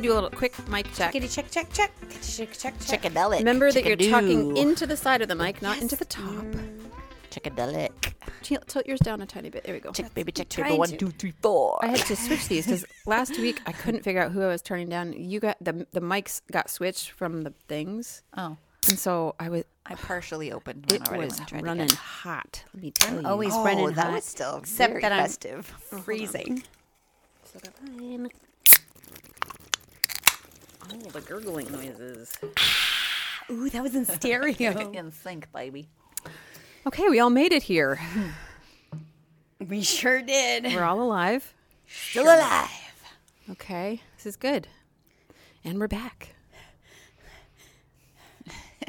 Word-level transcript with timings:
sweet. 0.00 0.08
Everybody 0.08 0.08
do 0.08 0.12
a 0.12 0.14
little 0.14 0.30
quick 0.30 0.68
mic 0.68 0.92
check. 0.94 1.12
Kitty 1.12 1.28
check, 1.28 1.50
check, 1.50 1.72
check. 1.72 1.92
Check, 2.22 2.52
check, 2.52 2.74
check. 2.80 3.02
Chickadelic. 3.02 3.38
Remember 3.38 3.70
that 3.72 3.84
you're 3.84 3.96
talking 4.10 4.56
into 4.56 4.86
the 4.86 4.96
side 4.96 5.22
of 5.22 5.28
the 5.28 5.34
mic, 5.34 5.60
not 5.62 5.80
into 5.80 5.96
the 5.96 6.04
top. 6.04 6.24
Mm. 6.24 6.80
Chickadelic. 7.30 8.14
Tilt, 8.42 8.66
tilt 8.68 8.86
yours 8.86 9.00
down 9.00 9.20
a 9.20 9.26
tiny 9.26 9.50
bit. 9.50 9.64
There 9.64 9.74
we 9.74 9.80
go. 9.80 9.92
Chick, 9.92 10.12
baby, 10.14 10.32
chick, 10.32 10.48
trying 10.48 10.68
baby. 10.70 10.78
One, 10.78 10.88
to. 10.90 10.96
two, 10.96 11.10
three, 11.10 11.32
four. 11.42 11.78
I 11.82 11.88
had 11.88 12.00
to 12.06 12.16
switch 12.16 12.48
these 12.48 12.66
because 12.66 12.84
last 13.06 13.36
week 13.38 13.60
I 13.66 13.72
couldn't 13.72 14.02
figure 14.02 14.22
out 14.22 14.32
who 14.32 14.42
I 14.42 14.46
was 14.48 14.62
turning 14.62 14.88
down. 14.88 15.12
You 15.12 15.40
got 15.40 15.56
the 15.60 15.86
the 15.92 16.00
mics 16.00 16.40
got 16.50 16.70
switched 16.70 17.10
from 17.10 17.42
the 17.42 17.52
things, 17.68 18.22
Oh, 18.36 18.56
and 18.88 18.98
so 18.98 19.34
I 19.38 19.48
was. 19.50 19.64
I 19.90 19.94
partially 19.94 20.52
opened 20.52 20.84
one 20.90 21.00
It 21.02 21.08
already. 21.08 21.24
was 21.24 21.34
when 21.38 21.42
I 21.42 21.48
tried 21.48 21.64
running 21.64 21.84
again. 21.84 21.96
hot. 21.96 22.64
Let 22.74 22.82
me 22.82 22.90
tell 22.90 23.20
you. 23.22 23.26
Always 23.26 23.54
Oh, 23.54 23.64
running 23.64 23.86
that 23.92 24.04
hot. 24.06 24.12
was 24.14 24.24
still 24.24 24.56
Except 24.58 24.90
very 24.92 25.00
that 25.02 25.12
I'm 25.12 25.20
festive. 25.20 25.72
Oh, 25.92 25.96
freezing. 25.98 26.62
So 27.44 27.58
Oh, 30.90 30.96
the 31.10 31.20
gurgling 31.20 31.70
noises. 31.70 32.32
Ooh, 33.50 33.68
that 33.70 33.82
was 33.82 33.94
in 33.94 34.04
stereo. 34.04 34.90
In 34.92 35.10
sync, 35.10 35.50
baby. 35.52 35.88
Okay, 36.86 37.08
we 37.08 37.18
all 37.20 37.30
made 37.30 37.52
it 37.52 37.62
here. 37.62 37.98
we 39.66 39.82
sure 39.82 40.20
did. 40.22 40.64
We're 40.64 40.84
all 40.84 41.02
alive. 41.02 41.54
Still 41.86 42.24
alive. 42.24 42.68
Okay, 43.50 44.02
this 44.16 44.26
is 44.26 44.36
good. 44.36 44.68
And 45.64 45.78
we're 45.80 45.88
back. 45.88 46.34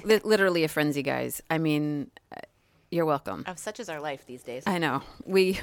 Li- 0.03 0.21
Literally 0.23 0.63
a 0.63 0.67
frenzy, 0.67 1.03
guys. 1.03 1.41
I 1.49 1.57
mean, 1.57 2.11
uh, 2.35 2.41
you're 2.91 3.05
welcome. 3.05 3.43
Of 3.47 3.59
such 3.59 3.79
is 3.79 3.89
our 3.89 3.99
life 4.01 4.25
these 4.25 4.43
days. 4.43 4.63
I 4.65 4.77
know. 4.77 5.01
We 5.25 5.59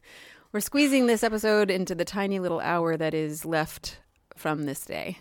we're 0.52 0.60
squeezing 0.60 1.06
this 1.06 1.22
episode 1.22 1.70
into 1.70 1.94
the 1.94 2.04
tiny 2.04 2.38
little 2.38 2.60
hour 2.60 2.96
that 2.96 3.14
is 3.14 3.44
left 3.44 3.98
from 4.36 4.64
this 4.64 4.84
day 4.84 5.18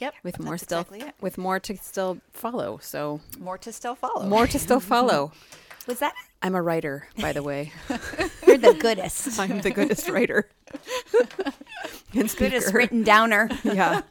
Yep. 0.00 0.14
with 0.22 0.38
more 0.40 0.58
still 0.58 0.80
exactly 0.80 1.12
with 1.20 1.38
more 1.38 1.58
to 1.60 1.76
still 1.76 2.18
follow. 2.32 2.78
So, 2.82 3.20
More 3.38 3.58
to 3.58 3.72
still 3.72 3.94
follow. 3.94 4.26
more 4.26 4.46
to 4.46 4.58
still 4.58 4.80
follow. 4.94 5.32
Was 5.86 6.00
that? 6.00 6.14
I'm 6.42 6.54
a 6.54 6.62
writer, 6.62 7.08
by 7.20 7.32
the 7.32 7.42
way. 7.42 7.72
You're 8.46 8.58
the 8.58 8.74
goodest. 8.78 9.38
I'm 9.40 9.60
the 9.62 9.70
goodest 9.70 10.08
writer. 10.08 10.48
and 12.12 12.34
goodest 12.36 12.66
speaker. 12.66 12.76
written 12.78 13.02
downer. 13.04 13.48
Yeah. 13.64 14.02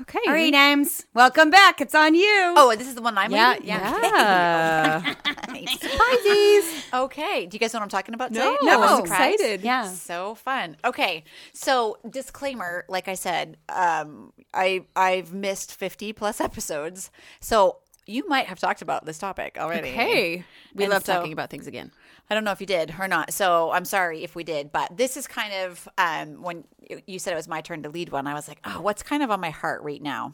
Okay. 0.00 0.18
All 0.26 0.32
we- 0.34 0.50
right, 0.52 1.04
Welcome 1.14 1.50
back. 1.50 1.80
It's 1.80 1.94
on 1.94 2.14
you. 2.14 2.54
Oh, 2.56 2.74
this 2.76 2.88
is 2.88 2.94
the 2.94 3.02
one 3.02 3.16
I'm 3.18 3.30
Yeah, 3.30 3.52
reading? 3.52 3.68
Yeah. 3.68 5.14
Nice. 5.52 5.80
Surprises. 5.80 6.84
Okay. 6.94 7.46
Do 7.46 7.54
you 7.54 7.58
guys 7.60 7.72
know 7.74 7.78
what 7.80 7.84
I'm 7.84 7.88
talking 7.90 8.14
about 8.14 8.30
No, 8.32 8.56
today? 8.56 8.70
I'm 8.72 9.00
excited. 9.00 9.60
Yeah. 9.60 9.84
So 9.88 10.34
fun. 10.34 10.76
Okay. 10.84 11.24
So 11.52 11.98
disclaimer, 12.08 12.84
like 12.88 13.06
I 13.06 13.14
said, 13.14 13.58
um, 13.68 14.32
I 14.54 14.86
I've 14.96 15.32
missed 15.34 15.74
50 15.74 16.14
plus 16.14 16.40
episodes. 16.40 17.10
So 17.40 17.78
you 18.06 18.26
might 18.28 18.46
have 18.46 18.58
talked 18.58 18.80
about 18.82 19.04
this 19.04 19.18
topic 19.18 19.56
already. 19.60 19.90
Hey, 19.90 20.44
we 20.74 20.84
And 20.84 20.90
love 20.92 21.04
so- 21.04 21.14
talking 21.14 21.32
about 21.34 21.50
things 21.50 21.66
again. 21.66 21.92
I 22.32 22.34
don't 22.34 22.44
know 22.44 22.52
if 22.52 22.62
you 22.62 22.66
did 22.66 22.94
or 22.98 23.08
not. 23.08 23.30
So 23.30 23.70
I'm 23.72 23.84
sorry 23.84 24.24
if 24.24 24.34
we 24.34 24.42
did, 24.42 24.72
but 24.72 24.96
this 24.96 25.18
is 25.18 25.26
kind 25.26 25.52
of 25.52 25.86
um, 25.98 26.40
when 26.40 26.64
you 27.06 27.18
said 27.18 27.34
it 27.34 27.36
was 27.36 27.46
my 27.46 27.60
turn 27.60 27.82
to 27.82 27.90
lead 27.90 28.08
one. 28.08 28.26
I 28.26 28.32
was 28.32 28.48
like, 28.48 28.58
oh, 28.64 28.80
what's 28.80 29.02
kind 29.02 29.22
of 29.22 29.30
on 29.30 29.38
my 29.38 29.50
heart 29.50 29.82
right 29.82 30.00
now? 30.00 30.32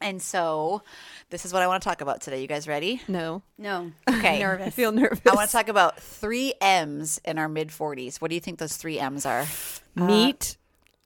And 0.00 0.20
so 0.20 0.82
this 1.30 1.44
is 1.46 1.52
what 1.52 1.62
I 1.62 1.68
want 1.68 1.84
to 1.84 1.88
talk 1.88 2.00
about 2.00 2.20
today. 2.20 2.40
You 2.42 2.48
guys 2.48 2.66
ready? 2.66 3.00
No. 3.06 3.42
No. 3.56 3.92
Okay. 4.10 4.38
nervous. 4.40 4.66
I 4.66 4.70
feel 4.70 4.90
nervous. 4.90 5.20
I 5.24 5.36
want 5.36 5.48
to 5.48 5.52
talk 5.56 5.68
about 5.68 6.00
three 6.00 6.52
M's 6.60 7.20
in 7.24 7.38
our 7.38 7.48
mid 7.48 7.68
40s. 7.68 8.20
What 8.20 8.28
do 8.30 8.34
you 8.34 8.40
think 8.40 8.58
those 8.58 8.76
three 8.76 8.98
M's 8.98 9.24
are? 9.24 9.46
meat, 9.94 10.56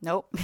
Nope. 0.01 0.35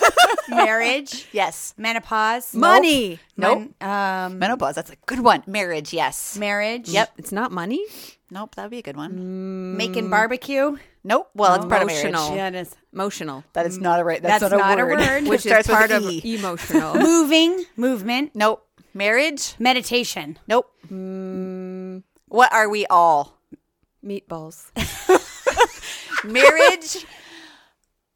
Marriage. 0.48 1.26
yes. 1.32 1.74
Menopause. 1.76 2.54
money. 2.54 3.18
Nope. 3.36 3.70
Men- 3.80 3.90
um, 3.90 4.38
Menopause. 4.38 4.76
That's 4.76 4.90
a 4.92 4.96
good 5.06 5.20
one. 5.20 5.42
Marriage. 5.48 5.92
Yes. 5.92 6.36
marriage. 6.38 6.88
Yep. 6.88 7.12
It's 7.18 7.32
not 7.32 7.50
money. 7.50 7.84
Nope. 8.30 8.54
That 8.54 8.62
would 8.62 8.70
be 8.70 8.78
a 8.78 8.82
good 8.82 8.96
one. 8.96 9.76
Making 9.76 10.08
barbecue. 10.10 10.76
Nope. 11.02 11.30
Well, 11.34 11.54
it's 11.54 11.64
part 11.66 11.82
of 11.82 11.88
marriage. 11.88 12.04
Emotional. 12.04 12.36
Yeah, 12.36 12.48
it 12.48 12.54
is. 12.54 12.76
Emotional, 12.92 13.44
That 13.54 13.66
is 13.66 13.78
not 13.78 14.00
a 14.00 14.04
right. 14.04 14.22
That's 14.22 14.40
That's, 14.40 14.52
not, 14.52 14.58
not 14.58 14.78
a 14.78 14.82
a 14.82 14.86
word. 14.86 14.98
word. 14.98 15.24
which 15.28 15.46
is 15.46 15.50
starts 15.50 15.68
with 15.68 15.76
part 15.76 15.90
an 15.90 16.04
of 16.04 16.10
E. 16.10 16.34
emotional. 16.36 16.94
Moving. 16.98 17.64
Movement. 17.76 18.32
Nope. 18.34 18.66
Marriage. 18.94 19.54
Meditation. 19.58 20.38
Nope. 20.48 20.70
Mm. 20.90 22.02
What 22.28 22.52
are 22.52 22.68
we 22.68 22.86
all? 22.86 23.38
Meatballs. 24.04 24.70
Marriage. 26.24 27.04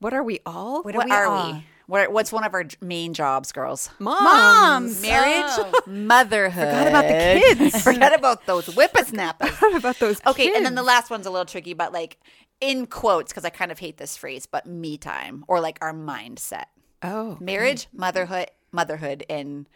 What 0.00 0.12
are 0.12 0.22
we 0.22 0.40
all? 0.44 0.82
What, 0.82 0.94
what 0.94 1.06
we 1.06 1.12
are 1.12 1.26
all? 1.26 1.62
What, 1.86 2.12
what's 2.12 2.32
one 2.32 2.44
of 2.44 2.54
our 2.54 2.64
main 2.80 3.12
jobs, 3.14 3.52
girls? 3.52 3.90
Moms. 3.98 4.22
Moms. 4.22 5.02
Marriage, 5.02 5.50
Oh. 5.58 5.82
motherhood. 5.86 6.68
Forgot 6.68 6.86
about 6.88 7.02
the 7.02 7.54
kids. 7.58 7.82
Forgot 7.84 8.14
about 8.14 8.46
those 8.46 8.66
whippersnappers. 8.66 9.50
What 9.60 9.76
about 9.76 9.98
those? 9.98 10.20
Okay, 10.26 10.46
kids? 10.46 10.56
and 10.56 10.66
then 10.66 10.74
the 10.74 10.82
last 10.82 11.10
one's 11.10 11.26
a 11.26 11.30
little 11.30 11.44
tricky, 11.44 11.74
but 11.74 11.92
like 11.92 12.18
in 12.60 12.86
quotes, 12.86 13.32
because 13.32 13.44
I 13.44 13.50
kind 13.50 13.72
of 13.72 13.78
hate 13.78 13.98
this 13.98 14.16
phrase, 14.16 14.46
but 14.46 14.66
me 14.66 14.96
time 14.96 15.44
or 15.48 15.60
like 15.60 15.78
our 15.80 15.92
mindset. 15.92 16.66
oh, 17.02 17.36
Marriage, 17.40 17.88
motherhood, 17.92 18.50
motherhood, 18.72 19.24
and 19.28 19.66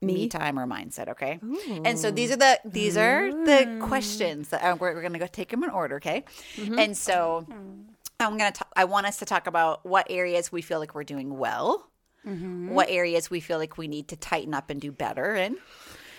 me, 0.00 0.28
time 0.28 0.58
or 0.58 0.66
mindset. 0.66 1.08
Okay, 1.08 1.40
and 1.84 1.98
so 1.98 2.10
these 2.10 2.30
are 2.30 2.36
the 2.36 2.60
these 2.64 2.96
are 2.96 3.30
the 3.30 3.64
mm. 3.66 3.80
questions 3.80 4.50
that 4.50 4.62
uh, 4.62 4.76
we're, 4.78 4.94
we're 4.94 5.02
gonna 5.02 5.18
go 5.18 5.26
take 5.26 5.48
them 5.50 5.64
in 5.64 5.70
order. 5.70 5.96
Okay, 5.96 6.24
mm-hmm. 6.56 6.78
and 6.78 6.96
so 6.96 7.46
mm. 7.50 7.84
I'm 8.20 8.36
gonna 8.36 8.52
talk, 8.52 8.72
I 8.74 8.84
want 8.84 9.06
us 9.06 9.18
to 9.18 9.24
talk 9.24 9.46
about 9.46 9.86
what 9.86 10.06
areas 10.10 10.50
we 10.50 10.60
feel 10.60 10.80
like 10.80 10.94
we're 10.94 11.04
doing 11.04 11.38
well, 11.38 11.88
mm-hmm. 12.26 12.70
what 12.70 12.90
areas 12.90 13.30
we 13.30 13.40
feel 13.40 13.58
like 13.58 13.78
we 13.78 13.86
need 13.86 14.08
to 14.08 14.16
tighten 14.16 14.54
up 14.54 14.70
and 14.70 14.80
do 14.80 14.90
better 14.90 15.34
in. 15.36 15.56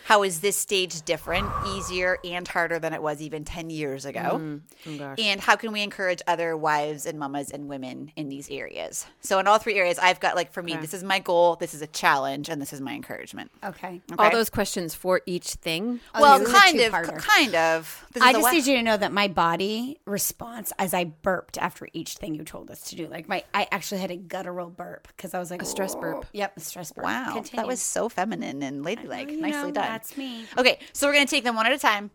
How 0.09 0.23
is 0.23 0.39
this 0.39 0.57
stage 0.57 1.03
different, 1.03 1.47
easier, 1.67 2.17
and 2.23 2.47
harder 2.47 2.79
than 2.79 2.93
it 2.93 3.03
was 3.03 3.21
even 3.21 3.45
10 3.45 3.69
years 3.69 4.05
ago? 4.05 4.41
Mm-hmm. 4.41 5.01
oh. 5.03 5.15
And 5.19 5.39
how 5.39 5.55
can 5.55 5.71
we 5.71 5.83
encourage 5.83 6.19
other 6.25 6.57
wives 6.57 7.05
and 7.05 7.19
mamas 7.19 7.51
and 7.51 7.67
women 7.69 8.11
in 8.15 8.27
these 8.27 8.49
areas? 8.49 9.05
So, 9.21 9.37
in 9.37 9.45
all 9.45 9.59
three 9.59 9.75
areas, 9.75 9.99
I've 9.99 10.19
got 10.19 10.35
like 10.35 10.51
for 10.51 10.63
me, 10.63 10.75
this 10.77 10.95
is 10.95 11.03
my 11.03 11.19
goal, 11.19 11.57
this 11.57 11.75
is 11.75 11.83
a 11.83 11.87
challenge, 11.87 12.49
and 12.49 12.59
this 12.59 12.73
is 12.73 12.81
my 12.81 12.95
encouragement. 12.95 13.51
Okay. 13.63 14.01
All 14.17 14.31
those 14.31 14.49
questions 14.49 14.95
for 14.95 15.21
each 15.27 15.49
thing. 15.53 15.99
Oh, 16.15 16.21
well, 16.21 16.39
this 16.39 16.47
is 16.47 16.55
kind 16.55 16.79
of, 16.79 16.91
two-parter. 16.91 17.17
kind 17.19 17.53
of. 17.53 18.05
This 18.11 18.23
I 18.23 18.31
just 18.31 18.41
one- 18.41 18.55
need 18.55 18.65
you 18.65 18.77
to 18.77 18.81
know 18.81 18.97
that 18.97 19.11
my 19.11 19.27
body 19.27 19.99
response 20.05 20.73
as 20.79 20.95
I 20.95 21.03
burped 21.03 21.59
after 21.59 21.87
each 21.93 22.15
thing 22.15 22.33
you 22.33 22.43
told 22.43 22.71
us 22.71 22.81
to 22.89 22.95
do. 22.95 23.05
Like 23.05 23.29
my, 23.29 23.43
I 23.53 23.67
actually 23.71 24.01
had 24.01 24.09
a 24.09 24.17
guttural 24.17 24.71
burp 24.71 25.07
because 25.15 25.35
I 25.35 25.39
was 25.39 25.51
like 25.51 25.61
a 25.61 25.65
stress 25.65 25.93
burp. 25.93 26.25
Yep, 26.33 26.57
a 26.57 26.59
stress 26.61 26.91
burp. 26.91 27.05
Wow, 27.05 27.33
Continue. 27.35 27.61
that 27.61 27.67
was 27.67 27.79
so 27.79 28.09
feminine 28.09 28.63
and 28.63 28.83
ladylike. 28.83 29.29
You 29.29 29.39
Nicely 29.39 29.67
know, 29.67 29.71
done. 29.71 29.98
That's 29.99 30.15
me. 30.15 30.45
Okay, 30.57 30.79
so 30.93 31.07
we're 31.07 31.13
gonna 31.13 31.25
take 31.25 31.43
them 31.43 31.55
one 31.57 31.65
at 31.65 31.73
a 31.73 31.77
time, 31.77 32.09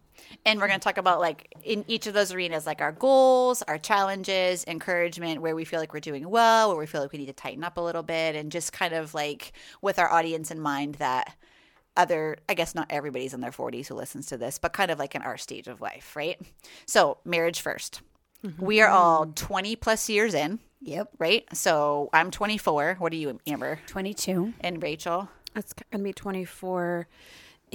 and 0.47 0.59
we're 0.59 0.69
gonna 0.69 0.79
talk 0.79 0.97
about 0.97 1.21
like 1.21 1.53
in 1.63 1.85
each 1.87 2.07
of 2.07 2.15
those 2.15 2.33
arenas, 2.33 2.65
like 2.65 2.81
our 2.81 2.93
goals, 2.93 3.61
our 3.61 3.77
challenges, 3.77 4.65
encouragement, 4.67 5.43
where 5.43 5.55
we 5.55 5.67
feel 5.67 5.81
like 5.81 5.93
we're 5.93 6.01
doing 6.01 6.31
well, 6.31 6.71
where 6.71 6.79
we 6.79 6.87
feel 6.87 7.03
like 7.03 7.13
we 7.13 7.19
need 7.19 7.27
to 7.27 7.35
tighten 7.35 7.63
up 7.63 7.77
a 7.77 7.83
little 7.83 8.03
bit, 8.03 8.37
and 8.37 8.51
just 8.51 8.73
kind 8.73 8.95
of 8.95 9.13
like 9.13 9.53
with 9.83 9.99
our 9.99 10.11
audience 10.11 10.51
in 10.51 10.59
mind 10.61 10.95
that 10.95 11.37
other, 11.95 12.39
I 12.49 12.55
guess 12.55 12.75
not 12.75 12.87
everybody's 12.89 13.35
in 13.35 13.43
their 13.43 13.51
40s 13.51 13.89
who 13.89 13.95
listens 13.97 14.27
to 14.29 14.39
this, 14.39 14.59
but 14.59 14.73
kind 14.73 14.91
of 14.91 14.99
like 14.99 15.15
in 15.15 15.21
our 15.21 15.37
stage 15.37 15.69
of 15.69 15.83
life, 15.83 16.17
right? 16.17 16.41
So 16.87 17.19
marriage 17.27 17.63
1st 17.63 18.01
mm-hmm. 18.47 18.65
We 18.65 18.81
are 18.81 18.89
all 18.89 19.27
20 19.27 19.77
plus 19.77 20.09
years 20.09 20.33
in, 20.33 20.59
Yep. 20.81 21.11
right? 21.19 21.45
So 21.53 22.09
I'm 22.15 22.31
24. 22.31 22.97
What 22.99 23.13
are 23.13 23.17
you, 23.17 23.39
Amber? 23.47 23.79
Twenty-two. 23.87 24.55
And 24.61 24.83
Rachel? 24.83 25.29
It's 25.55 25.73
gonna 25.73 26.03
be 26.03 26.13
24 26.13 27.07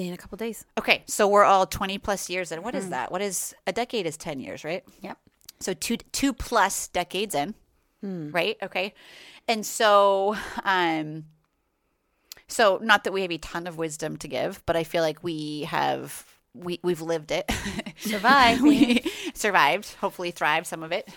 in 0.08 0.14
a 0.14 0.18
couple 0.18 0.38
days. 0.38 0.66
Okay, 0.78 1.04
so 1.08 1.28
we're 1.28 1.44
all 1.44 1.66
20 1.66 1.98
plus 1.98 2.30
years 2.30 2.52
in. 2.52 2.64
What 2.64 2.76
is 2.76 2.90
that? 2.90 3.12
What 3.12 3.22
is 3.22 3.54
a 3.68 3.72
decade 3.72 4.06
is 4.06 4.18
10 4.18 4.40
years, 4.40 4.64
right? 4.64 4.84
Yep. 5.02 5.18
So 5.60 5.74
two 5.74 5.98
two 5.98 6.32
plus 6.34 6.88
decades 6.88 7.36
in. 7.36 7.54
Right? 8.32 8.58
Okay. 8.64 8.94
And 9.48 9.66
so 9.66 10.38
um 10.64 11.26
so 12.48 12.80
not 12.82 13.04
that 13.04 13.14
we 13.14 13.22
have 13.24 13.32
a 13.32 13.38
ton 13.38 13.68
of 13.68 13.78
wisdom 13.78 14.18
to 14.18 14.28
give, 14.28 14.64
but 14.66 14.76
I 14.76 14.84
feel 14.84 15.04
like 15.04 15.24
we 15.24 15.64
have 15.64 16.26
we 16.54 16.80
we've 16.82 17.02
lived 17.02 17.32
it. 17.32 17.52
survived, 18.00 18.62
we 18.62 19.04
survived, 19.34 19.96
hopefully 19.96 20.32
thrived 20.32 20.66
some 20.66 20.82
of 20.82 20.94
it. 20.94 21.10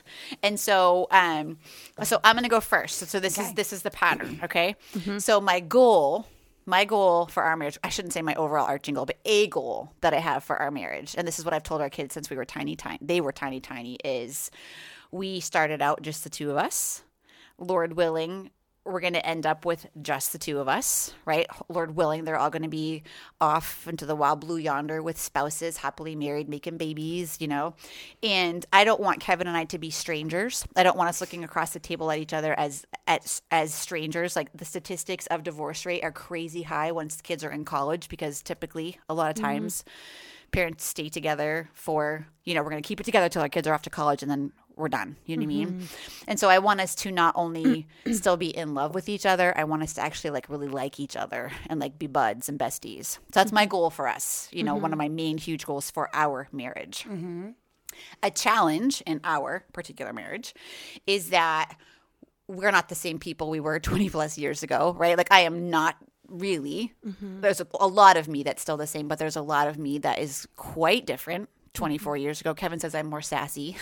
And 0.42 0.58
so 0.58 1.06
um 1.12 1.58
so 2.02 2.18
I'm 2.24 2.34
going 2.34 2.42
to 2.42 2.50
go 2.50 2.60
first. 2.60 2.98
So, 2.98 3.06
so 3.06 3.20
this 3.20 3.38
is 3.38 3.52
this 3.54 3.72
is 3.72 3.82
the 3.82 3.90
pattern, 3.90 4.40
okay? 4.42 4.74
So 5.18 5.40
my 5.40 5.60
goal 5.60 6.26
my 6.66 6.84
goal 6.84 7.26
for 7.26 7.42
our 7.42 7.56
marriage, 7.56 7.78
I 7.82 7.88
shouldn't 7.88 8.12
say 8.12 8.22
my 8.22 8.34
overall 8.34 8.66
arching 8.66 8.94
goal, 8.94 9.06
but 9.06 9.18
a 9.24 9.46
goal 9.48 9.92
that 10.00 10.14
I 10.14 10.18
have 10.18 10.44
for 10.44 10.56
our 10.56 10.70
marriage, 10.70 11.14
and 11.16 11.26
this 11.26 11.38
is 11.38 11.44
what 11.44 11.54
I've 11.54 11.62
told 11.62 11.80
our 11.80 11.90
kids 11.90 12.14
since 12.14 12.30
we 12.30 12.36
were 12.36 12.44
tiny, 12.44 12.76
tiny, 12.76 12.98
they 13.00 13.20
were 13.20 13.32
tiny, 13.32 13.60
tiny, 13.60 13.98
is 14.04 14.50
we 15.10 15.40
started 15.40 15.82
out 15.82 16.02
just 16.02 16.24
the 16.24 16.30
two 16.30 16.50
of 16.50 16.56
us. 16.56 17.02
Lord 17.58 17.94
willing, 17.94 18.50
we're 18.84 19.00
going 19.00 19.12
to 19.12 19.24
end 19.24 19.46
up 19.46 19.64
with 19.64 19.86
just 20.00 20.32
the 20.32 20.38
two 20.38 20.58
of 20.58 20.68
us, 20.68 21.14
right? 21.24 21.46
Lord 21.68 21.94
willing, 21.94 22.24
they're 22.24 22.38
all 22.38 22.50
going 22.50 22.62
to 22.62 22.68
be 22.68 23.04
off 23.40 23.86
into 23.86 24.06
the 24.06 24.16
wild 24.16 24.40
blue 24.40 24.56
yonder 24.56 25.02
with 25.02 25.20
spouses, 25.20 25.76
happily 25.76 26.16
married, 26.16 26.48
making 26.48 26.78
babies, 26.78 27.36
you 27.40 27.46
know. 27.46 27.74
And 28.22 28.66
I 28.72 28.84
don't 28.84 29.00
want 29.00 29.20
Kevin 29.20 29.46
and 29.46 29.56
I 29.56 29.64
to 29.66 29.78
be 29.78 29.90
strangers. 29.90 30.66
I 30.74 30.82
don't 30.82 30.96
want 30.96 31.10
us 31.10 31.20
looking 31.20 31.44
across 31.44 31.72
the 31.72 31.78
table 31.78 32.10
at 32.10 32.18
each 32.18 32.32
other 32.32 32.58
as 32.58 32.84
as 33.06 33.42
as 33.50 33.72
strangers. 33.72 34.34
Like 34.34 34.48
the 34.52 34.64
statistics 34.64 35.26
of 35.28 35.44
divorce 35.44 35.86
rate 35.86 36.02
are 36.02 36.12
crazy 36.12 36.62
high 36.62 36.90
once 36.90 37.20
kids 37.20 37.44
are 37.44 37.50
in 37.50 37.64
college 37.64 38.08
because 38.08 38.42
typically 38.42 38.98
a 39.08 39.14
lot 39.14 39.30
of 39.30 39.36
mm-hmm. 39.36 39.44
times 39.44 39.84
parents 40.52 40.84
stay 40.84 41.08
together 41.08 41.70
for, 41.72 42.26
you 42.44 42.54
know, 42.54 42.62
we're 42.62 42.70
going 42.70 42.82
to 42.82 42.86
keep 42.86 43.00
it 43.00 43.04
together 43.04 43.28
till 43.28 43.42
our 43.42 43.48
kids 43.48 43.66
are 43.66 43.74
off 43.74 43.82
to 43.82 43.90
college 43.90 44.22
and 44.22 44.30
then 44.30 44.52
we're 44.76 44.88
done. 44.88 45.16
You 45.26 45.36
know 45.36 45.40
what 45.40 45.44
I 45.44 45.46
mean? 45.46 45.68
Mm-hmm. 45.68 46.24
And 46.28 46.40
so 46.40 46.48
I 46.48 46.58
want 46.58 46.80
us 46.80 46.94
to 46.96 47.10
not 47.10 47.34
only 47.36 47.86
still 48.12 48.36
be 48.36 48.56
in 48.56 48.74
love 48.74 48.94
with 48.94 49.08
each 49.08 49.26
other, 49.26 49.56
I 49.56 49.64
want 49.64 49.82
us 49.82 49.92
to 49.94 50.00
actually 50.00 50.30
like 50.30 50.48
really 50.48 50.68
like 50.68 51.00
each 51.00 51.16
other 51.16 51.52
and 51.68 51.80
like 51.80 51.98
be 51.98 52.06
buds 52.06 52.48
and 52.48 52.58
besties. 52.58 53.06
So 53.06 53.20
that's 53.32 53.52
my 53.52 53.64
mm-hmm. 53.64 53.70
goal 53.70 53.90
for 53.90 54.08
us. 54.08 54.48
You 54.52 54.62
know, 54.62 54.74
one 54.74 54.92
of 54.92 54.98
mm-hmm. 54.98 54.98
my 54.98 55.08
main 55.08 55.38
huge 55.38 55.66
goals 55.66 55.90
for 55.90 56.08
our 56.12 56.48
marriage. 56.52 57.06
A 58.22 58.30
challenge 58.30 59.02
in 59.06 59.20
our 59.22 59.64
particular 59.72 60.12
marriage 60.12 60.54
is 61.06 61.30
that 61.30 61.76
we're 62.48 62.70
not 62.70 62.88
the 62.88 62.94
same 62.94 63.18
people 63.18 63.50
we 63.50 63.60
were 63.60 63.78
20 63.80 64.10
plus 64.10 64.38
years 64.38 64.62
ago, 64.62 64.94
right? 64.98 65.16
Like 65.16 65.30
I 65.30 65.40
am 65.40 65.70
not 65.70 65.96
really. 66.28 66.94
There's 67.40 67.60
a, 67.60 67.66
a 67.78 67.86
lot 67.86 68.16
of 68.16 68.28
me 68.28 68.42
that's 68.42 68.62
still 68.62 68.76
the 68.76 68.86
same, 68.86 69.08
but 69.08 69.18
there's 69.18 69.36
a 69.36 69.42
lot 69.42 69.68
of 69.68 69.78
me 69.78 69.98
that 69.98 70.18
is 70.18 70.46
quite 70.56 71.06
different. 71.06 71.48
24 71.74 72.14
mm-hmm. 72.14 72.22
years 72.22 72.40
ago, 72.40 72.54
Kevin 72.54 72.78
says 72.78 72.94
I'm 72.94 73.06
more 73.06 73.22
sassy, 73.22 73.76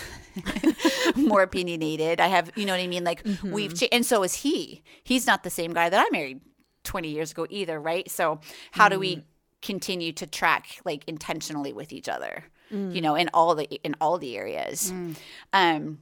more 1.16 1.42
opinionated. 1.42 2.20
I 2.20 2.28
have, 2.28 2.50
you 2.56 2.66
know 2.66 2.72
what 2.72 2.80
I 2.80 2.86
mean? 2.86 3.04
Like 3.04 3.22
mm-hmm. 3.22 3.52
we've 3.52 3.74
changed, 3.74 3.92
and 3.92 4.06
so 4.06 4.22
is 4.22 4.34
he. 4.34 4.82
He's 5.02 5.26
not 5.26 5.42
the 5.42 5.50
same 5.50 5.72
guy 5.72 5.88
that 5.88 6.06
I 6.06 6.10
married 6.10 6.40
20 6.84 7.08
years 7.08 7.32
ago 7.32 7.46
either, 7.50 7.80
right? 7.80 8.10
So 8.10 8.40
how 8.72 8.88
do 8.88 8.98
we 8.98 9.16
mm-hmm. 9.16 9.26
continue 9.62 10.12
to 10.12 10.26
track 10.26 10.80
like 10.84 11.04
intentionally 11.06 11.72
with 11.72 11.92
each 11.92 12.08
other? 12.08 12.44
You 12.70 12.76
mm. 12.76 13.02
know, 13.02 13.16
in 13.16 13.28
all 13.34 13.56
the 13.56 13.64
in 13.82 13.96
all 14.00 14.16
the 14.16 14.36
areas. 14.36 14.92
Mm. 14.92 15.16
Um 15.52 15.98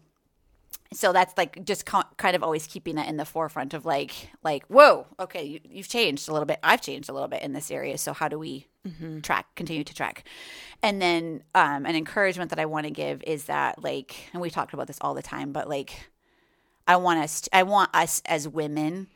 so 0.92 1.12
that's 1.12 1.36
like 1.36 1.64
just 1.64 1.84
kind 1.84 2.34
of 2.34 2.42
always 2.42 2.66
keeping 2.66 2.96
that 2.96 3.08
in 3.08 3.18
the 3.18 3.24
forefront 3.24 3.74
of 3.74 3.84
like 3.84 4.30
like 4.42 4.64
whoa 4.66 5.06
okay 5.20 5.44
you, 5.44 5.60
you've 5.68 5.88
changed 5.88 6.28
a 6.28 6.32
little 6.32 6.46
bit. 6.46 6.58
I've 6.62 6.80
changed 6.80 7.08
a 7.10 7.12
little 7.12 7.28
bit 7.28 7.42
in 7.42 7.52
this 7.52 7.70
area. 7.70 7.98
So 7.98 8.12
how 8.12 8.28
do 8.28 8.38
we 8.38 8.66
track 9.22 9.54
continue 9.54 9.84
to 9.84 9.94
track? 9.94 10.24
And 10.82 11.02
then 11.02 11.42
um, 11.54 11.84
an 11.84 11.94
encouragement 11.94 12.50
that 12.50 12.58
i 12.58 12.64
want 12.64 12.86
to 12.86 12.90
give 12.90 13.22
is 13.24 13.44
that 13.44 13.82
like 13.82 14.30
and 14.32 14.40
we 14.40 14.48
talked 14.50 14.72
about 14.72 14.86
this 14.86 14.98
all 15.00 15.14
the 15.14 15.22
time 15.22 15.52
but 15.52 15.68
like 15.68 16.08
i 16.86 16.96
want 16.96 17.18
us 17.20 17.48
i 17.52 17.62
want 17.62 17.90
us 17.94 18.22
as 18.24 18.48
women 18.48 19.08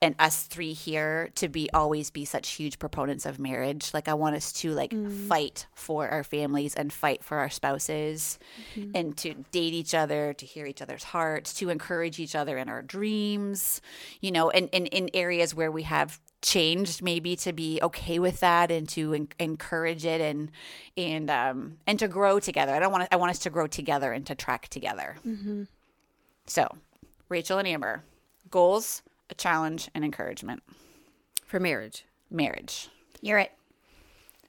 and 0.00 0.14
us 0.18 0.44
three 0.44 0.72
here 0.72 1.30
to 1.34 1.48
be 1.48 1.68
always 1.74 2.10
be 2.10 2.24
such 2.24 2.50
huge 2.50 2.78
proponents 2.78 3.26
of 3.26 3.38
marriage. 3.38 3.92
Like 3.92 4.08
i 4.08 4.14
want 4.14 4.36
us 4.36 4.52
to 4.54 4.72
like 4.72 4.90
mm. 4.90 5.28
fight 5.28 5.66
for 5.74 6.08
our 6.08 6.24
families 6.24 6.74
and 6.74 6.92
fight 6.92 7.24
for 7.24 7.38
our 7.38 7.50
spouses 7.50 8.38
mm-hmm. 8.74 8.92
and 8.94 9.16
to 9.18 9.34
date 9.50 9.74
each 9.74 9.94
other 9.94 10.32
to 10.34 10.46
hear 10.46 10.66
each 10.66 10.82
other's 10.82 11.04
hearts 11.04 11.54
to 11.54 11.70
encourage 11.70 12.18
each 12.18 12.34
other 12.34 12.58
in 12.58 12.68
our 12.68 12.82
dreams 12.82 13.80
you 14.20 14.30
know 14.30 14.50
and, 14.50 14.68
in 14.70 15.10
areas 15.14 15.54
where 15.54 15.70
we 15.70 15.82
have 15.82 16.20
changed 16.40 17.02
maybe 17.02 17.34
to 17.36 17.52
be 17.52 17.80
okay 17.82 18.18
with 18.18 18.40
that 18.40 18.70
and 18.70 18.88
to 18.88 19.12
en- 19.14 19.28
encourage 19.38 20.04
it 20.04 20.20
and 20.20 20.50
and 20.96 21.30
um 21.30 21.78
and 21.86 21.98
to 21.98 22.08
grow 22.08 22.38
together. 22.38 22.72
I 22.72 22.78
don't 22.78 22.92
want 22.92 23.04
to, 23.04 23.14
i 23.14 23.16
want 23.16 23.30
us 23.30 23.40
to 23.40 23.50
grow 23.50 23.66
together 23.66 24.12
and 24.12 24.24
to 24.26 24.34
track 24.34 24.68
together. 24.68 25.16
Mm-hmm. 25.26 25.64
So 26.46 26.68
rachel 27.28 27.58
and 27.58 27.68
amber 27.68 28.04
goals 28.50 29.02
a 29.30 29.34
challenge 29.34 29.88
and 29.94 30.04
encouragement 30.04 30.62
for 31.46 31.58
marriage. 31.60 32.04
marriage 32.30 32.88
You're 33.20 33.38
it. 33.38 33.52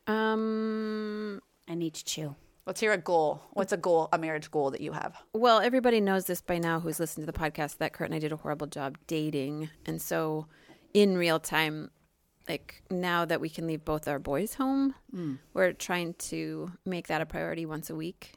Um, 0.07 1.41
I 1.67 1.75
need 1.75 1.93
to 1.95 2.03
chew. 2.05 2.35
let's 2.65 2.79
hear 2.79 2.91
a 2.91 2.97
goal 2.97 3.41
what's 3.53 3.71
a 3.71 3.77
goal 3.77 4.09
a 4.11 4.17
marriage 4.17 4.49
goal 4.51 4.71
that 4.71 4.81
you 4.81 4.91
have 4.91 5.15
well, 5.33 5.59
everybody 5.59 6.01
knows 6.01 6.25
this 6.25 6.41
by 6.41 6.57
now 6.57 6.79
who's 6.79 6.99
listened 6.99 7.25
to 7.25 7.31
the 7.31 7.37
podcast 7.37 7.77
that 7.77 7.93
Kurt 7.93 8.07
and 8.07 8.15
I 8.15 8.19
did 8.19 8.31
a 8.31 8.35
horrible 8.37 8.67
job 8.67 8.97
dating. 9.07 9.69
And 9.85 10.01
so 10.01 10.47
in 10.93 11.17
real 11.17 11.39
time, 11.39 11.91
like 12.47 12.81
now 12.89 13.25
that 13.25 13.39
we 13.39 13.49
can 13.49 13.67
leave 13.67 13.85
both 13.85 14.07
our 14.07 14.17
boys 14.19 14.55
home, 14.55 14.95
we're 15.53 15.73
trying 15.73 16.15
to 16.15 16.71
make 16.85 17.07
that 17.07 17.21
a 17.21 17.25
priority 17.27 17.65
once 17.67 17.89
a 17.91 17.95
week 17.95 18.31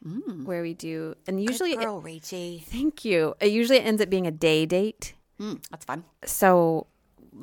where 0.45 0.61
we 0.61 0.73
do, 0.75 1.15
and 1.27 1.41
usually, 1.41 1.75
girl 1.75 2.01
rachie 2.01 2.63
thank 2.63 3.03
you. 3.03 3.33
It 3.39 3.51
usually 3.51 3.79
ends 3.81 4.01
up 4.01 4.09
being 4.11 4.27
a 4.27 4.31
day 4.31 4.65
date. 4.67 5.15
Mm, 5.43 5.59
that's 5.71 5.85
fun 5.85 6.03
So, 6.25 6.87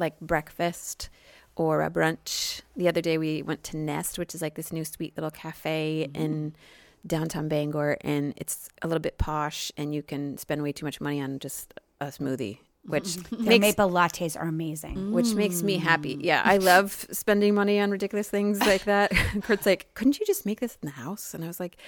like 0.02 0.18
breakfast 0.20 1.08
or 1.56 1.82
a 1.82 1.90
brunch. 1.90 2.62
The 2.76 2.88
other 2.88 3.00
day 3.02 3.18
we 3.18 3.42
went 3.42 3.62
to 3.64 3.76
Nest, 3.76 4.18
which 4.18 4.34
is 4.34 4.40
like 4.42 4.54
this 4.54 4.72
new 4.72 4.84
sweet 4.84 5.12
little 5.16 5.30
cafe 5.30 6.08
in 6.14 6.54
downtown 7.06 7.48
Bangor, 7.48 7.96
and 8.02 8.32
it's 8.36 8.68
a 8.82 8.86
little 8.88 9.00
bit 9.00 9.18
posh, 9.18 9.72
and 9.76 9.94
you 9.94 10.02
can 10.02 10.38
spend 10.38 10.62
way 10.62 10.72
too 10.72 10.86
much 10.86 11.00
money 11.00 11.20
on 11.20 11.38
just 11.38 11.74
a 12.00 12.06
smoothie, 12.06 12.58
which 12.84 13.16
Their 13.30 13.40
makes 13.40 13.62
maple 13.62 13.90
lattes 13.90 14.38
are 14.40 14.46
amazing. 14.48 15.10
which 15.12 15.34
makes 15.34 15.62
me 15.62 15.76
happy. 15.78 16.16
Yeah, 16.20 16.42
I 16.44 16.56
love 16.58 17.06
spending 17.10 17.54
money 17.54 17.80
on 17.80 17.90
ridiculous 17.90 18.28
things 18.30 18.60
like 18.60 18.84
that. 18.84 19.12
Kurt's 19.42 19.66
like, 19.66 19.92
couldn't 19.94 20.18
you 20.20 20.26
just 20.26 20.46
make 20.46 20.60
this 20.60 20.78
in 20.82 20.86
the 20.88 20.94
house? 20.94 21.34
And 21.34 21.42
I 21.44 21.46
was 21.48 21.58
like, 21.60 21.76
"Ah, 21.78 21.82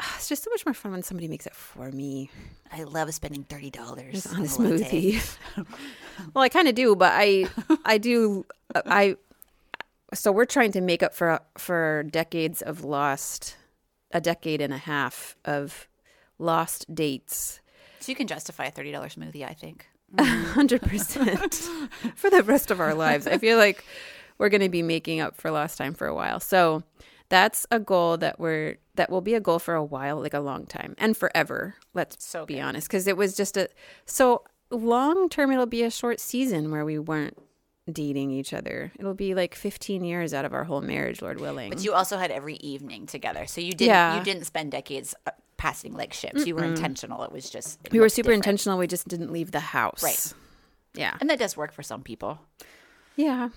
it's 0.16 0.28
just 0.28 0.42
so 0.44 0.50
much 0.50 0.64
more 0.66 0.74
fun 0.74 0.92
when 0.92 1.02
somebody 1.02 1.28
makes 1.28 1.46
it 1.46 1.54
for 1.54 1.90
me 1.90 2.30
i 2.72 2.82
love 2.82 3.12
spending 3.14 3.44
$30 3.44 4.32
on 4.32 4.40
a 4.40 4.44
smoothie. 4.44 5.36
well, 6.34 6.44
I 6.44 6.48
kind 6.48 6.68
of 6.68 6.74
do, 6.74 6.94
but 6.96 7.12
I, 7.14 7.46
I 7.84 7.98
do, 7.98 8.44
uh, 8.74 8.82
I. 8.86 9.16
So 10.12 10.32
we're 10.32 10.44
trying 10.44 10.72
to 10.72 10.80
make 10.80 11.02
up 11.02 11.14
for 11.14 11.40
for 11.56 12.04
decades 12.10 12.62
of 12.62 12.84
lost, 12.84 13.56
a 14.10 14.20
decade 14.20 14.60
and 14.60 14.72
a 14.72 14.78
half 14.78 15.36
of 15.44 15.88
lost 16.38 16.92
dates. 16.94 17.60
so 18.00 18.10
you 18.10 18.16
can 18.16 18.26
justify 18.26 18.64
a 18.64 18.72
$30 18.72 18.92
smoothie 18.92 19.46
i 19.46 19.52
think 19.52 19.86
hundred 20.18 20.82
percent 20.82 21.54
for 22.14 22.30
the 22.30 22.42
rest 22.42 22.70
of 22.70 22.80
our 22.80 22.94
lives. 22.94 23.26
I 23.26 23.38
feel 23.38 23.58
like 23.58 23.84
we're 24.38 24.48
going 24.48 24.62
to 24.62 24.68
be 24.68 24.82
making 24.82 25.20
up 25.20 25.36
for 25.36 25.50
lost 25.50 25.78
time 25.78 25.94
for 25.94 26.06
a 26.06 26.14
while. 26.14 26.40
So 26.40 26.82
that's 27.30 27.66
a 27.70 27.80
goal 27.80 28.18
that 28.18 28.38
we're 28.38 28.76
that 28.96 29.08
will 29.10 29.22
be 29.22 29.32
a 29.34 29.40
goal 29.40 29.58
for 29.58 29.74
a 29.74 29.82
while, 29.84 30.20
like 30.20 30.34
a 30.34 30.40
long 30.40 30.66
time 30.66 30.94
and 30.98 31.16
forever. 31.16 31.76
Let's 31.94 32.22
So 32.24 32.44
be 32.44 32.54
good. 32.54 32.60
honest, 32.60 32.86
because 32.88 33.06
it 33.06 33.16
was 33.16 33.34
just 33.34 33.56
a 33.56 33.68
so 34.04 34.44
long 34.70 35.28
term. 35.30 35.50
It'll 35.50 35.64
be 35.66 35.82
a 35.82 35.90
short 35.90 36.20
season 36.20 36.70
where 36.70 36.84
we 36.84 36.98
weren't 36.98 37.38
dating 37.90 38.30
each 38.30 38.52
other. 38.52 38.92
It'll 38.98 39.14
be 39.14 39.34
like 39.34 39.54
fifteen 39.54 40.04
years 40.04 40.34
out 40.34 40.44
of 40.44 40.52
our 40.52 40.64
whole 40.64 40.80
marriage, 40.82 41.22
Lord 41.22 41.40
willing. 41.40 41.70
but 41.70 41.82
you 41.82 41.92
also 41.94 42.18
had 42.18 42.30
every 42.30 42.54
evening 42.56 43.06
together 43.06 43.46
so 43.46 43.60
you 43.60 43.72
didn't 43.72 43.88
Yeah. 43.88 44.18
you 44.18 44.22
didn't 44.24 44.44
spend 44.44 44.70
decades 44.72 45.14
uh, 45.26 45.30
passing 45.56 45.94
like 45.94 46.12
ships 46.12 46.46
you 46.46 46.54
were 46.54 46.64
intentional 46.64 47.22
it 47.22 47.30
was 47.32 47.50
just 47.50 47.78
it 47.84 47.92
we 47.92 48.00
were 48.00 48.08
super 48.08 48.28
different. 48.28 48.46
intentional. 48.46 48.78
We 48.78 48.86
just 48.86 49.08
didn't 49.08 49.32
leave 49.32 49.50
the 49.50 49.60
house. 49.60 50.02
Right. 50.02 50.32
Yeah. 50.94 51.16
and 51.20 51.28
that 51.30 51.38
does 51.38 51.56
work 51.56 51.72
for 51.72 51.82
some 51.82 52.02
people 52.02 52.38
Yeah. 53.16 53.48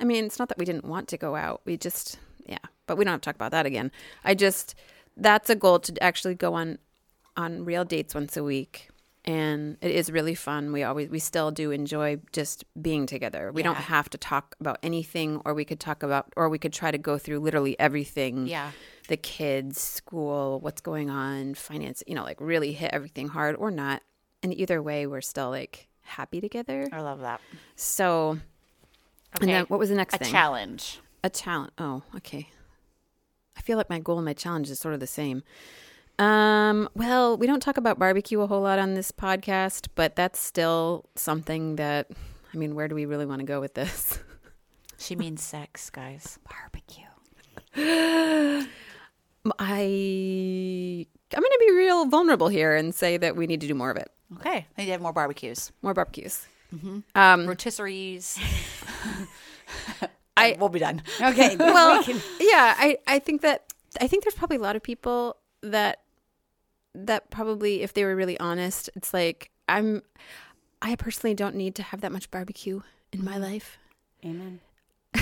I 0.00 0.04
mean, 0.04 0.24
it's 0.24 0.38
not 0.40 0.48
that 0.48 0.58
we 0.58 0.64
didn't 0.64 0.84
want 0.84 1.06
to 1.08 1.16
go 1.16 1.36
out. 1.36 1.60
We 1.64 1.76
just, 1.76 2.18
yeah, 2.46 2.58
but 2.86 2.96
we 2.96 3.04
don't 3.04 3.12
have 3.12 3.20
to 3.20 3.24
talk 3.26 3.34
about 3.34 3.50
that 3.52 3.66
again. 3.66 3.90
I 4.24 4.34
just, 4.34 4.74
that's 5.16 5.50
a 5.50 5.54
goal 5.56 5.78
to 5.80 6.02
actually 6.02 6.34
go 6.34 6.54
on, 6.54 6.78
on 7.36 7.64
real 7.64 7.84
dates 7.84 8.14
once 8.14 8.36
a 8.36 8.44
week. 8.44 8.88
And 9.26 9.78
it 9.80 9.90
is 9.90 10.12
really 10.12 10.34
fun. 10.34 10.70
We 10.70 10.82
always, 10.82 11.08
we 11.08 11.18
still 11.18 11.50
do 11.50 11.70
enjoy 11.70 12.18
just 12.32 12.62
being 12.80 13.06
together. 13.06 13.50
We 13.52 13.62
don't 13.62 13.74
have 13.76 14.10
to 14.10 14.18
talk 14.18 14.54
about 14.60 14.78
anything, 14.82 15.40
or 15.46 15.54
we 15.54 15.64
could 15.64 15.80
talk 15.80 16.02
about, 16.02 16.30
or 16.36 16.50
we 16.50 16.58
could 16.58 16.74
try 16.74 16.90
to 16.90 16.98
go 16.98 17.16
through 17.16 17.40
literally 17.40 17.74
everything. 17.80 18.46
Yeah. 18.46 18.72
The 19.08 19.16
kids, 19.16 19.80
school, 19.80 20.60
what's 20.60 20.82
going 20.82 21.08
on, 21.08 21.54
finance, 21.54 22.02
you 22.06 22.14
know, 22.14 22.22
like 22.22 22.38
really 22.38 22.72
hit 22.74 22.90
everything 22.92 23.28
hard 23.28 23.56
or 23.56 23.70
not. 23.70 24.02
And 24.42 24.52
either 24.52 24.82
way, 24.82 25.06
we're 25.06 25.22
still 25.22 25.48
like 25.48 25.88
happy 26.02 26.38
together. 26.42 26.86
i 26.92 27.00
love 27.00 27.20
that 27.20 27.40
So, 27.76 28.38
and 29.40 29.48
then 29.48 29.64
what 29.68 29.80
was 29.80 29.88
the 29.88 29.94
next 29.94 30.14
a 30.16 30.18
thing? 30.18 30.30
challenge 30.30 31.00
A 31.22 31.30
challenge. 31.30 31.72
Oh, 31.78 32.02
okay. 32.16 32.50
I 33.64 33.66
feel 33.66 33.78
like 33.78 33.88
my 33.88 33.98
goal 33.98 34.18
and 34.18 34.26
my 34.26 34.34
challenge 34.34 34.68
is 34.68 34.78
sort 34.78 34.92
of 34.92 35.00
the 35.00 35.06
same. 35.06 35.42
Um, 36.18 36.86
well, 36.94 37.38
we 37.38 37.46
don't 37.46 37.60
talk 37.60 37.78
about 37.78 37.98
barbecue 37.98 38.38
a 38.42 38.46
whole 38.46 38.60
lot 38.60 38.78
on 38.78 38.92
this 38.92 39.10
podcast, 39.10 39.88
but 39.94 40.16
that's 40.16 40.38
still 40.38 41.06
something 41.14 41.76
that 41.76 42.08
I 42.52 42.56
mean, 42.58 42.74
where 42.74 42.88
do 42.88 42.94
we 42.94 43.06
really 43.06 43.24
want 43.24 43.40
to 43.40 43.46
go 43.46 43.62
with 43.62 43.72
this? 43.72 44.18
she 44.98 45.16
means 45.16 45.42
sex 45.42 45.88
guys 45.88 46.38
Barbecue. 46.46 47.06
I 49.58 51.06
I'm 51.34 51.40
going 51.40 51.50
to 51.50 51.58
be 51.66 51.72
real 51.72 52.04
vulnerable 52.04 52.48
here 52.48 52.74
and 52.76 52.94
say 52.94 53.16
that 53.16 53.34
we 53.34 53.46
need 53.46 53.62
to 53.62 53.66
do 53.66 53.74
more 53.74 53.90
of 53.90 53.96
it. 53.96 54.10
okay 54.40 54.66
i 54.76 54.80
need 54.80 54.86
to 54.86 54.92
have 54.92 55.00
more 55.00 55.12
barbecues 55.12 55.72
More 55.82 55.94
barbecues. 55.94 56.46
Um, 57.14 57.46
rotisseries 57.46 58.38
I- 60.36 60.56
we'll 60.58 60.68
be 60.68 60.78
done 60.80 61.02
Okay. 61.20 61.56
well, 61.58 62.02
yeah, 62.40 62.74
I, 62.76 62.98
I 63.06 63.18
think 63.18 63.42
that 63.42 63.72
I 64.00 64.06
think 64.08 64.24
there's 64.24 64.34
probably 64.34 64.56
a 64.56 64.60
lot 64.60 64.76
of 64.76 64.82
people 64.82 65.36
that 65.62 66.00
that 66.94 67.30
probably 67.30 67.82
if 67.82 67.94
they 67.94 68.04
were 68.04 68.16
really 68.16 68.38
honest, 68.38 68.90
it's 68.94 69.12
like 69.14 69.50
I'm 69.68 70.02
I 70.82 70.96
personally 70.96 71.34
don't 71.34 71.54
need 71.54 71.74
to 71.76 71.82
have 71.82 72.00
that 72.02 72.12
much 72.12 72.30
barbecue 72.30 72.80
in 73.12 73.24
my 73.24 73.38
life. 73.38 73.78
Amen. 74.24 74.60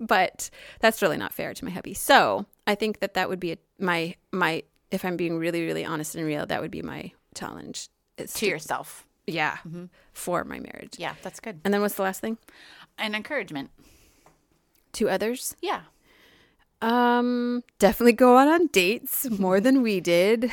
but 0.00 0.50
that's 0.80 1.02
really 1.02 1.16
not 1.16 1.32
fair 1.32 1.54
to 1.54 1.64
my 1.64 1.70
hubby. 1.70 1.94
So 1.94 2.46
I 2.66 2.74
think 2.74 3.00
that 3.00 3.14
that 3.14 3.28
would 3.28 3.40
be 3.40 3.52
a, 3.52 3.58
my 3.78 4.14
my 4.32 4.62
if 4.90 5.04
I'm 5.04 5.16
being 5.16 5.38
really 5.38 5.64
really 5.66 5.84
honest 5.84 6.14
and 6.14 6.24
real, 6.24 6.46
that 6.46 6.60
would 6.60 6.70
be 6.70 6.82
my 6.82 7.12
challenge. 7.34 7.88
Is 8.16 8.32
to 8.34 8.46
yourself. 8.46 9.06
yeah, 9.26 9.58
mm-hmm. 9.66 9.84
for 10.12 10.44
my 10.44 10.58
marriage. 10.58 10.94
Yeah, 10.98 11.14
that's 11.22 11.38
good. 11.40 11.60
And 11.64 11.72
then 11.72 11.80
what's 11.80 11.94
the 11.94 12.02
last 12.02 12.20
thing? 12.20 12.36
And 12.98 13.14
encouragement. 13.14 13.70
To 14.94 15.08
others. 15.08 15.54
Yeah. 15.60 15.82
Um, 16.80 17.64
definitely 17.78 18.12
go 18.12 18.36
out 18.36 18.48
on 18.48 18.66
dates 18.68 19.28
more 19.30 19.60
than 19.60 19.82
we 19.82 20.00
did, 20.00 20.50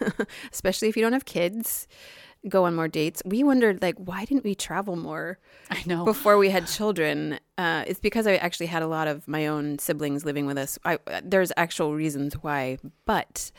especially 0.52 0.88
if 0.88 0.96
you 0.96 1.02
don't 1.02 1.12
have 1.12 1.24
kids. 1.24 1.88
Go 2.48 2.64
on 2.64 2.74
more 2.74 2.88
dates. 2.88 3.22
We 3.24 3.44
wondered 3.44 3.80
like 3.82 3.96
why 3.98 4.24
didn't 4.24 4.44
we 4.44 4.54
travel 4.54 4.96
more? 4.96 5.38
I 5.70 5.82
know. 5.86 6.04
before 6.04 6.38
we 6.38 6.50
had 6.50 6.66
children, 6.66 7.38
uh, 7.56 7.84
it's 7.86 8.00
because 8.00 8.26
I 8.26 8.34
actually 8.34 8.66
had 8.66 8.82
a 8.82 8.88
lot 8.88 9.06
of 9.06 9.28
my 9.28 9.46
own 9.46 9.78
siblings 9.78 10.24
living 10.24 10.46
with 10.46 10.58
us. 10.58 10.78
I, 10.84 10.98
there's 11.22 11.52
actual 11.56 11.94
reasons 11.94 12.34
why, 12.34 12.78
but 13.06 13.52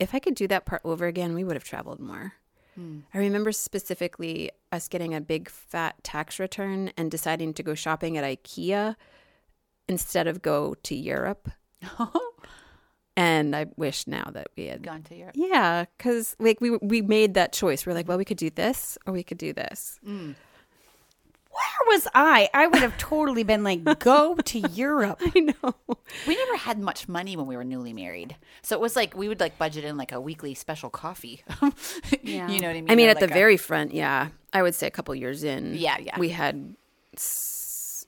if 0.00 0.14
I 0.14 0.18
could 0.18 0.34
do 0.34 0.48
that 0.48 0.66
part 0.66 0.82
over 0.84 1.06
again, 1.06 1.34
we 1.34 1.44
would 1.44 1.54
have 1.54 1.64
traveled 1.64 2.00
more. 2.00 2.34
I 2.78 3.18
remember 3.18 3.52
specifically 3.52 4.50
us 4.72 4.88
getting 4.88 5.14
a 5.14 5.20
big 5.20 5.50
fat 5.50 6.02
tax 6.02 6.38
return 6.38 6.92
and 6.96 7.10
deciding 7.10 7.52
to 7.54 7.62
go 7.62 7.74
shopping 7.74 8.16
at 8.16 8.24
IKEA 8.24 8.96
instead 9.88 10.26
of 10.26 10.40
go 10.40 10.74
to 10.84 10.94
Europe. 10.94 11.50
and 13.16 13.54
I 13.54 13.66
wish 13.76 14.06
now 14.06 14.30
that 14.32 14.48
we 14.56 14.66
had 14.66 14.82
Gone 14.82 15.02
to 15.04 15.14
Europe. 15.14 15.34
yeah, 15.36 15.84
because 15.98 16.36
like 16.38 16.60
we 16.60 16.76
we 16.78 17.02
made 17.02 17.34
that 17.34 17.52
choice. 17.52 17.84
We're 17.84 17.92
like, 17.92 18.08
well, 18.08 18.18
we 18.18 18.24
could 18.24 18.38
do 18.38 18.50
this 18.50 18.96
or 19.06 19.12
we 19.12 19.22
could 19.22 19.38
do 19.38 19.52
this. 19.52 19.98
Mm. 20.06 20.36
Where 21.60 21.94
was 21.96 22.08
I? 22.14 22.48
I 22.54 22.66
would 22.66 22.80
have 22.80 22.96
totally 22.98 23.42
been 23.42 23.62
like, 23.64 23.84
go 23.98 24.34
to 24.36 24.58
Europe. 24.72 25.20
I 25.34 25.40
know. 25.40 25.74
We 26.26 26.36
never 26.36 26.56
had 26.56 26.78
much 26.78 27.06
money 27.08 27.36
when 27.36 27.46
we 27.46 27.56
were 27.56 27.64
newly 27.64 27.92
married. 27.92 28.36
So 28.62 28.74
it 28.76 28.80
was 28.80 28.96
like 28.96 29.16
we 29.16 29.28
would 29.28 29.40
like 29.40 29.58
budget 29.58 29.84
in 29.84 29.96
like 29.96 30.12
a 30.12 30.20
weekly 30.20 30.54
special 30.54 30.90
coffee. 30.90 31.42
Yeah. 32.22 32.48
You 32.48 32.60
know 32.60 32.68
what 32.68 32.76
I 32.76 32.80
mean? 32.80 32.90
I 32.90 32.94
mean, 32.94 33.08
Or 33.08 33.10
at 33.10 33.18
the 33.20 33.24
a- 33.26 33.28
very 33.28 33.56
front, 33.56 33.92
yeah, 33.92 34.28
I 34.52 34.62
would 34.62 34.74
say 34.74 34.86
a 34.86 34.90
couple 34.90 35.14
years 35.14 35.42
in. 35.44 35.74
Yeah, 35.74 35.96
yeah. 35.98 36.18
we 36.18 36.28
had, 36.30 36.74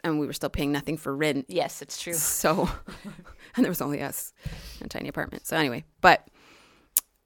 and 0.04 0.18
we 0.20 0.26
were 0.26 0.32
still 0.32 0.50
paying 0.50 0.70
nothing 0.72 0.96
for 0.96 1.14
rent. 1.14 1.46
Yes, 1.48 1.82
it's 1.82 2.00
true. 2.00 2.12
So, 2.14 2.68
and 3.56 3.64
there 3.64 3.70
was 3.70 3.80
only 3.80 4.00
us, 4.02 4.32
in 4.80 4.86
a 4.86 4.88
tiny 4.88 5.08
apartment. 5.08 5.46
So 5.46 5.56
anyway, 5.56 5.84
but, 6.00 6.26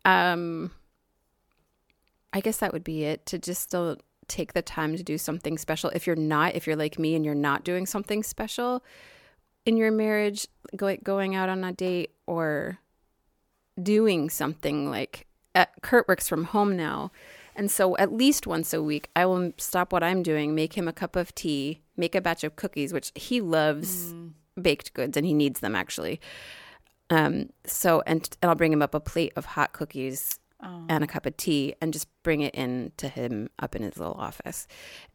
um, 0.05 0.71
I 2.33 2.41
guess 2.41 2.59
that 2.59 2.73
would 2.73 2.85
be 2.85 3.05
it. 3.05 3.27
To 3.27 3.39
just 3.39 3.63
still 3.63 3.99
take 4.29 4.53
the 4.53 4.63
time 4.63 4.97
to 4.97 5.03
do 5.03 5.19
something 5.19 5.59
special. 5.59 5.91
If 5.91 6.07
you're 6.07 6.17
not, 6.17 6.55
if 6.55 6.67
you're 6.67 6.77
like 6.77 6.99
me 6.99 7.15
and 7.15 7.25
you're 7.25 7.35
not 7.35 7.65
doing 7.65 7.87
something 7.87 8.23
special 8.23 8.83
in 9.65 9.77
your 9.77 9.91
marriage, 9.91 10.47
going 10.75 11.01
going 11.03 11.35
out 11.35 11.49
on 11.49 11.65
a 11.65 11.73
date 11.73 12.11
or 12.27 12.79
doing 13.83 14.31
something 14.31 14.91
like 14.91 15.27
uh, 15.55 15.67
Kurt 15.83 16.09
works 16.09 16.29
from 16.29 16.45
home 16.45 16.77
now. 16.77 17.11
And 17.55 17.71
so 17.71 17.97
at 17.97 18.13
least 18.13 18.47
once 18.47 18.75
a 18.75 18.83
week, 18.83 19.09
I 19.17 19.25
will 19.25 19.53
stop 19.57 19.93
what 19.93 20.03
I'm 20.03 20.23
doing, 20.23 20.55
make 20.55 20.75
him 20.75 20.89
a 20.89 20.93
cup 20.93 21.17
of 21.17 21.35
tea, 21.35 21.81
make 21.97 22.15
a 22.15 22.21
batch 22.21 22.45
of 22.45 22.57
cookies, 22.57 22.93
which 22.93 23.13
he 23.15 23.41
loves 23.41 24.15
baked 24.61 24.95
goods 24.95 25.17
and 25.17 25.27
he 25.27 25.35
needs 25.35 25.61
them 25.61 25.75
actually. 25.75 26.21
Um, 27.09 27.51
so, 27.65 28.03
and, 28.07 28.29
and 28.43 28.49
I'll 28.49 28.57
bring 28.57 28.73
him 28.73 28.83
up 28.83 28.95
a 28.95 29.01
plate 29.01 29.33
of 29.37 29.45
hot 29.45 29.73
cookies 29.73 30.39
and 30.61 31.05
a 31.05 31.07
cup 31.07 31.27
of 31.27 31.37
tea 31.37 31.75
and 31.81 31.93
just 31.93 32.09
bring 32.23 32.41
it 32.41 32.55
in 32.55 32.93
to 32.97 33.09
him 33.09 33.49
up 33.59 33.77
in 33.77 33.83
his 33.83 33.97
little 33.99 34.15
office. 34.15 34.67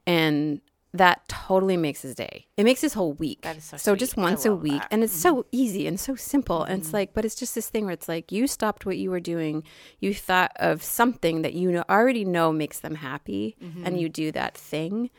And 0.07 0.61
that 0.93 1.27
totally 1.29 1.77
makes 1.77 2.01
his 2.01 2.15
day. 2.15 2.47
It 2.57 2.63
makes 2.65 2.81
his 2.81 2.93
whole 2.93 3.13
week. 3.13 3.41
That 3.43 3.55
is 3.57 3.73
so 3.77 3.95
just 3.95 4.13
sweet. 4.13 4.21
I 4.23 4.25
once 4.25 4.45
a 4.45 4.51
love 4.51 4.61
week. 4.61 4.71
that. 4.73 4.81
Mm-hmm. 4.83 4.93
And 4.93 5.03
it's 5.05 5.13
so 5.13 5.45
easy 5.51 5.87
and 5.87 5.97
so 5.99 6.15
simple. 6.15 6.63
And 6.63 6.81
it's 6.81 6.91
like, 6.93 7.13
but 7.13 7.23
it's 7.25 7.35
just 7.35 7.55
this 7.55 7.69
thing 7.69 7.85
where 7.85 7.93
it's 7.93 8.09
like 8.09 8.31
you 8.31 8.45
stopped 8.45 8.85
what 8.85 8.97
you 8.97 9.09
were 9.09 9.21
doing. 9.21 9.63
You 9.99 10.13
thought 10.13 10.51
of 10.57 10.83
something 10.83 11.43
that 11.43 11.53
you 11.53 11.71
know, 11.71 11.83
already 11.89 12.25
know 12.25 12.51
makes 12.51 12.79
them 12.79 12.95
happy 12.95 13.55
Mm-hmm. 13.63 13.85
and 13.85 13.99
you 14.01 14.09
do 14.09 14.31
that 14.33 14.57
thing. 14.57 15.09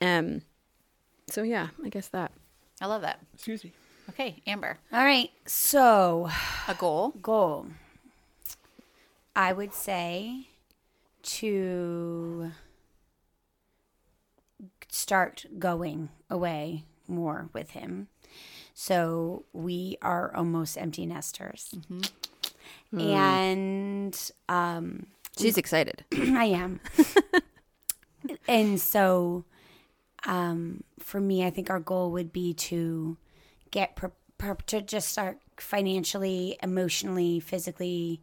Um, 0.00 0.42
so 1.30 1.42
yeah, 1.42 1.68
I 1.84 1.88
guess 1.90 2.08
that. 2.08 2.32
I 2.80 2.86
love 2.86 3.02
that. 3.02 3.20
Excuse 3.34 3.64
me. 3.64 3.72
Okay, 4.08 4.42
Amber. 4.46 4.78
All 4.92 5.04
right. 5.04 5.30
So, 5.46 6.28
A 6.68 6.74
goal. 6.74 7.10
goal. 7.22 7.66
I 9.34 9.52
would 9.52 9.72
say 9.72 10.48
to 11.22 12.52
start 14.88 15.46
going 15.58 16.10
away 16.28 16.84
more 17.08 17.48
with 17.52 17.70
him. 17.70 18.08
So 18.74 19.44
we 19.52 19.96
are 20.02 20.34
almost 20.34 20.76
empty 20.78 21.06
nesters. 21.06 21.74
And 22.96 24.32
um, 24.48 25.06
She's 25.38 25.56
excited. 25.56 26.04
I 26.12 26.44
am. 26.46 26.80
and 28.48 28.80
so 28.80 29.44
um, 30.26 30.84
for 30.98 31.20
me, 31.20 31.44
I 31.44 31.50
think 31.50 31.70
our 31.70 31.80
goal 31.80 32.10
would 32.12 32.32
be 32.32 32.54
to 32.54 33.16
get 33.70 33.96
pre- 33.96 34.10
pre- 34.38 34.54
to 34.66 34.82
just 34.82 35.08
start 35.08 35.38
financially, 35.56 36.58
emotionally, 36.62 37.40
physically 37.40 38.20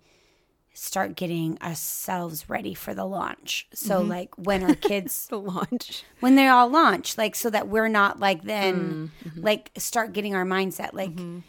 start 0.79 1.15
getting 1.15 1.62
ourselves 1.62 2.50
ready 2.50 2.74
for 2.74 2.93
the 2.93 3.05
launch. 3.05 3.67
So 3.74 4.00
mm-hmm. 4.00 4.09
like 4.09 4.38
when 4.38 4.63
our 4.63 4.75
kids 4.75 5.27
The 5.29 5.39
launch. 5.39 6.03
when 6.21 6.36
they 6.36 6.48
all 6.48 6.69
launch, 6.69 7.17
like 7.17 7.36
so 7.36 7.50
that 7.50 7.67
we're 7.67 7.89
not 7.89 8.19
like 8.19 8.43
then 8.43 9.12
mm-hmm. 9.25 9.41
like 9.41 9.71
start 9.77 10.13
getting 10.13 10.36
our 10.36 10.45
mindset 10.45 10.93
like 10.93 11.12
mm-hmm. 11.12 11.39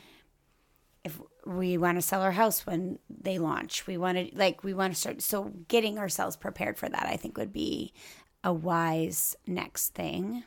if 1.04 1.20
we 1.46 1.78
want 1.78 1.96
to 1.96 2.02
sell 2.02 2.22
our 2.22 2.32
house 2.32 2.66
when 2.66 2.98
they 3.08 3.38
launch, 3.38 3.86
we 3.86 3.96
want 3.96 4.18
to 4.18 4.36
like 4.36 4.64
we 4.64 4.74
want 4.74 4.92
to 4.94 4.98
start 5.00 5.22
so 5.22 5.52
getting 5.68 5.98
ourselves 5.98 6.36
prepared 6.36 6.76
for 6.76 6.88
that 6.88 7.06
I 7.06 7.16
think 7.16 7.38
would 7.38 7.52
be 7.52 7.92
a 8.42 8.52
wise 8.52 9.36
next 9.46 9.94
thing. 9.94 10.42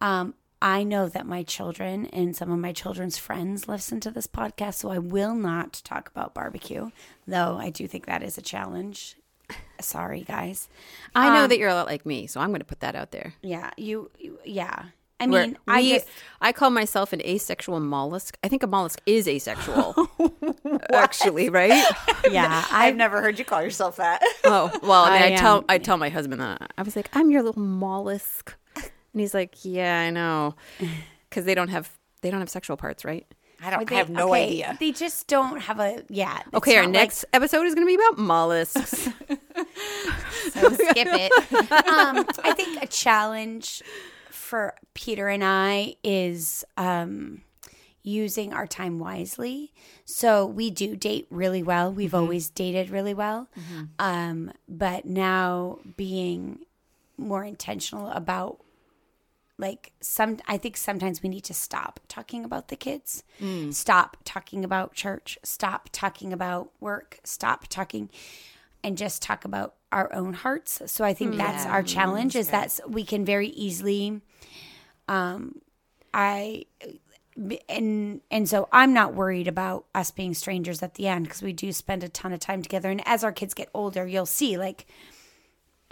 Um 0.00 0.34
I 0.62 0.82
know 0.82 1.08
that 1.08 1.26
my 1.26 1.42
children 1.42 2.06
and 2.06 2.34
some 2.34 2.50
of 2.50 2.58
my 2.58 2.72
children's 2.72 3.18
friends 3.18 3.68
listen 3.68 4.00
to 4.00 4.10
this 4.10 4.26
podcast, 4.26 4.74
so 4.74 4.90
I 4.90 4.98
will 4.98 5.34
not 5.34 5.82
talk 5.84 6.08
about 6.08 6.32
barbecue, 6.34 6.90
though 7.26 7.58
I 7.60 7.70
do 7.70 7.86
think 7.86 8.06
that 8.06 8.22
is 8.22 8.38
a 8.38 8.42
challenge. 8.42 9.16
Sorry, 9.80 10.22
guys. 10.22 10.68
I 11.14 11.28
know 11.34 11.42
Um, 11.44 11.48
that 11.50 11.58
you're 11.58 11.68
a 11.68 11.74
lot 11.74 11.86
like 11.86 12.06
me, 12.06 12.26
so 12.26 12.40
I'm 12.40 12.48
going 12.48 12.60
to 12.60 12.64
put 12.66 12.80
that 12.80 12.94
out 12.94 13.10
there. 13.10 13.34
Yeah, 13.42 13.70
you, 13.76 14.10
you 14.18 14.38
yeah. 14.44 14.84
I 15.20 15.26
mean, 15.26 15.56
I 15.68 15.82
just 15.86 16.08
I 16.40 16.52
call 16.52 16.70
myself 16.70 17.12
an 17.12 17.20
asexual 17.22 17.78
mollusk. 17.80 18.36
I 18.42 18.48
think 18.48 18.62
a 18.62 18.66
mollusk 18.66 19.00
is 19.06 19.28
asexual, 19.28 19.94
actually, 20.92 21.48
right? 21.50 21.84
yeah, 22.30 22.64
I've 22.70 22.96
never 22.96 23.20
heard 23.22 23.38
you 23.38 23.44
call 23.44 23.62
yourself 23.62 23.96
that. 23.96 24.22
Oh 24.44 24.70
well, 24.82 25.04
I 25.04 25.12
mean, 25.20 25.22
I, 25.22 25.34
I 25.34 25.36
tell 25.38 25.58
am- 25.58 25.64
I 25.68 25.78
tell 25.78 25.96
my 25.98 26.08
husband 26.08 26.40
that 26.40 26.72
I 26.76 26.82
was 26.82 26.96
like, 26.96 27.08
I'm 27.14 27.30
your 27.30 27.42
little 27.42 27.62
mollusk, 27.62 28.54
and 29.14 29.20
he's 29.20 29.32
like, 29.32 29.64
Yeah, 29.64 29.98
I 30.00 30.10
know, 30.10 30.54
because 31.30 31.46
they 31.46 31.54
don't 31.54 31.68
have 31.68 31.90
they 32.20 32.30
don't 32.30 32.40
have 32.40 32.50
sexual 32.50 32.76
parts, 32.76 33.04
right? 33.04 33.26
I 33.62 33.70
don't. 33.70 33.88
they- 33.88 33.94
I 33.94 33.98
have 33.98 34.10
no 34.10 34.30
okay, 34.30 34.46
idea. 34.48 34.76
They 34.78 34.92
just 34.92 35.26
don't 35.26 35.60
have 35.60 35.80
a 35.80 36.02
yeah. 36.10 36.42
Okay, 36.52 36.76
our 36.76 36.82
not 36.82 36.88
like- 36.88 36.92
next 36.92 37.24
episode 37.32 37.64
is 37.64 37.74
going 37.74 37.86
to 37.86 37.90
be 37.90 37.94
about 37.94 38.18
mollusks. 38.18 39.08
so 40.52 40.70
skip 40.72 41.08
it. 41.10 41.52
um, 41.88 42.26
I 42.42 42.52
think 42.54 42.82
a 42.82 42.86
challenge 42.86 43.82
for 44.30 44.74
Peter 44.94 45.28
and 45.28 45.42
I 45.44 45.94
is 46.04 46.64
um, 46.76 47.42
using 48.02 48.52
our 48.52 48.66
time 48.66 48.98
wisely. 48.98 49.72
So 50.04 50.44
we 50.44 50.70
do 50.70 50.96
date 50.96 51.26
really 51.30 51.62
well. 51.62 51.92
We've 51.92 52.14
always 52.14 52.50
dated 52.50 52.90
really 52.90 53.14
well, 53.14 53.48
um, 53.98 54.52
but 54.68 55.06
now 55.06 55.78
being 55.96 56.60
more 57.16 57.44
intentional 57.44 58.10
about 58.10 58.60
like 59.58 59.92
some 60.00 60.38
i 60.48 60.56
think 60.56 60.76
sometimes 60.76 61.22
we 61.22 61.28
need 61.28 61.44
to 61.44 61.54
stop 61.54 62.00
talking 62.08 62.44
about 62.44 62.68
the 62.68 62.76
kids. 62.76 63.22
Mm. 63.40 63.72
Stop 63.72 64.16
talking 64.24 64.64
about 64.64 64.94
church. 64.94 65.38
Stop 65.42 65.88
talking 65.92 66.32
about 66.32 66.70
work. 66.80 67.20
Stop 67.24 67.68
talking 67.68 68.10
and 68.82 68.98
just 68.98 69.22
talk 69.22 69.44
about 69.44 69.74
our 69.92 70.12
own 70.12 70.32
hearts. 70.32 70.82
So 70.86 71.04
i 71.04 71.14
think 71.14 71.36
that's 71.36 71.64
mm. 71.64 71.70
our 71.70 71.82
challenge 71.82 72.36
is 72.36 72.48
that 72.48 72.80
we 72.88 73.04
can 73.04 73.24
very 73.24 73.48
easily 73.48 74.20
um 75.06 75.60
i 76.12 76.64
and 77.68 78.20
and 78.30 78.48
so 78.48 78.68
i'm 78.72 78.94
not 78.94 79.14
worried 79.14 79.48
about 79.48 79.84
us 79.94 80.10
being 80.10 80.32
strangers 80.34 80.82
at 80.82 80.94
the 80.94 81.08
end 81.08 81.24
because 81.24 81.42
we 81.42 81.52
do 81.52 81.72
spend 81.72 82.02
a 82.02 82.08
ton 82.08 82.32
of 82.32 82.40
time 82.40 82.62
together. 82.62 82.90
And 82.90 83.06
as 83.06 83.22
our 83.22 83.32
kids 83.32 83.54
get 83.54 83.68
older 83.74 84.06
you'll 84.06 84.26
see 84.26 84.56
like 84.58 84.86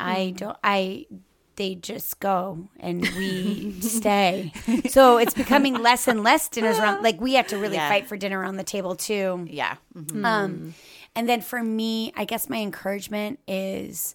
I 0.02 0.33
mm. 0.35 0.37
don't. 0.37 0.57
I 0.64 1.07
they 1.56 1.75
just 1.75 2.18
go 2.21 2.68
and 2.80 3.00
we 3.16 3.80
stay. 3.80 4.52
So 4.88 5.18
it's 5.18 5.35
becoming 5.35 5.75
less 5.75 6.09
and 6.09 6.23
less 6.23 6.49
dinners 6.49 6.78
around. 6.78 7.02
Like 7.02 7.21
we 7.21 7.35
have 7.35 7.47
to 7.49 7.59
really 7.59 7.76
Yeah. 7.76 7.88
fight 7.88 8.06
for 8.06 8.16
dinner 8.16 8.38
around 8.40 8.56
the 8.56 8.64
table 8.64 8.94
too. 8.97 9.47
Yeah. 9.50 9.76
Mhm. 9.94 10.25
Um, 10.25 10.75
and 11.14 11.28
then 11.28 11.40
for 11.42 11.62
me, 11.62 12.12
I 12.16 12.25
guess 12.25 12.49
my 12.49 12.59
encouragement 12.59 13.38
is 13.47 14.14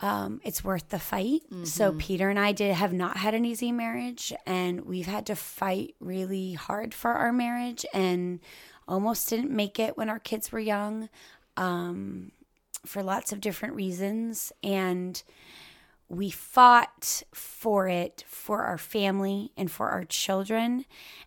um, 0.00 0.40
it's 0.44 0.62
worth 0.62 0.90
the 0.90 0.98
fight. 0.98 1.40
So 1.64 1.88
Mm-hmm. 1.90 1.98
Peter 1.98 2.28
and 2.28 2.38
I 2.38 2.52
did 2.52 2.74
have 2.74 2.92
not 2.92 3.16
had 3.16 3.32
an 3.34 3.46
easy 3.46 3.72
marriage, 3.72 4.30
and 4.46 4.82
we've 4.82 5.06
had 5.06 5.24
to 5.26 5.34
fight 5.36 5.94
really 6.00 6.52
hard 6.52 6.92
for 6.92 7.12
our 7.12 7.32
marriage, 7.32 7.86
and 7.94 8.40
almost 8.86 9.28
didn't 9.30 9.50
make 9.50 9.78
it 9.78 9.96
when 9.96 10.10
our 10.10 10.18
kids 10.18 10.52
were 10.52 10.58
young, 10.60 11.08
um, 11.56 12.30
for 12.84 13.02
lots 13.02 13.32
of 13.32 13.40
different 13.40 13.74
reasons, 13.74 14.52
and 14.62 15.22
we 16.08 16.30
fought 16.30 17.22
for 17.34 17.88
it 17.88 18.24
for 18.28 18.62
our 18.62 18.78
family 18.78 19.50
and 19.56 19.70
for 19.70 19.88
our 19.88 20.04
children. 20.04 20.84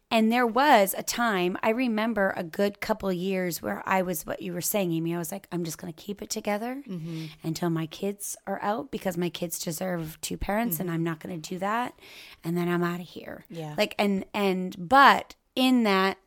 And 0.10 0.32
there 0.32 0.48
was 0.48 0.96
a 0.98 1.04
time, 1.04 1.58
I 1.62 1.70
remember 1.70 2.34
a 2.36 2.44
good 2.44 2.80
couple 2.80 3.12
years 3.12 3.62
where 3.62 3.84
I 3.86 4.02
was 4.02 4.26
what 4.26 4.42
you 4.42 4.54
were 4.54 4.62
saying, 4.62 4.94
Amy. 4.94 5.14
I 5.14 5.18
was 5.18 5.32
like, 5.32 5.48
I'm 5.52 5.64
just 5.64 5.78
going 5.78 5.94
to 5.94 6.02
keep 6.02 6.22
it 6.22 6.30
together 6.30 6.82
mm-hmm. 6.88 7.26
until 7.44 7.70
my 7.70 7.86
kids 7.88 8.38
are 8.48 8.60
out 8.62 8.90
because 8.90 9.18
my 9.18 9.30
kids 9.30 9.60
deserve 9.60 10.20
two 10.22 10.38
parents 10.38 10.80
and 10.80 10.88
mm-hmm. 10.88 10.96
I'm 10.96 11.04
not 11.04 11.20
going 11.20 11.40
to 11.40 11.50
do 11.50 11.60
that. 11.60 12.00
And 12.44 12.58
then 12.58 12.70
I'm 12.70 12.84
out 12.84 13.02
of 13.02 13.08
here. 13.08 13.46
Yeah. 13.50 13.76
Like, 13.78 13.96
and, 14.00 14.26
and, 14.34 14.76
but 14.80 15.36
in 15.56 15.84
that, 15.84 16.18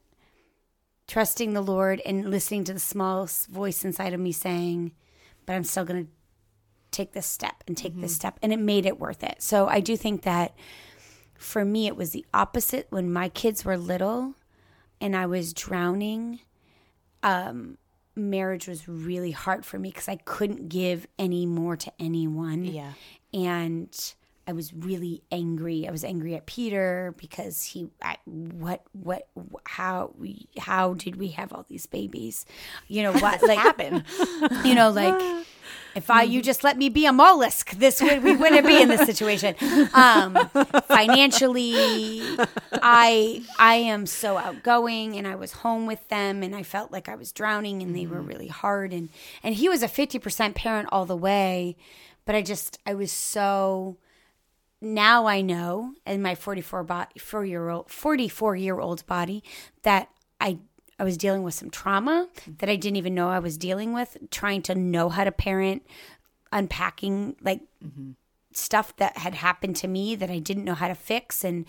trusting 1.09 1.53
the 1.53 1.63
Lord 1.63 2.01
and 2.07 2.31
listening 2.31 2.65
to 2.65 2.73
the 2.73 2.79
small 2.79 3.29
voice 3.51 3.85
inside 3.85 4.15
of 4.15 4.21
me 4.21 4.33
saying, 4.33 4.93
but 5.45 5.55
I'm 5.55 5.65
still 5.65 5.85
going 5.85 6.05
to 6.05 6.11
take 6.93 7.13
this 7.13 7.27
step 7.27 7.65
and 7.67 7.77
take 7.77 8.01
this 8.01 8.15
step. 8.15 8.39
And 8.43 8.53
it 8.53 8.59
made 8.59 8.87
it 8.87 9.01
worth 9.01 9.25
it. 9.25 9.43
So 9.43 9.67
I 9.67 9.81
do 9.81 9.97
think 9.97 10.23
that 10.23 10.55
for 11.37 11.65
me, 11.65 11.87
it 11.87 11.97
was 11.97 12.11
the 12.11 12.25
opposite 12.33 12.87
when 12.91 13.13
my 13.13 13.29
kids 13.29 13.65
were 13.65 13.77
little 13.77 14.35
and 15.01 15.17
I 15.17 15.27
was 15.27 15.53
drowning. 15.53 16.41
Um, 17.23 17.79
marriage 18.15 18.69
was 18.69 18.89
really 18.89 19.33
hard 19.33 19.65
for 19.65 19.79
me 19.79 19.91
because 19.91 20.09
I 20.09 20.17
couldn't 20.17 20.69
give 20.69 21.07
any 21.19 21.47
more 21.47 21.77
to 21.77 21.93
anyone. 21.99 22.65
Yeah. 22.65 22.93
And 23.35 24.15
I 24.47 24.53
was 24.53 24.73
really 24.75 25.23
angry. 25.31 25.87
I 25.87 25.91
was 25.91 26.05
angry 26.05 26.35
at 26.35 26.47
Peter 26.47 27.15
because 27.17 27.63
he, 27.63 27.89
I, 28.03 28.17
what, 28.25 28.83
what, 28.93 29.29
how, 29.65 30.13
we, 30.19 30.49
how 30.59 30.95
did 30.95 31.17
we 31.17 31.29
have 31.29 31.53
all 31.53 31.65
these 31.69 31.87
babies? 31.87 32.45
You 32.89 33.05
know 33.05 33.13
what? 33.19 33.43
Like, 33.43 33.59
Happen. 33.59 34.05
you 34.65 34.75
know, 34.75 34.91
like 34.91 35.15
if 35.95 36.11
I 36.11 36.23
you 36.23 36.43
just 36.43 36.65
let 36.65 36.77
me 36.77 36.89
be 36.89 37.07
a 37.07 37.13
mollusk, 37.13 37.73
this 37.73 38.01
would 38.01 38.23
we 38.23 38.37
wouldn't 38.37 38.67
be 38.67 38.81
in 38.81 38.89
this 38.89 39.07
situation. 39.07 39.55
Um, 39.95 40.37
financially, 40.89 42.21
I 42.73 43.43
I 43.59 43.75
am 43.75 44.07
so 44.07 44.37
outgoing, 44.39 45.17
and 45.17 45.27
I 45.27 45.35
was 45.35 45.53
home 45.53 45.87
with 45.87 46.09
them, 46.09 46.43
and 46.43 46.55
I 46.55 46.63
felt 46.63 46.93
like 46.93 47.09
I 47.09 47.15
was 47.15 47.33
drowning, 47.33 47.83
and 47.83 47.95
they 47.95 48.07
were 48.07 48.21
really 48.21 48.49
hard, 48.49 48.93
and 48.93 49.09
and 49.43 49.55
he 49.55 49.69
was 49.69 49.83
a 49.83 49.89
fifty 49.89 50.19
percent 50.19 50.55
parent 50.55 50.89
all 50.93 51.05
the 51.05 51.17
way, 51.17 51.77
but 52.25 52.35
I 52.35 52.43
just 52.43 52.79
I 52.87 52.95
was 52.95 53.13
so. 53.13 53.97
Now 54.85 55.27
I 55.27 55.43
know, 55.43 55.95
in 56.05 56.23
my 56.23 56.35
44 56.35 56.83
body, 56.83 57.17
four 57.21 57.45
year 57.45 57.69
old, 57.69 57.89
44 57.89 58.57
year 58.57 58.81
old 58.81 59.07
body, 59.07 59.45
that 59.85 60.09
I 60.41 60.59
I 60.99 61.05
was 61.05 61.17
dealing 61.17 61.43
with 61.43 61.55
some 61.55 61.71
trauma 61.71 62.29
that 62.59 62.69
I 62.69 62.77
didn't 62.77 62.97
even 62.97 63.15
know 63.15 63.29
I 63.29 63.39
was 63.39 63.59
dealing 63.59 63.93
with, 63.93 64.17
trying 64.31 64.63
to 64.63 64.75
know 64.75 65.09
how 65.09 65.25
to 65.25 65.33
parent, 65.33 65.87
unpacking 66.53 67.37
like 67.43 67.61
stuff 68.53 68.95
that 68.97 69.17
had 69.17 69.35
happened 69.35 69.77
to 69.77 69.89
me 69.89 70.15
that 70.15 70.31
I 70.31 70.39
didn't 70.39 70.65
know 70.65 70.75
how 70.75 70.89
to 70.89 70.95
fix 70.95 71.45
and 71.45 71.65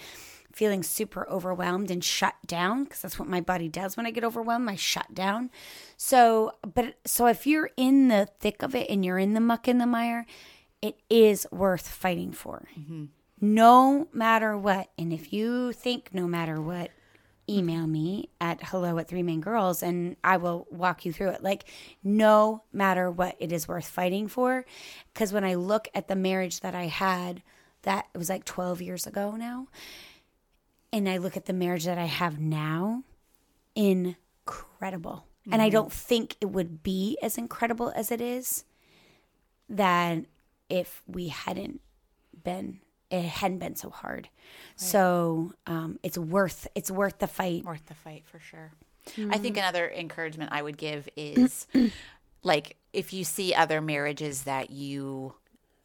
feeling 0.52 0.84
super 0.84 1.28
overwhelmed 1.30 1.90
and 1.90 2.04
shut 2.04 2.36
down 2.46 2.84
because 2.84 3.02
that's 3.02 3.18
what 3.18 3.28
my 3.28 3.42
body 3.42 3.68
does 3.68 3.98
when 3.98 4.06
I 4.06 4.12
get 4.12 4.24
overwhelmed. 4.24 4.70
I 4.70 4.76
shut 4.76 5.14
down. 5.14 5.50
So, 5.98 6.52
but 6.62 6.96
so 7.06 7.26
if 7.26 7.48
you're 7.48 7.72
in 7.76 8.08
the 8.08 8.30
thick 8.40 8.62
of 8.62 8.76
it 8.76 8.90
and 8.90 9.04
you're 9.04 9.18
in 9.18 9.34
the 9.34 9.40
muck 9.40 9.68
and 9.68 9.82
the 9.82 9.88
mire, 9.88 10.28
it 10.82 10.98
is 11.10 11.48
worth 11.52 11.88
fighting 11.88 12.32
for. 12.32 12.68
Mm-hmm. 12.80 13.06
No 13.42 14.08
matter 14.14 14.58
what. 14.58 14.90
And 14.98 15.12
if 15.12 15.34
you 15.34 15.74
think 15.74 16.14
no 16.14 16.28
matter 16.28 16.62
what, 16.62 16.92
email 17.50 17.88
me 17.88 18.30
at 18.40 18.64
hello 18.64 18.98
at 18.98 19.08
three 19.08 19.24
Maine 19.24 19.42
girls 19.42 19.84
and 19.84 20.16
I 20.24 20.38
will 20.38 20.68
walk 20.72 21.06
you 21.06 21.12
through 21.12 21.30
it. 21.30 21.44
Like, 21.44 21.66
no 22.04 22.64
matter 22.72 23.12
what, 23.12 23.36
it 23.40 23.52
is 23.52 23.68
worth 23.68 23.88
fighting 23.88 24.28
for. 24.28 24.66
Because 25.14 25.34
when 25.34 25.44
I 25.44 25.56
look 25.56 25.88
at 25.94 26.08
the 26.08 26.16
marriage 26.16 26.62
that 26.62 26.76
I 26.76 26.88
had, 26.88 27.44
that 27.84 28.08
it 28.14 28.18
was 28.18 28.30
like 28.30 28.46
12 28.46 28.82
years 28.82 29.06
ago 29.06 29.36
now, 29.36 29.68
and 30.92 31.10
I 31.10 31.18
look 31.18 31.36
at 31.36 31.46
the 31.46 31.54
marriage 31.54 31.86
that 31.86 31.98
I 31.98 32.06
have 32.06 32.40
now, 32.40 33.04
incredible. 33.76 35.26
And 35.52 35.62
I 35.62 35.66
mm-hmm. 35.66 35.74
don't 35.74 35.92
think 35.92 36.38
it 36.40 36.46
would 36.46 36.84
be 36.84 37.18
as 37.22 37.38
incredible 37.38 37.92
as 37.96 38.12
it 38.12 38.22
is 38.22 38.64
that 39.68 40.26
if 40.70 41.02
we 41.08 41.28
hadn't 41.28 41.82
been 42.44 42.80
it 43.14 43.26
hadn't 43.26 43.60
been 43.60 43.76
so 43.76 43.92
hard. 43.92 44.28
So 44.76 45.54
um, 45.68 46.00
it's 46.02 46.18
worth 46.18 46.68
it's 46.74 46.90
worth 46.90 47.20
the 47.20 47.28
fight. 47.28 47.64
worth 47.64 47.86
the 47.86 47.94
fight 47.94 48.24
for 48.26 48.40
sure. 48.40 48.72
I 49.30 49.38
think 49.38 49.58
another 49.58 49.90
encouragement 49.90 50.52
I 50.52 50.62
would 50.62 50.78
give 50.78 51.08
is 51.16 51.68
like 52.44 52.78
if 52.92 53.14
you 53.14 53.24
see 53.24 53.54
other 53.54 53.82
marriages 53.82 54.44
that 54.44 54.72
you 54.72 55.36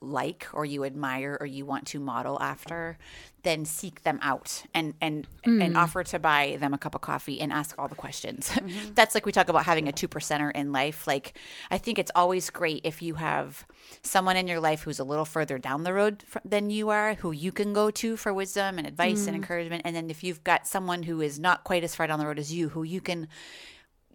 like 0.01 0.47
or 0.53 0.65
you 0.65 0.85
admire 0.85 1.37
or 1.41 1.47
you 1.47 1.67
want 1.67 1.87
to 1.89 1.99
model 1.99 2.41
after, 2.41 2.97
then 3.43 3.65
seek 3.65 4.03
them 4.03 4.19
out 4.23 4.63
and 4.75 4.95
and 5.01 5.27
and 5.45 5.73
hmm. 5.73 5.77
offer 5.77 6.05
to 6.05 6.19
buy 6.19 6.57
them 6.61 6.73
a 6.73 6.79
cup 6.79 6.95
of 6.95 7.01
coffee 7.01 7.41
and 7.41 7.53
ask 7.53 7.75
all 7.79 7.89
the 7.89 7.95
questions. 7.95 8.51
Mm-hmm. 8.69 8.95
That's 8.95 9.15
like 9.15 9.25
we 9.25 9.33
talk 9.33 9.49
about 9.49 9.65
having 9.65 9.89
a 9.89 9.93
two 9.93 10.09
percenter 10.09 10.53
in 10.53 10.73
life. 10.73 11.07
Like 11.07 11.39
I 11.71 11.79
think 11.79 11.99
it's 11.99 12.11
always 12.15 12.51
great 12.51 12.83
if 12.85 13.01
you 13.01 13.15
have 13.15 13.67
someone 14.03 14.37
in 14.37 14.47
your 14.47 14.61
life 14.61 14.83
who's 14.83 14.99
a 14.99 15.05
little 15.05 15.25
further 15.25 15.59
down 15.59 15.85
the 15.85 15.93
road 15.95 16.25
than 16.45 16.69
you 16.69 16.91
are, 16.91 17.15
who 17.15 17.31
you 17.31 17.53
can 17.53 17.73
go 17.73 17.91
to 17.93 18.17
for 18.17 18.35
wisdom 18.35 18.77
and 18.77 18.87
advice 18.87 19.27
and 19.27 19.37
hmm. 19.37 19.43
encouragement. 19.43 19.83
And 19.85 19.95
then 19.95 20.11
if 20.11 20.23
you've 20.23 20.45
got 20.45 20.67
someone 20.67 21.05
who 21.05 21.21
is 21.21 21.39
not 21.39 21.65
quite 21.65 21.85
as 21.85 21.95
far 21.95 22.07
down 22.07 22.19
the 22.19 22.27
road 22.27 22.39
as 22.39 22.53
you, 22.53 22.69
who 22.69 22.83
you 22.83 23.01
can 23.01 23.29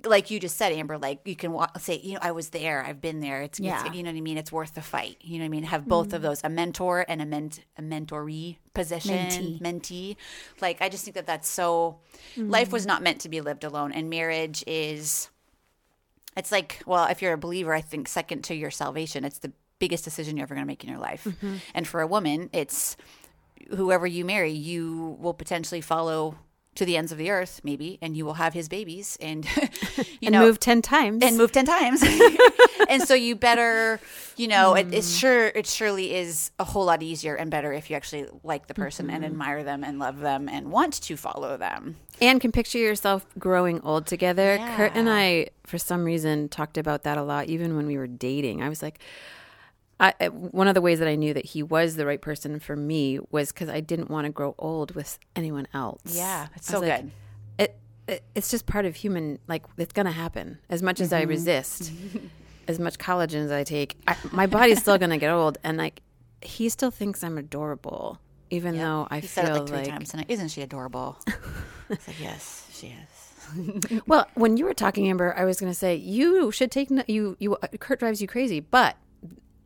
like 0.06 0.30
you 0.32 0.40
just 0.40 0.58
said, 0.58 0.74
Amber, 0.74 0.98
like 0.98 1.22
you 1.26 1.36
can 1.36 1.52
walk, 1.54 1.80
say, 1.80 2.00
you 2.04 2.14
know, 2.14 2.20
I 2.22 2.32
was 2.32 2.50
there, 2.50 2.86
I've 2.86 3.02
been 3.02 3.20
there. 3.20 3.42
It's, 3.42 3.60
Yeah. 3.60 3.86
it's, 3.86 3.96
you 3.96 4.04
know 4.04 4.12
what 4.12 4.18
I 4.18 4.22
mean? 4.22 4.38
It's 4.38 4.52
worth 4.52 4.76
the 4.76 4.82
fight. 4.82 5.18
You 5.22 5.38
know 5.38 5.44
what 5.44 5.48
I 5.48 5.50
mean? 5.50 5.64
Have 5.64 5.88
both 5.88 6.08
of 6.08 6.14
mm-hmm. 6.14 6.24
those, 6.24 6.42
a 6.44 6.50
mentor 6.50 7.06
and 7.08 7.22
a, 7.22 7.26
ment- 7.26 7.62
a 7.78 7.82
mentoree 7.82 8.58
position, 8.74 9.28
Mentee. 9.28 9.62
mentee. 9.62 10.16
Like, 10.62 10.82
I 10.82 10.90
just 10.90 11.06
think 11.06 11.16
that 11.16 11.26
that's 11.26 11.48
so, 11.48 12.00
life 12.36 12.68
mm-hmm. 12.68 12.74
was 12.74 12.86
not 12.86 13.02
meant 13.02 13.22
to 13.22 13.30
be 13.30 13.42
lived 13.42 13.64
alone. 13.64 13.92
And 13.92 14.10
marriage 14.10 14.64
is, 14.68 15.30
it's 16.36 16.52
like, 16.52 16.82
well, 16.86 17.08
if 17.08 17.22
you're 17.22 17.34
a 17.34 17.38
believer, 17.38 17.74
I 17.74 17.82
think 17.82 18.08
second 18.08 18.44
to 18.46 18.56
your 18.56 18.72
salvation, 18.72 19.24
it's 19.24 19.40
the 19.40 19.54
biggest 19.80 20.04
decision 20.04 20.38
you're 20.38 20.44
ever 20.44 20.56
going 20.56 20.66
to 20.66 20.68
make 20.68 20.84
in 20.84 20.90
your 20.90 21.00
life. 21.00 21.24
Mm-hmm. 21.26 21.56
And 21.74 21.88
for 21.88 22.02
a 22.02 22.08
woman, 22.08 22.50
it's 22.52 22.98
whoever 23.70 24.06
you 24.06 24.26
marry, 24.26 24.52
you 24.52 25.18
will 25.20 25.34
potentially 25.34 25.82
follow 25.82 26.38
to 26.76 26.86
the 26.86 26.98
ends 26.98 27.12
of 27.12 27.18
the 27.18 27.30
earth, 27.30 27.62
maybe, 27.64 28.00
and 28.02 28.18
you 28.18 28.26
will 28.26 28.36
have 28.36 28.54
his 28.54 28.68
babies 28.68 29.18
and, 29.22 29.46
you 29.98 30.06
and 30.24 30.34
know, 30.34 30.42
move 30.42 30.60
10 30.60 30.82
times. 30.82 31.24
and 31.24 31.38
move 31.38 31.52
10 31.52 31.66
times. 31.66 32.04
and 32.90 33.04
so 33.04 33.14
you 33.14 33.36
better, 33.36 34.00
you 34.38 34.48
know, 34.48 34.74
it, 34.74 34.94
it's 34.94 35.14
hmm. 35.14 35.20
sure, 35.20 35.48
it 35.48 35.68
surely 35.68 36.16
is 36.16 36.52
a 36.60 36.64
whole 36.64 36.86
lot 36.86 37.04
easier 37.04 37.36
and 37.36 37.52
better 37.52 37.72
if 37.72 37.90
you 37.90 37.96
actually 37.96 38.28
like 38.44 38.68
the 38.68 38.74
person 38.74 39.10
and 39.10 39.24
mm-hmm. 39.24 39.34
admire 39.34 39.64
them 39.64 39.84
and 39.84 40.00
love 40.00 40.20
them 40.20 40.50
and 40.50 40.72
want 40.72 40.94
to 40.94 41.16
follow 41.16 41.58
them. 41.58 41.98
and 42.22 42.42
can 42.42 42.52
picture 42.52 42.80
yourself 42.80 43.26
growing 43.38 43.80
old 43.82 44.08
together. 44.08 44.58
Kurt 44.76 44.94
and 44.96 45.10
I, 45.10 45.48
for 45.66 45.78
some 45.78 46.04
reason, 46.04 46.50
talked 46.50 46.78
about 46.78 47.04
that 47.04 47.18
a 47.18 47.24
lot, 47.24 47.48
even 47.48 47.76
when 47.76 47.86
we 47.86 47.98
were 47.98 48.08
dating. 48.08 48.62
I 48.62 48.70
was 48.70 48.82
like, 48.82 49.00
I, 50.04 50.14
I- 50.20 50.28
one 50.30 50.68
of 50.68 50.74
the 50.76 50.82
ways 50.82 51.00
that 51.00 51.08
I 51.08 51.16
knew 51.16 51.34
that 51.34 51.46
he 51.46 51.64
was 51.64 51.96
the 51.96 52.06
right 52.06 52.22
person 52.22 52.60
for 52.60 52.76
me 52.76 53.20
was 53.32 53.52
because 53.52 53.70
I 53.70 53.80
didn't 53.80 54.10
want 54.10 54.26
to 54.26 54.32
grow 54.32 54.54
old 54.60 54.94
with 54.96 55.18
anyone 55.36 55.68
else. 55.74 56.02
Yeah, 56.06 56.48
it's 56.56 56.68
so 56.68 56.80
like, 56.80 57.02
good. 57.02 57.12
It, 57.58 57.76
it 58.08 58.24
it's 58.36 58.52
just 58.52 58.66
part 58.66 58.86
of 58.86 58.96
human. 58.96 59.40
Like 59.48 59.64
it's 59.78 59.94
gonna 59.94 60.12
happen. 60.12 60.60
As 60.70 60.82
much 60.84 61.00
as 61.00 61.12
Mm-hmm. 61.12 61.22
I 61.22 61.24
resist, 61.24 61.92
as 62.68 62.80
much 62.80 62.98
collagen 62.98 63.46
as 63.46 63.52
I 63.52 63.64
take, 63.64 63.96
I, 64.08 64.16
my 64.32 64.46
body's 64.46 64.80
still 64.82 64.98
gonna 64.98 65.18
get 65.18 65.32
old. 65.32 65.58
And 65.64 65.78
like 65.78 66.02
he 66.42 66.68
still 66.70 66.92
thinks 66.92 67.24
I'm 67.24 67.38
adorable, 67.38 68.20
even 68.50 68.78
though 68.78 69.08
I 69.10 69.16
He 69.18 69.22
feel 69.28 69.46
said 69.46 69.50
it 69.50 69.54
like 69.60 69.68
three 69.68 69.78
like 69.78 69.88
times 69.88 70.10
tonight. 70.10 70.26
Isn't 70.30 70.50
she 70.50 70.62
adorable? 70.62 71.18
it's 71.90 72.08
like, 72.08 72.20
yes, 72.20 72.68
she 72.74 72.88
is. 72.88 74.02
Well, 74.08 74.28
when 74.36 74.58
you 74.58 74.66
were 74.66 74.74
talking, 74.74 75.08
Amber, 75.10 75.34
I 75.38 75.46
was 75.46 75.60
going 75.60 75.72
to 75.72 75.78
say 75.78 75.96
you 75.96 76.50
should 76.52 76.72
take 76.72 76.90
no- 76.90 77.04
you. 77.08 77.36
You 77.40 77.56
Kurt 77.80 78.00
drives 78.00 78.22
you 78.22 78.28
crazy, 78.28 78.60
but 78.62 78.96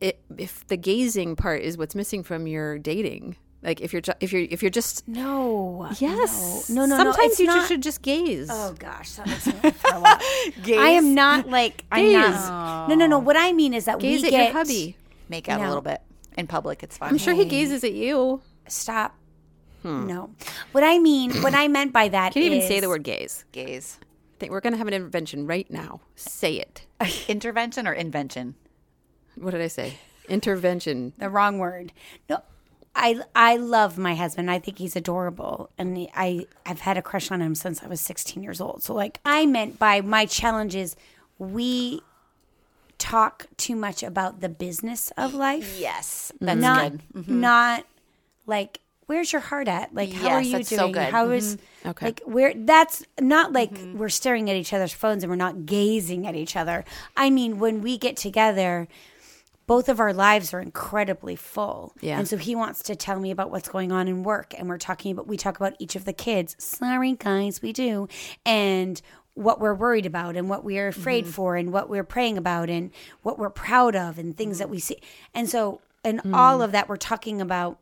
it, 0.00 0.20
if 0.36 0.66
the 0.68 0.76
gazing 0.76 1.36
part 1.36 1.62
is 1.62 1.76
what's 1.76 1.94
missing 1.94 2.22
from 2.22 2.46
your 2.46 2.78
dating, 2.78 3.36
like 3.62 3.80
if 3.80 3.92
you're 3.92 4.02
ju- 4.02 4.12
if 4.20 4.32
you're 4.32 4.46
if 4.50 4.62
you're 4.62 4.70
just 4.70 5.06
No. 5.08 5.88
yes, 5.98 6.68
No, 6.70 6.86
no, 6.86 6.96
no. 6.96 7.04
sometimes 7.12 7.32
it's 7.32 7.40
you 7.40 7.46
not- 7.46 7.56
just 7.56 7.68
should 7.68 7.82
just 7.82 8.02
gaze. 8.02 8.48
Oh 8.50 8.74
gosh, 8.78 9.12
that 9.12 9.26
makes 9.26 9.46
me 9.46 9.54
want 9.62 9.76
throw 9.76 10.02
up. 10.02 10.20
I 10.68 10.90
am 10.90 11.14
not 11.14 11.48
like 11.48 11.84
I'm 11.90 12.12
not. 12.12 12.88
No, 12.88 12.94
no, 12.94 13.06
no. 13.06 13.18
What 13.18 13.36
I 13.36 13.52
mean 13.52 13.74
is 13.74 13.86
that 13.86 13.98
gaze 13.98 14.22
we 14.22 14.28
at 14.28 14.30
get 14.30 14.44
your 14.44 14.52
hubby. 14.52 14.96
Make 15.28 15.48
out 15.48 15.60
a 15.60 15.66
little 15.66 15.82
bit 15.82 16.00
in 16.36 16.46
public. 16.46 16.82
It's 16.82 16.96
fine. 16.96 17.10
I'm 17.10 17.18
sure 17.18 17.34
he 17.34 17.44
gazes 17.44 17.82
at 17.84 17.92
you. 17.92 18.40
Stop. 18.68 19.14
Hmm. 19.82 20.06
No. 20.06 20.30
What 20.72 20.82
I 20.84 20.98
mean, 20.98 21.32
what 21.42 21.54
I 21.54 21.68
meant 21.68 21.92
by 21.92 22.08
that 22.08 22.34
Can't 22.34 22.44
even 22.44 22.62
say 22.62 22.80
the 22.80 22.88
word 22.88 23.02
gaze. 23.04 23.44
Gaze. 23.52 23.98
I 24.02 24.38
think 24.40 24.52
we're 24.52 24.60
going 24.60 24.72
to 24.72 24.76
have 24.78 24.86
an 24.88 24.94
intervention 24.94 25.46
right 25.46 25.68
now. 25.70 26.00
Say 26.16 26.54
it. 26.56 26.86
Intervention 27.28 27.86
or 27.88 27.92
invention? 27.92 28.54
What 29.40 29.52
did 29.52 29.60
I 29.60 29.68
say? 29.68 29.94
Intervention. 30.28 31.14
the 31.18 31.30
wrong 31.30 31.58
word. 31.58 31.92
No, 32.28 32.42
I 32.94 33.20
I 33.34 33.56
love 33.56 33.96
my 33.96 34.14
husband. 34.14 34.50
I 34.50 34.58
think 34.58 34.78
he's 34.78 34.96
adorable, 34.96 35.70
and 35.78 35.96
he- 35.96 36.10
I 36.14 36.46
I've 36.66 36.80
had 36.80 36.98
a 36.98 37.02
crush 37.02 37.30
on 37.30 37.40
him 37.40 37.54
since 37.54 37.82
I 37.82 37.86
was 37.86 38.00
16 38.00 38.42
years 38.42 38.60
old. 38.60 38.82
So 38.82 38.94
like 38.94 39.20
I 39.24 39.46
meant 39.46 39.78
by 39.78 40.00
my 40.00 40.26
challenges, 40.26 40.96
we 41.38 42.02
talk 42.98 43.46
too 43.56 43.76
much 43.76 44.02
about 44.02 44.40
the 44.40 44.48
business 44.48 45.12
of 45.16 45.32
life, 45.32 45.78
Yes, 45.78 46.32
that's 46.40 46.60
not 46.60 46.92
good. 46.92 47.02
Mm-hmm. 47.14 47.40
not 47.40 47.86
like 48.46 48.80
where's 49.06 49.32
your 49.32 49.40
heart 49.40 49.68
at? 49.68 49.94
Like 49.94 50.12
how 50.12 50.30
are 50.30 50.42
you 50.42 50.52
that's 50.58 50.68
so 50.68 50.76
doing? 50.76 50.92
good. 50.92 51.08
How 51.12 51.30
is 51.30 51.56
mm-hmm. 51.56 51.88
Okay. 51.90 52.06
like 52.06 52.20
where 52.26 52.52
that's 52.54 53.04
not 53.20 53.52
like 53.52 53.72
mm-hmm. 53.72 53.96
we're 53.96 54.08
staring 54.10 54.50
at 54.50 54.56
each 54.56 54.72
other's 54.72 54.92
phones 54.92 55.22
and 55.22 55.30
we're 55.30 55.36
not 55.36 55.64
gazing 55.64 56.26
at 56.26 56.34
each 56.34 56.56
other. 56.56 56.84
I 57.16 57.30
mean, 57.30 57.58
when 57.58 57.80
we 57.80 57.96
get 57.96 58.16
together, 58.16 58.86
both 59.68 59.90
of 59.90 60.00
our 60.00 60.14
lives 60.14 60.54
are 60.54 60.60
incredibly 60.60 61.36
full. 61.36 61.94
Yeah. 62.00 62.18
And 62.18 62.26
so 62.26 62.38
he 62.38 62.56
wants 62.56 62.82
to 62.84 62.96
tell 62.96 63.20
me 63.20 63.30
about 63.30 63.50
what's 63.50 63.68
going 63.68 63.92
on 63.92 64.08
in 64.08 64.24
work 64.24 64.54
and 64.56 64.66
we're 64.66 64.78
talking 64.78 65.12
about 65.12 65.28
we 65.28 65.36
talk 65.36 65.56
about 65.56 65.74
each 65.78 65.94
of 65.94 66.06
the 66.06 66.14
kids. 66.14 66.56
Sorry 66.58 67.12
guys, 67.12 67.60
we 67.60 67.74
do. 67.74 68.08
And 68.46 69.00
what 69.34 69.60
we're 69.60 69.74
worried 69.74 70.06
about 70.06 70.36
and 70.36 70.48
what 70.48 70.64
we 70.64 70.78
are 70.78 70.88
afraid 70.88 71.24
mm-hmm. 71.24 71.32
for 71.32 71.54
and 71.54 71.70
what 71.70 71.90
we're 71.90 72.02
praying 72.02 72.38
about 72.38 72.70
and 72.70 72.90
what 73.22 73.38
we're 73.38 73.50
proud 73.50 73.94
of 73.94 74.18
and 74.18 74.34
things 74.34 74.54
mm-hmm. 74.54 74.60
that 74.60 74.70
we 74.70 74.80
see. 74.80 74.96
And 75.34 75.50
so 75.50 75.82
and 76.02 76.22
mm. 76.22 76.34
all 76.34 76.62
of 76.62 76.72
that 76.72 76.88
we're 76.88 76.96
talking 76.96 77.42
about 77.42 77.78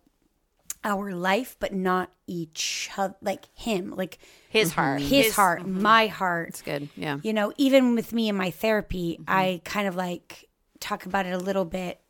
our 0.82 1.14
life 1.14 1.56
but 1.60 1.72
not 1.72 2.10
each 2.26 2.90
other 2.98 3.14
like 3.22 3.44
him 3.54 3.94
like 3.94 4.18
His 4.48 4.70
mm-hmm. 4.70 4.80
heart. 4.80 5.00
his, 5.02 5.36
heart 5.36 5.66
my 5.66 6.08
heart 6.08 6.48
It's 6.48 6.62
good. 6.62 6.88
Yeah. 6.96 7.18
you 7.22 7.32
know 7.32 7.52
even 7.56 7.94
with 7.94 8.12
me 8.12 8.28
in 8.28 8.36
my 8.36 8.50
therapy 8.50 9.18
i 9.28 9.60
kind 9.64 9.86
of 9.86 9.94
like 9.94 10.48
talk 10.86 11.06
about 11.06 11.26
it 11.26 11.30
a 11.30 11.38
little 11.38 11.64
bit. 11.64 12.00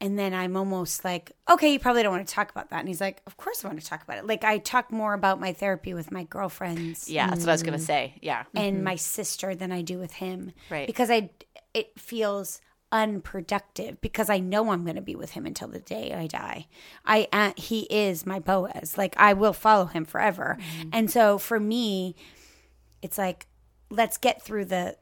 And 0.00 0.18
then 0.18 0.34
i'm 0.34 0.56
almost 0.56 1.04
like 1.04 1.30
okay 1.48 1.72
you 1.72 1.78
probably 1.78 2.02
don't 2.02 2.10
want 2.10 2.26
to 2.26 2.34
talk 2.34 2.50
about 2.50 2.70
that. 2.70 2.80
And 2.80 2.88
he's 2.88 3.00
like 3.00 3.22
of 3.26 3.36
course 3.36 3.64
i 3.64 3.68
want 3.68 3.80
to 3.80 3.86
talk 3.86 4.02
about 4.02 4.18
it. 4.18 4.26
Like 4.26 4.42
i 4.44 4.58
talk 4.58 4.90
more 4.90 5.14
about 5.14 5.40
my 5.40 5.52
therapy 5.52 5.94
with 5.94 6.10
my 6.10 6.24
girlfriends. 6.24 7.08
Yeah, 7.08 7.28
that's 7.28 7.40
what 7.40 7.50
I 7.50 7.52
was 7.52 7.62
gonna 7.62 7.76
mm. 7.78 7.86
say. 7.86 8.14
Yeah. 8.20 8.44
and 8.54 8.76
mm-hmm. 8.76 8.84
my 8.84 8.96
sister 8.96 9.54
than 9.54 9.70
i 9.70 9.82
do 9.82 9.98
with 9.98 10.14
him. 10.14 10.52
Right. 10.70 10.86
because 10.86 11.10
i 11.10 11.30
it 11.72 11.98
feels 11.98 12.60
unproductive 12.90 14.00
because 14.00 14.28
i 14.28 14.38
know 14.38 14.70
i'm 14.70 14.84
going 14.84 14.96
to 14.96 15.02
be 15.02 15.14
with 15.14 15.30
him 15.30 15.46
until 15.46 15.68
the 15.68 15.80
day 15.80 16.12
i 16.12 16.26
die. 16.26 16.66
I 17.06 17.28
uh, 17.32 17.52
he 17.56 17.82
is 17.82 18.26
my 18.26 18.40
boaz. 18.40 18.98
Like 18.98 19.14
i 19.18 19.32
will 19.34 19.52
follow 19.52 19.86
him 19.86 20.04
forever. 20.04 20.58
Mm-hmm. 20.58 20.88
And 20.92 21.10
so 21.10 21.38
for 21.38 21.60
me 21.60 22.16
it's 23.02 23.18
like 23.18 23.46
let's 23.88 24.16
get 24.16 24.42
through 24.42 24.64
the 24.64 24.96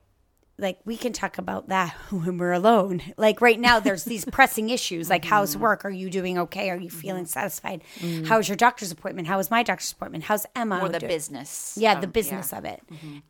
like 0.60 0.78
we 0.84 0.96
can 0.96 1.12
talk 1.12 1.38
about 1.38 1.68
that 1.68 1.90
when 2.10 2.38
we're 2.38 2.52
alone. 2.52 3.02
Like 3.16 3.40
right 3.40 3.58
now 3.58 3.80
there's 3.80 4.04
these 4.04 4.24
pressing 4.32 4.70
issues 4.70 5.10
like 5.10 5.24
how's 5.24 5.52
mm-hmm. 5.52 5.62
work? 5.62 5.84
Are 5.84 5.90
you 5.90 6.10
doing 6.10 6.38
okay? 6.38 6.70
Are 6.70 6.76
you 6.76 6.90
feeling 6.90 7.24
mm-hmm. 7.24 7.28
satisfied? 7.28 7.82
Mm-hmm. 7.98 8.24
How's 8.24 8.48
your 8.48 8.56
doctor's 8.56 8.92
appointment? 8.92 9.28
How 9.28 9.36
was 9.36 9.50
my 9.50 9.62
doctor's 9.62 9.92
appointment? 9.92 10.24
How's 10.24 10.46
emma 10.54 10.80
Or 10.80 10.88
the 10.88 11.00
doing? 11.00 11.10
business. 11.10 11.76
yeah 11.80 11.94
of- 11.94 12.00
the 12.00 12.06
business 12.06 12.52
of 12.52 12.64
it. 12.64 12.82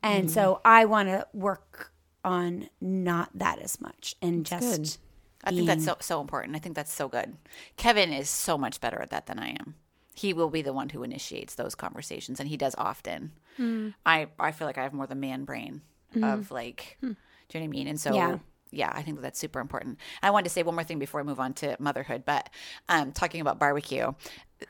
And 0.03 0.31
so 0.31 0.61
i 0.65 0.85
want 0.85 1.09
to 1.09 1.27
work 1.33 1.93
on 2.25 2.69
not 2.81 3.31
that 3.35 3.59
as 3.61 3.81
much 3.81 4.15
and 4.21 4.45
just 4.45 4.99
I 5.45 5.51
think 5.53 5.67
that's 5.67 5.85
so 5.85 5.97
so 6.01 6.21
important. 6.21 6.55
I 6.55 6.59
think 6.59 6.75
that's 6.75 6.93
so 6.93 7.09
good. 7.09 7.37
Kevin 7.77 8.13
is 8.13 8.29
so 8.29 8.59
much 8.59 8.81
better 8.81 9.01
at 9.01 9.11
that 9.11 9.27
than 9.27 9.39
I 9.39 9.51
am. 9.51 9.75
He 10.15 10.35
will 10.35 10.51
be 10.51 10.61
the 10.61 10.73
one 10.73 10.91
who 10.91 11.03
initiates 11.03 11.55
those 11.55 11.75
conversations, 11.75 12.41
and 12.41 12.49
he 12.49 12.59
does 12.59 12.75
often. 12.77 13.33
Hmm. 13.57 13.91
I 14.05 14.29
I 14.39 14.53
feel 14.53 14.67
like 14.67 14.77
I 14.77 14.83
have 14.83 14.93
more 14.93 15.07
the 15.07 15.15
man 15.15 15.45
brain 15.45 15.81
of 16.17 16.21
mm-hmm. 16.21 16.55
like, 16.55 16.97
hmm. 17.01 17.09
do 17.09 17.15
you 17.59 17.61
know 17.61 17.61
what 17.61 17.65
I 17.65 17.69
mean? 17.69 17.89
And 17.89 18.01
so. 18.01 18.15
Yeah. 18.15 18.39
Yeah. 18.73 18.93
I 18.95 19.03
think 19.03 19.21
that's 19.21 19.39
super 19.39 19.59
important. 19.59 19.99
I 20.23 20.31
wanted 20.31 20.45
to 20.45 20.51
say 20.51 20.63
one 20.63 20.77
more 20.77 20.85
thing 20.85 21.01
before 21.01 21.19
I 21.19 21.25
move 21.25 21.41
on 21.41 21.55
to 21.55 21.77
motherhood, 21.81 22.23
but 22.25 22.49
um, 22.89 23.11
talking 23.11 23.41
about 23.41 23.59
barbecue, 23.59 24.13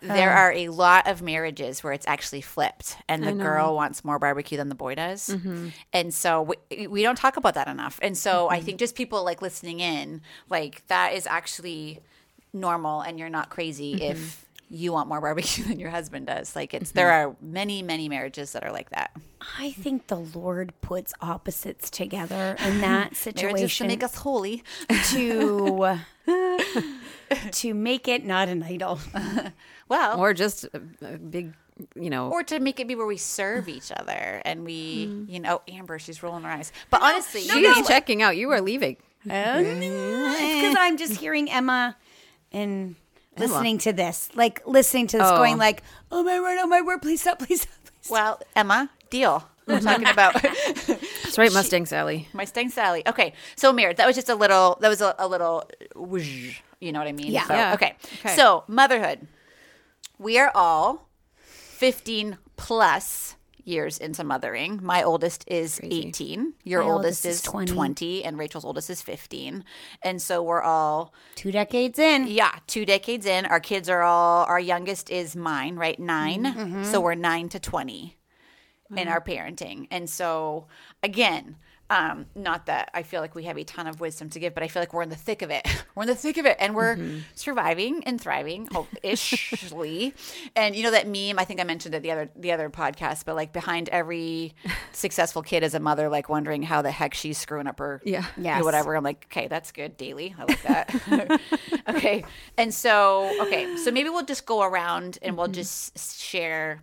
there 0.00 0.32
oh. 0.32 0.36
are 0.36 0.52
a 0.52 0.68
lot 0.68 1.06
of 1.06 1.20
marriages 1.20 1.82
where 1.82 1.92
it's 1.92 2.06
actually 2.06 2.40
flipped, 2.40 2.96
and 3.08 3.22
the 3.26 3.32
girl 3.32 3.74
wants 3.74 4.04
more 4.04 4.18
barbecue 4.18 4.56
than 4.56 4.68
the 4.68 4.74
boy 4.74 4.94
does, 4.94 5.28
mm-hmm. 5.28 5.68
and 5.92 6.14
so 6.14 6.42
we, 6.70 6.86
we 6.86 7.02
don't 7.02 7.16
talk 7.16 7.36
about 7.36 7.54
that 7.54 7.68
enough. 7.68 7.98
And 8.00 8.16
so 8.16 8.48
I 8.48 8.56
mm-hmm. 8.56 8.66
think 8.66 8.78
just 8.78 8.94
people 8.94 9.24
like 9.24 9.42
listening 9.42 9.80
in, 9.80 10.22
like 10.48 10.86
that 10.86 11.14
is 11.14 11.26
actually 11.26 11.98
normal, 12.52 13.00
and 13.00 13.18
you're 13.18 13.28
not 13.28 13.50
crazy 13.50 13.94
if 14.02 14.46
you 14.70 14.92
want 14.92 15.08
more 15.08 15.20
barbecue 15.20 15.64
than 15.68 15.78
your 15.78 15.90
husband 15.90 16.26
does. 16.26 16.56
Like 16.56 16.72
it's 16.72 16.92
there 16.92 17.08
mm-hmm. 17.08 17.30
are 17.32 17.36
many 17.40 17.82
many 17.82 18.08
marriages 18.08 18.52
that 18.52 18.64
are 18.64 18.72
like 18.72 18.90
that. 18.90 19.10
i 19.58 19.72
think 19.72 20.06
the 20.06 20.16
lord 20.16 20.72
puts 20.80 21.12
opposites 21.20 21.90
together 21.90 22.56
in 22.64 22.80
that 22.88 23.16
situation 23.16 23.86
to 23.86 23.88
make 23.88 24.02
us 24.02 24.14
holy. 24.16 24.62
to 25.08 25.98
to 27.52 27.74
make 27.74 28.08
it 28.08 28.24
not 28.24 28.48
an 28.48 28.62
idol 28.62 28.98
Well, 29.90 30.20
Or 30.20 30.32
just 30.32 30.64
a, 30.64 30.80
a 31.02 31.18
big, 31.18 31.52
you 31.96 32.10
know. 32.10 32.30
or 32.30 32.44
to 32.44 32.60
make 32.60 32.78
it 32.78 32.86
be 32.86 32.94
where 32.94 33.06
we 33.06 33.16
serve 33.16 33.68
each 33.68 33.90
other 33.90 34.40
and 34.44 34.64
we, 34.64 35.08
mm. 35.08 35.28
you 35.28 35.40
know, 35.40 35.60
oh, 35.68 35.72
Amber, 35.72 35.98
she's 35.98 36.22
rolling 36.22 36.44
her 36.44 36.50
eyes. 36.50 36.72
But 36.90 37.02
honestly, 37.02 37.40
she's 37.40 37.88
checking 37.88 38.22
out. 38.22 38.36
You 38.36 38.50
are 38.52 38.60
leaving. 38.60 38.98
Oh, 39.28 39.62
because 39.62 40.76
I'm 40.78 40.96
just 40.96 41.20
hearing 41.20 41.50
Emma 41.50 41.96
and 42.52 42.94
listening 43.40 43.78
to 43.78 43.92
this, 43.92 44.28
like 44.34 44.62
listening 44.66 45.06
to 45.08 45.18
this, 45.18 45.26
Oh. 45.28 45.36
going 45.36 45.56
like, 45.58 45.82
"Oh 46.12 46.22
my 46.22 46.38
word, 46.40 46.58
oh 46.60 46.66
my 46.66 46.80
word, 46.82 47.02
please 47.02 47.20
stop, 47.22 47.38
please 47.38 47.62
stop." 47.62 47.74
Please 47.84 48.06
stop. 48.06 48.12
well, 48.12 48.40
Emma, 48.56 48.90
deal. 49.10 49.44
We're 49.66 49.80
talking 49.90 50.06
about 50.08 50.34
That's 50.42 51.38
right, 51.38 51.52
Mustang 51.52 51.86
Sally. 51.86 52.28
my 52.32 52.44
Stang 52.44 52.70
Sally. 52.70 53.02
Okay, 53.06 53.34
so 53.56 53.72
Mir, 53.72 53.92
that 53.94 54.06
was 54.06 54.16
just 54.16 54.28
a 54.28 54.34
little. 54.34 54.78
That 54.80 54.88
was 54.88 55.00
a, 55.00 55.14
a 55.18 55.28
little. 55.28 55.68
whoosh, 55.94 56.60
You 56.80 56.92
know 56.92 56.98
what 56.98 57.08
I 57.08 57.12
mean? 57.12 57.30
Yeah. 57.32 57.46
So, 57.46 57.54
Yeah. 57.54 57.74
Okay. 57.74 57.94
Okay. 58.20 58.34
So 58.36 58.64
motherhood. 58.66 59.26
We 60.18 60.38
are 60.38 60.50
all 60.54 61.08
fifteen 61.42 62.38
plus 62.56 63.36
years 63.66 63.98
into 63.98 64.24
mothering. 64.24 64.80
My 64.82 65.02
oldest 65.02 65.44
is 65.46 65.80
eighteen. 65.82 66.54
Your 66.64 66.82
oldest, 66.82 67.24
oldest 67.24 67.26
is 67.26 67.36
is 67.36 67.42
20. 67.42 67.72
20. 67.72 68.24
and 68.24 68.38
Rachel's 68.38 68.64
oldest 68.64 68.90
is 68.90 69.02
fifteen. 69.02 69.64
And 70.02 70.20
so 70.20 70.42
we're 70.42 70.62
all 70.62 71.12
Two 71.34 71.52
decades 71.52 71.98
in, 71.98 72.26
yeah, 72.26 72.52
two 72.66 72.84
decades 72.84 73.26
in. 73.26 73.46
Our 73.46 73.60
kids 73.60 73.88
are 73.88 74.02
all, 74.02 74.44
our 74.44 74.60
youngest 74.60 75.10
is 75.10 75.34
mine, 75.36 75.76
right? 75.76 75.98
9 75.98 76.44
Mm-hmm. 76.44 76.84
So 76.84 77.00
we're 77.00 77.14
nine 77.14 77.48
to 77.50 77.58
20 77.58 78.16
in 78.96 79.08
our 79.08 79.20
parenting. 79.20 79.86
And 79.90 80.08
so, 80.08 80.66
again, 81.02 81.56
um, 81.90 82.24
not 82.34 82.66
that 82.66 82.90
I 82.94 83.02
feel 83.02 83.20
like 83.20 83.34
we 83.34 83.42
have 83.44 83.58
a 83.58 83.64
ton 83.64 83.86
of 83.86 84.00
wisdom 84.00 84.30
to 84.30 84.38
give, 84.38 84.54
but 84.54 84.62
I 84.62 84.68
feel 84.68 84.80
like 84.80 84.94
we're 84.94 85.02
in 85.02 85.08
the 85.10 85.16
thick 85.16 85.42
of 85.42 85.50
it. 85.50 85.66
We're 85.96 86.04
in 86.04 86.08
the 86.08 86.14
thick 86.14 86.38
of 86.38 86.46
it 86.46 86.56
and 86.60 86.74
we're 86.74 86.94
Mm-hmm. 86.96 87.18
surviving 87.34 88.04
and 88.04 88.18
thriving, 88.20 88.68
ishly. 89.02 90.12
and 90.56 90.74
you 90.76 90.82
know 90.84 90.92
that 90.92 91.06
meme, 91.08 91.38
I 91.38 91.44
think 91.44 91.60
I 91.60 91.64
mentioned 91.64 91.94
it 91.94 92.02
the 92.02 92.12
other 92.12 92.30
the 92.36 92.52
other 92.52 92.70
podcast, 92.70 93.24
but 93.24 93.34
like 93.36 93.52
behind 93.52 93.88
every 93.88 94.54
successful 94.92 95.42
kid 95.42 95.62
is 95.62 95.74
a 95.74 95.80
mother 95.80 96.08
like 96.08 96.28
wondering 96.28 96.62
how 96.62 96.80
the 96.80 96.90
heck 96.92 97.12
she's 97.14 97.38
screwing 97.38 97.66
up 97.66 97.78
her 97.80 98.00
Yeah. 98.04 98.24
you 98.36 98.44
know, 98.44 98.64
whatever. 98.64 98.94
I'm 98.96 99.04
like, 99.04 99.26
okay, 99.30 99.48
that's 99.48 99.72
good 99.72 99.96
daily. 99.96 100.34
I 100.38 100.44
like 100.44 100.62
that. 100.62 101.40
okay. 101.88 102.24
And 102.56 102.72
so, 102.72 103.30
okay, 103.42 103.76
so 103.76 103.90
maybe 103.90 104.08
we'll 104.10 104.24
just 104.24 104.46
go 104.46 104.62
around 104.62 105.18
and 105.22 105.36
we'll 105.36 105.48
just 105.48 106.20
share 106.22 106.82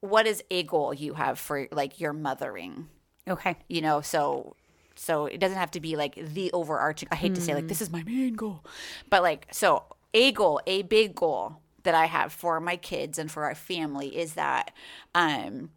what 0.00 0.26
is 0.26 0.42
a 0.50 0.62
goal 0.64 0.92
you 0.92 1.14
have 1.14 1.38
for 1.38 1.66
like 1.72 1.98
your 1.98 2.12
mothering, 2.12 2.88
okay, 3.28 3.56
you 3.68 3.80
know, 3.80 4.00
so 4.00 4.56
so 4.96 5.26
it 5.26 5.40
doesn't 5.40 5.58
have 5.58 5.72
to 5.72 5.80
be 5.80 5.96
like 5.96 6.14
the 6.14 6.52
overarching 6.52 7.08
I 7.10 7.16
hate 7.16 7.34
to 7.34 7.40
say 7.40 7.54
like 7.54 7.68
this 7.68 7.82
is 7.82 7.90
my 7.90 8.02
main 8.04 8.34
goal. 8.34 8.64
But 9.10 9.22
like 9.22 9.46
so 9.50 9.84
a 10.12 10.32
goal, 10.32 10.60
a 10.66 10.82
big 10.82 11.14
goal 11.14 11.58
that 11.82 11.94
I 11.94 12.06
have 12.06 12.32
for 12.32 12.60
my 12.60 12.76
kids 12.76 13.18
and 13.18 13.30
for 13.30 13.44
our 13.44 13.54
family 13.54 14.16
is 14.16 14.34
that 14.34 14.72
um 15.14 15.70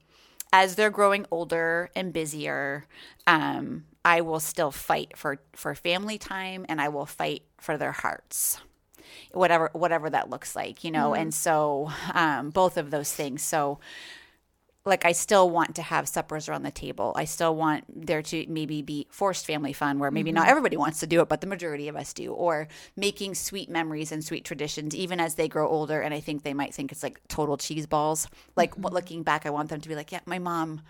as 0.53 0.75
they're 0.75 0.89
growing 0.89 1.25
older 1.29 1.89
and 1.95 2.13
busier, 2.13 2.85
um, 3.27 3.85
I 4.05 4.21
will 4.21 4.39
still 4.39 4.71
fight 4.71 5.17
for 5.17 5.39
for 5.53 5.75
family 5.75 6.17
time 6.17 6.65
and 6.69 6.79
I 6.81 6.89
will 6.89 7.05
fight 7.05 7.43
for 7.59 7.77
their 7.77 7.91
hearts. 7.91 8.59
Whatever 9.33 9.69
whatever 9.73 10.09
that 10.09 10.29
looks 10.29 10.55
like, 10.55 10.83
you 10.83 10.91
know. 10.91 11.13
And 11.13 11.33
so 11.33 11.91
um 12.13 12.49
both 12.51 12.77
of 12.77 12.91
those 12.91 13.11
things. 13.11 13.41
So 13.43 13.79
like 14.87 15.05
I 15.05 15.11
still 15.11 15.49
want 15.49 15.75
to 15.75 15.81
have 15.81 16.07
suppers 16.07 16.47
around 16.47 16.63
the 16.63 16.71
table. 16.71 17.13
I 17.15 17.25
still 17.25 17.55
want 17.55 17.83
there 17.89 18.21
to 18.21 18.45
maybe 18.47 18.81
be 18.81 19.07
forced 19.09 19.45
family 19.45 19.73
fun 19.73 19.99
where 19.99 20.11
maybe 20.11 20.31
not 20.31 20.43
mm-hmm. 20.43 20.51
everybody 20.51 20.77
wants 20.77 20.99
to 21.01 21.07
do 21.07 21.21
it, 21.21 21.29
but 21.29 21.41
the 21.41 21.47
majority 21.47 21.87
of 21.87 21.95
us 21.95 22.13
do, 22.13 22.31
or 22.33 22.67
making 22.95 23.35
sweet 23.35 23.69
memories 23.69 24.11
and 24.11 24.23
sweet 24.23 24.45
traditions 24.45 24.95
even 24.95 25.19
as 25.19 25.35
they 25.35 25.47
grow 25.47 25.67
older. 25.67 26.01
And 26.01 26.13
I 26.13 26.19
think 26.19 26.43
they 26.43 26.53
might 26.53 26.73
think 26.73 26.91
it's 26.91 27.03
like 27.03 27.19
total 27.27 27.57
cheese 27.57 27.85
balls. 27.85 28.27
Like 28.55 28.75
what 28.75 28.93
looking 28.93 29.23
back, 29.23 29.45
I 29.45 29.49
want 29.49 29.69
them 29.69 29.81
to 29.81 29.89
be 29.89 29.95
like, 29.95 30.11
yeah, 30.11 30.21
my 30.25 30.39
mom, 30.39 30.81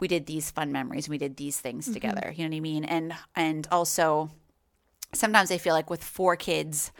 we 0.00 0.08
did 0.08 0.26
these 0.26 0.50
fun 0.50 0.72
memories, 0.72 1.08
we 1.08 1.18
did 1.18 1.36
these 1.36 1.60
things 1.60 1.84
mm-hmm. 1.84 1.94
together. 1.94 2.32
You 2.34 2.44
know 2.44 2.50
what 2.50 2.56
I 2.56 2.60
mean? 2.60 2.84
And 2.84 3.14
and 3.36 3.68
also 3.70 4.30
sometimes 5.14 5.50
I 5.50 5.58
feel 5.58 5.74
like 5.74 5.90
with 5.90 6.02
four 6.02 6.36
kids, 6.36 6.90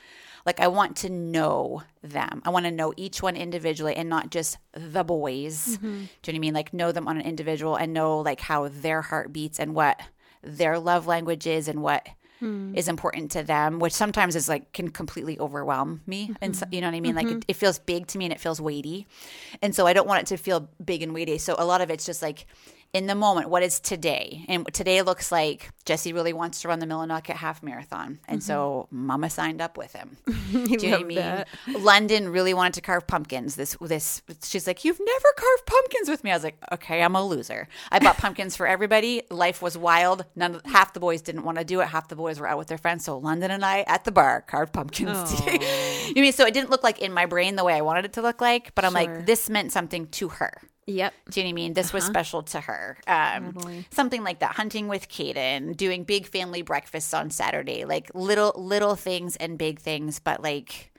like 0.46 0.60
I 0.60 0.68
want 0.68 0.96
to 0.98 1.10
know 1.10 1.82
them. 2.02 2.42
I 2.44 2.50
want 2.50 2.66
to 2.66 2.70
know 2.70 2.92
each 2.96 3.22
one 3.22 3.36
individually 3.36 3.94
and 3.94 4.08
not 4.08 4.30
just 4.30 4.58
the 4.72 5.04
boys. 5.04 5.76
Mm-hmm. 5.76 5.82
Do 5.82 5.88
you 5.88 5.98
know 6.00 6.06
what 6.24 6.34
I 6.34 6.38
mean? 6.38 6.54
Like 6.54 6.74
know 6.74 6.92
them 6.92 7.08
on 7.08 7.16
an 7.16 7.26
individual 7.26 7.76
and 7.76 7.92
know 7.92 8.18
like 8.18 8.40
how 8.40 8.68
their 8.68 9.02
heart 9.02 9.32
beats 9.32 9.58
and 9.58 9.74
what 9.74 10.00
their 10.42 10.78
love 10.78 11.06
language 11.06 11.46
is 11.46 11.68
and 11.68 11.82
what 11.82 12.08
hmm. 12.40 12.74
is 12.74 12.88
important 12.88 13.30
to 13.32 13.42
them, 13.42 13.78
which 13.78 13.92
sometimes 13.92 14.34
is 14.34 14.48
like 14.48 14.72
can 14.72 14.90
completely 14.90 15.38
overwhelm 15.38 16.02
me. 16.06 16.34
And 16.40 16.56
so, 16.56 16.66
mm-hmm. 16.66 16.74
you 16.74 16.80
know 16.80 16.88
what 16.88 16.96
I 16.96 17.00
mean? 17.00 17.14
Like 17.14 17.26
it, 17.26 17.30
mm-hmm. 17.30 17.40
it 17.48 17.56
feels 17.56 17.78
big 17.78 18.08
to 18.08 18.18
me 18.18 18.24
and 18.26 18.34
it 18.34 18.40
feels 18.40 18.60
weighty. 18.60 19.06
And 19.62 19.74
so 19.74 19.86
I 19.86 19.92
don't 19.92 20.08
want 20.08 20.22
it 20.22 20.26
to 20.26 20.36
feel 20.36 20.68
big 20.84 21.02
and 21.02 21.14
weighty. 21.14 21.38
So 21.38 21.54
a 21.58 21.64
lot 21.64 21.80
of 21.80 21.90
it's 21.90 22.04
just 22.04 22.22
like 22.22 22.46
in 22.92 23.06
the 23.06 23.14
moment, 23.14 23.48
what 23.48 23.62
is 23.62 23.80
today? 23.80 24.44
And 24.48 24.66
today 24.74 25.00
looks 25.00 25.32
like 25.32 25.70
Jesse 25.86 26.12
really 26.12 26.34
wants 26.34 26.60
to 26.60 26.68
run 26.68 26.78
the 26.78 26.84
Millinocket 26.84 27.36
half 27.36 27.62
marathon. 27.62 28.18
And 28.28 28.42
so 28.42 28.86
mama 28.90 29.30
signed 29.30 29.62
up 29.62 29.78
with 29.78 29.94
him. 29.94 30.18
Do 30.26 30.58
you 30.58 30.76
know 30.76 30.90
what 30.90 31.00
I 31.00 31.04
mean? 31.04 31.16
that. 31.16 31.48
London 31.68 32.28
really 32.28 32.52
wanted 32.52 32.74
to 32.74 32.80
carve 32.82 33.06
pumpkins. 33.06 33.56
This 33.56 33.76
this 33.80 34.20
she's 34.44 34.66
like, 34.66 34.84
You've 34.84 35.00
never 35.00 35.28
carved 35.36 35.66
pumpkins 35.66 36.10
with 36.10 36.22
me. 36.22 36.32
I 36.32 36.34
was 36.34 36.44
like, 36.44 36.58
Okay, 36.70 37.02
I'm 37.02 37.16
a 37.16 37.24
loser. 37.26 37.66
I 37.90 37.98
bought 37.98 38.18
pumpkins 38.18 38.56
for 38.56 38.66
everybody. 38.66 39.22
Life 39.30 39.62
was 39.62 39.78
wild. 39.78 40.26
None 40.36 40.56
of 40.56 40.64
half 40.66 40.92
the 40.92 41.00
boys 41.00 41.22
didn't 41.22 41.44
want 41.44 41.56
to 41.58 41.64
do 41.64 41.80
it. 41.80 41.86
Half 41.86 42.08
the 42.08 42.16
boys 42.16 42.38
were 42.38 42.46
out 42.46 42.58
with 42.58 42.68
their 42.68 42.78
friends. 42.78 43.06
So 43.06 43.16
London 43.16 43.50
and 43.50 43.64
I 43.64 43.84
at 43.86 44.04
the 44.04 44.12
bar 44.12 44.42
carved 44.42 44.74
pumpkins. 44.74 45.40
you 46.14 46.22
mean 46.22 46.32
so 46.34 46.44
it 46.44 46.52
didn't 46.52 46.68
look 46.68 46.82
like 46.82 47.00
in 47.00 47.14
my 47.14 47.24
brain 47.24 47.56
the 47.56 47.64
way 47.64 47.72
I 47.72 47.80
wanted 47.80 48.04
it 48.04 48.12
to 48.14 48.22
look 48.22 48.42
like, 48.42 48.74
but 48.74 48.84
I'm 48.84 48.92
Sure. 48.92 49.00
like, 49.16 49.26
this 49.26 49.48
meant 49.48 49.72
something 49.72 50.08
to 50.08 50.28
her. 50.28 50.52
Yep. 50.92 51.14
Do 51.30 51.40
you 51.40 51.44
know 51.44 51.48
what 51.48 51.50
I 51.50 51.54
mean? 51.54 51.72
This 51.72 51.92
was 51.92 52.04
uh-huh. 52.04 52.12
special 52.12 52.42
to 52.42 52.60
her. 52.60 52.98
Um, 53.06 53.56
oh, 53.56 53.70
Something 53.90 54.22
like 54.22 54.40
that. 54.40 54.54
Hunting 54.54 54.88
with 54.88 55.08
Kaden, 55.08 55.76
doing 55.76 56.04
big 56.04 56.26
family 56.26 56.62
breakfasts 56.62 57.14
on 57.14 57.30
Saturday, 57.30 57.84
like 57.84 58.10
little 58.14 58.52
little 58.56 58.94
things 58.94 59.36
and 59.36 59.58
big 59.58 59.80
things, 59.80 60.18
but 60.18 60.42
like 60.42 60.92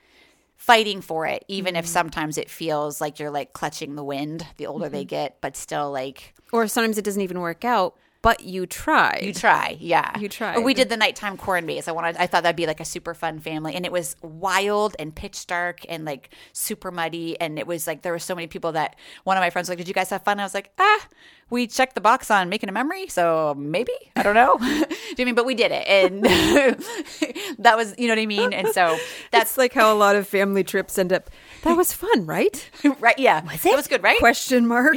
fighting 0.56 1.00
for 1.00 1.26
it, 1.26 1.44
even 1.48 1.76
if 1.76 1.84
mm-hmm. 1.84 1.92
sometimes 1.92 2.38
it 2.38 2.50
feels 2.50 3.00
like 3.00 3.18
you're 3.18 3.30
like 3.30 3.52
clutching 3.52 3.96
the 3.96 4.04
wind 4.04 4.46
the 4.56 4.66
older 4.66 4.88
they 4.88 5.02
mm-hmm. 5.02 5.08
get, 5.08 5.40
but 5.40 5.56
still 5.56 5.90
like 5.92 6.34
Or 6.52 6.66
sometimes 6.66 6.98
it 6.98 7.04
doesn't 7.04 7.22
even 7.22 7.40
work 7.40 7.64
out, 7.64 7.96
but 8.24 8.42
you 8.42 8.64
try. 8.64 9.20
you 9.22 9.34
try, 9.34 9.76
yeah. 9.78 10.18
You 10.18 10.30
try. 10.30 10.58
We 10.58 10.72
did 10.72 10.88
the 10.88 10.96
nighttime 10.96 11.36
corn 11.36 11.66
maze. 11.66 11.88
I 11.88 11.92
wanted, 11.92 12.16
I 12.16 12.26
thought 12.26 12.42
that'd 12.42 12.56
be 12.56 12.66
like 12.66 12.80
a 12.80 12.84
super 12.86 13.12
fun 13.12 13.38
family, 13.38 13.74
and 13.74 13.84
it 13.84 13.92
was 13.92 14.16
wild 14.22 14.96
and 14.98 15.14
pitch 15.14 15.46
dark 15.46 15.80
and 15.90 16.06
like 16.06 16.30
super 16.54 16.90
muddy, 16.90 17.38
and 17.38 17.58
it 17.58 17.66
was 17.66 17.86
like 17.86 18.00
there 18.00 18.12
were 18.12 18.18
so 18.18 18.34
many 18.34 18.46
people 18.46 18.72
that 18.72 18.96
one 19.24 19.36
of 19.36 19.42
my 19.42 19.50
friends 19.50 19.68
was 19.68 19.72
like, 19.72 19.78
"Did 19.78 19.88
you 19.88 19.94
guys 19.94 20.08
have 20.08 20.24
fun?" 20.24 20.40
I 20.40 20.42
was 20.42 20.54
like, 20.54 20.72
"Ah, 20.78 21.06
we 21.50 21.66
checked 21.66 21.94
the 21.94 22.00
box 22.00 22.30
on 22.30 22.48
making 22.48 22.68
a 22.68 22.72
memory, 22.72 23.06
so 23.08 23.54
maybe 23.56 23.92
I 24.16 24.22
don't 24.22 24.34
know." 24.34 24.56
do 24.58 24.64
you 24.66 24.78
know 24.80 24.86
I 25.18 25.24
mean? 25.24 25.34
But 25.34 25.46
we 25.46 25.54
did 25.54 25.72
it, 25.72 25.86
and 25.86 26.24
that 27.58 27.76
was 27.76 27.94
you 27.98 28.06
know 28.08 28.12
what 28.12 28.22
I 28.22 28.26
mean. 28.26 28.52
And 28.52 28.68
so 28.68 28.96
That's 29.30 29.44
that's 29.44 29.58
like 29.58 29.72
how 29.72 29.92
a 29.92 29.96
lot 29.96 30.16
of 30.16 30.26
family 30.26 30.64
trips 30.64 30.98
end 30.98 31.12
up. 31.12 31.30
That 31.62 31.76
was 31.76 31.92
fun, 31.92 32.26
right? 32.26 32.68
right. 33.00 33.18
Yeah, 33.18 33.42
was 33.44 33.54
it? 33.54 33.62
That 33.70 33.76
was 33.76 33.88
good, 33.88 34.02
right? 34.02 34.18
Question 34.18 34.66
mark. 34.66 34.96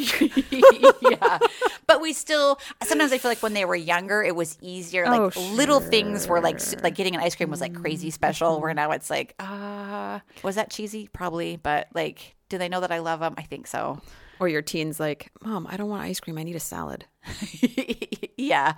yeah. 0.51 1.39
But 1.85 2.01
we 2.01 2.13
still 2.13 2.59
sometimes 2.83 3.11
I 3.11 3.17
feel 3.17 3.31
like 3.31 3.43
when 3.43 3.53
they 3.53 3.65
were 3.65 3.75
younger 3.75 4.23
it 4.23 4.35
was 4.35 4.57
easier. 4.61 5.05
Like 5.05 5.37
Oh, 5.37 5.41
little 5.53 5.79
things 5.79 6.27
were 6.27 6.41
like 6.41 6.59
like 6.83 6.95
getting 6.95 7.15
an 7.15 7.21
ice 7.21 7.35
cream 7.35 7.49
was 7.49 7.61
like 7.61 7.73
crazy 7.73 8.09
special. 8.09 8.59
Where 8.61 8.73
now 8.73 8.91
it's 8.91 9.09
like, 9.09 9.35
uh 9.39 10.19
was 10.43 10.55
that 10.55 10.69
cheesy? 10.69 11.09
Probably, 11.11 11.57
but 11.57 11.87
like, 11.93 12.35
do 12.49 12.57
they 12.57 12.69
know 12.69 12.79
that 12.81 12.91
I 12.91 12.99
love 12.99 13.19
them? 13.19 13.35
I 13.37 13.43
think 13.43 13.67
so. 13.67 14.01
Or 14.39 14.47
your 14.47 14.61
teens 14.61 14.99
like, 14.99 15.31
Mom, 15.43 15.67
I 15.69 15.77
don't 15.77 15.89
want 15.89 16.03
ice 16.03 16.19
cream. 16.19 16.37
I 16.37 16.43
need 16.43 16.55
a 16.55 16.59
salad. 16.59 17.05
yeah. 18.37 18.73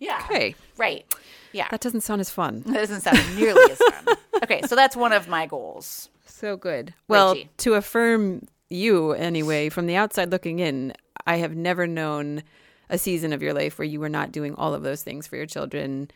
Yeah. 0.00 0.22
Okay. 0.24 0.54
Right. 0.76 1.04
Yeah. 1.52 1.68
That 1.70 1.80
doesn't 1.80 2.02
sound 2.02 2.20
as 2.20 2.30
fun. 2.30 2.62
That 2.66 2.74
doesn't 2.74 3.00
sound 3.00 3.18
nearly 3.36 3.70
as 3.70 3.78
fun. 3.78 4.16
Okay, 4.40 4.62
so 4.68 4.76
that's 4.76 4.94
one 4.94 5.12
of 5.12 5.26
my 5.26 5.46
goals. 5.46 6.10
So 6.24 6.56
good. 6.56 6.94
Well, 7.08 7.34
to 7.56 7.74
affirm 7.74 8.46
you 8.70 9.10
anyway, 9.14 9.68
from 9.68 9.86
the 9.86 9.96
outside 9.96 10.30
looking 10.30 10.60
in, 10.60 10.92
I 11.26 11.38
have 11.38 11.56
never 11.56 11.88
known 11.88 12.44
a 12.88 12.98
season 12.98 13.32
of 13.32 13.42
your 13.42 13.52
life 13.52 13.80
where 13.80 13.84
you 13.84 13.98
were 13.98 14.08
not 14.08 14.30
doing 14.30 14.54
all 14.54 14.74
of 14.74 14.84
those 14.84 15.02
things 15.02 15.26
for 15.26 15.34
your 15.34 15.46
children. 15.46 16.08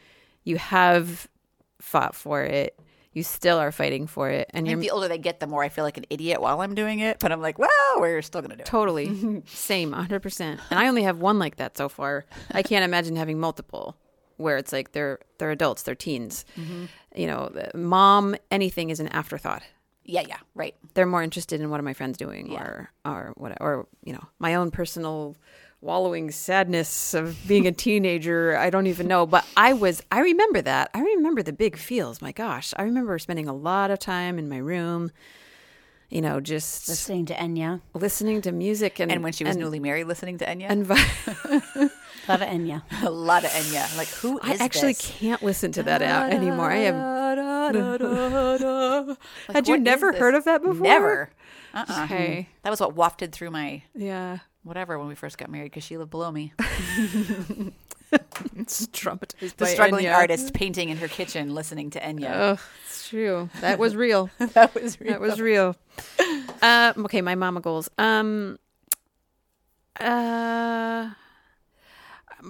You 0.45 0.57
have 0.59 1.27
fought 1.81 2.15
for 2.15 2.45
it. 2.45 2.79
You 3.13 3.23
still 3.23 3.59
are 3.59 3.73
fighting 3.73 4.07
for 4.07 4.31
it, 4.31 4.51
and 4.55 4.67
you're 4.67 4.79
the 4.79 4.91
older 4.91 5.07
they 5.07 5.19
get, 5.19 5.39
the 5.41 5.47
more 5.47 5.63
I 5.63 5.69
feel 5.69 5.85
like 5.85 5.99
an 5.99 6.07
idiot 6.09 6.41
while 6.41 6.61
I'm 6.63 6.75
doing 6.75 7.01
it. 7.01 7.19
But 7.21 7.31
I'm 7.31 7.43
like, 7.43 7.59
well, 7.59 7.69
we're 7.99 8.23
still 8.23 8.41
gonna 8.41 8.57
do 8.57 8.63
it. 8.63 8.67
totally 8.67 9.43
same, 9.47 9.93
hundred 9.93 10.21
percent. 10.21 10.61
And 10.71 10.79
I 10.79 10.89
only 10.89 11.03
have 11.03 11.19
one 11.19 11.39
like 11.39 11.57
that 11.57 11.77
so 11.77 11.89
far. 11.89 12.25
I 12.53 12.63
can't 12.63 12.85
imagine 12.85 13.17
having 13.17 13.39
multiple, 13.39 13.97
where 14.39 14.57
it's 14.57 14.73
like 14.73 14.93
they're 14.93 15.19
they're 15.39 15.51
adults, 15.51 15.83
they're 15.83 15.95
teens. 15.95 16.45
Mm-hmm. 16.57 16.85
You 17.15 17.27
know, 17.27 17.53
mom, 17.75 18.35
anything 18.51 18.89
is 18.91 18.99
an 19.01 19.09
afterthought. 19.09 19.63
Yeah, 20.05 20.23
yeah, 20.27 20.39
right. 20.55 20.75
they're 20.95 21.07
more 21.07 21.23
interested 21.23 21.61
in 21.61 21.71
what 21.71 21.79
are 21.79 21.85
my 21.85 21.93
friends 21.93 22.19
doing 22.19 22.57
or 22.57 22.91
or 23.05 23.35
what 23.37 23.57
or 23.61 23.87
you 24.03 24.13
know 24.13 24.25
my 24.39 24.55
own 24.55 24.71
personal 24.71 25.37
wallowing 25.83 26.31
sadness 26.31 27.13
of 27.13 27.37
being 27.49 27.67
a 27.67 27.73
teenager 27.73 28.57
i 28.57 28.71
don't 28.71 28.87
even 28.87 29.07
know 29.09 29.27
but 29.27 29.45
i 29.57 29.73
was 29.73 30.01
i 30.13 30.21
remember 30.21 30.63
that 30.63 30.89
i 30.95 31.01
remember 31.03 31.43
the 31.43 31.53
big 31.53 31.77
feels 31.77 32.23
my 32.23 32.31
gosh 32.33 32.73
i 32.77 32.83
remember 32.83 33.19
spending 33.19 33.49
a 33.49 33.53
lot 33.53 33.91
of 33.91 33.99
time 33.99 34.39
in 34.39 34.49
my 34.49 34.59
room 34.59 35.11
you 36.09 36.21
know 36.21 36.39
just 36.41 36.89
Listening 36.89 37.27
to 37.27 37.35
Enya. 37.35 37.81
listening 37.95 38.41
to 38.43 38.53
music 38.53 39.01
and 39.01 39.11
And 39.11 39.25
when 39.25 39.33
she 39.33 39.43
was 39.45 39.57
and, 39.57 39.61
newly 39.65 39.81
married, 39.81 40.05
listening 40.05 40.39
to 40.39 40.45
Enya, 40.47 40.67
and 40.71 40.87
vi- 40.87 40.95
Love 42.29 42.41
Enya. 42.43 42.83
a 43.03 43.11
lot 43.11 43.43
of 43.45 43.51
Enya. 43.51 43.97
Like, 43.97 44.09
who 44.09 44.39
i 44.43 44.55
actually 44.61 44.93
this? 44.93 45.01
can't 45.19 45.43
listen 45.43 45.73
to 45.73 45.83
that 45.83 46.01
out 46.03 46.31
anymore 46.33 46.71
i 46.71 46.77
am. 46.77 46.97
Like, 49.49 49.57
had 49.57 49.69
you 49.69 49.79
never 49.79 50.13
heard 50.13 50.35
of 50.35 50.45
that 50.45 50.63
before 50.63 50.83
Never. 50.83 51.31
Uh-uh. 51.75 52.05
okay 52.05 52.49
That 52.63 52.71
was 52.71 52.79
what 52.81 52.95
wafted 52.95 53.33
through 53.33 53.51
my 53.51 53.83
yeah 53.95 54.39
whatever 54.65 54.99
when 54.99 55.09
we 55.09 55.15
first 55.15 55.39
got 55.39 55.51
married 55.51 55.71
because 55.71 55.85
she 55.85 55.97
lived 55.97 56.11
below 56.11 56.31
me. 56.31 56.53
it's 58.57 58.87
traumatized 58.89 59.57
The 59.57 59.67
struggling 59.67 60.07
Enya. 60.07 60.15
artist 60.15 60.55
painting 60.55 60.89
in 60.89 60.99
her 60.99 61.09
kitchen, 61.09 61.55
listening 61.55 61.91
to 61.91 62.01
Enya. 62.01 62.31
Oh, 62.35 62.59
it's 62.85 63.09
true. 63.09 63.49
That 63.61 63.79
was 63.79 63.97
real. 63.97 64.31
that 64.39 64.75
was 64.75 65.01
real. 65.01 65.13
that 65.13 65.21
was 65.21 65.41
real. 65.41 65.77
Uh, 66.61 66.93
okay, 66.99 67.21
my 67.23 67.35
mama 67.35 67.61
goals. 67.61 67.89
Um, 67.99 68.59
uh, 70.01 71.11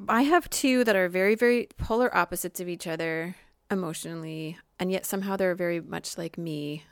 I 0.09 0.23
have 0.23 0.49
two 0.51 0.85
that 0.85 0.97
are 0.97 1.09
very, 1.09 1.35
very 1.35 1.69
polar 1.77 2.15
opposites 2.17 2.61
of 2.61 2.69
each 2.69 2.87
other 2.87 3.37
emotionally, 3.71 4.59
and 4.79 4.91
yet 4.91 5.07
somehow 5.07 5.37
they're 5.37 5.55
very 5.55 5.81
much 5.81 6.17
like 6.19 6.37
me. 6.39 6.85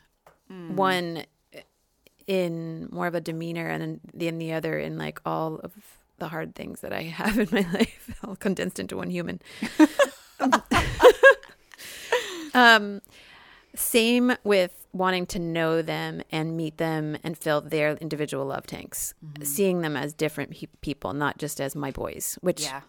One 0.49 1.25
in 2.31 2.87
more 2.93 3.09
of 3.09 3.17
a 3.17 3.21
demeanor, 3.21 3.67
and 3.69 3.99
then 4.15 4.39
the 4.39 4.53
other 4.53 4.79
in 4.79 4.97
like 4.97 5.21
all 5.27 5.57
of 5.65 5.73
the 6.19 6.29
hard 6.29 6.55
things 6.55 6.81
that 6.81 6.93
I 6.93 7.03
have 7.21 7.39
in 7.41 7.49
my 7.51 7.67
life, 7.73 8.21
all 8.23 8.37
condensed 8.37 8.79
into 8.79 8.97
one 8.97 9.11
human. 9.11 9.41
um, 12.55 13.01
same 13.75 14.33
with 14.45 14.87
wanting 14.93 15.27
to 15.27 15.39
know 15.41 15.83
them 15.83 16.23
and 16.31 16.57
meet 16.57 16.79
them 16.79 17.17
and 17.25 17.37
fill 17.37 17.61
their 17.61 17.93
individual 17.95 18.47
love 18.47 18.67
tanks, 18.67 19.13
seeing 19.43 19.81
them 19.81 19.97
as 19.97 20.13
different 20.13 20.53
pe- 20.53 20.67
people, 20.81 21.13
not 21.13 21.39
just 21.39 21.61
as 21.61 21.75
my 21.75 21.91
boys, 21.91 22.39
which 22.43 22.63
Yeah. 22.63 22.83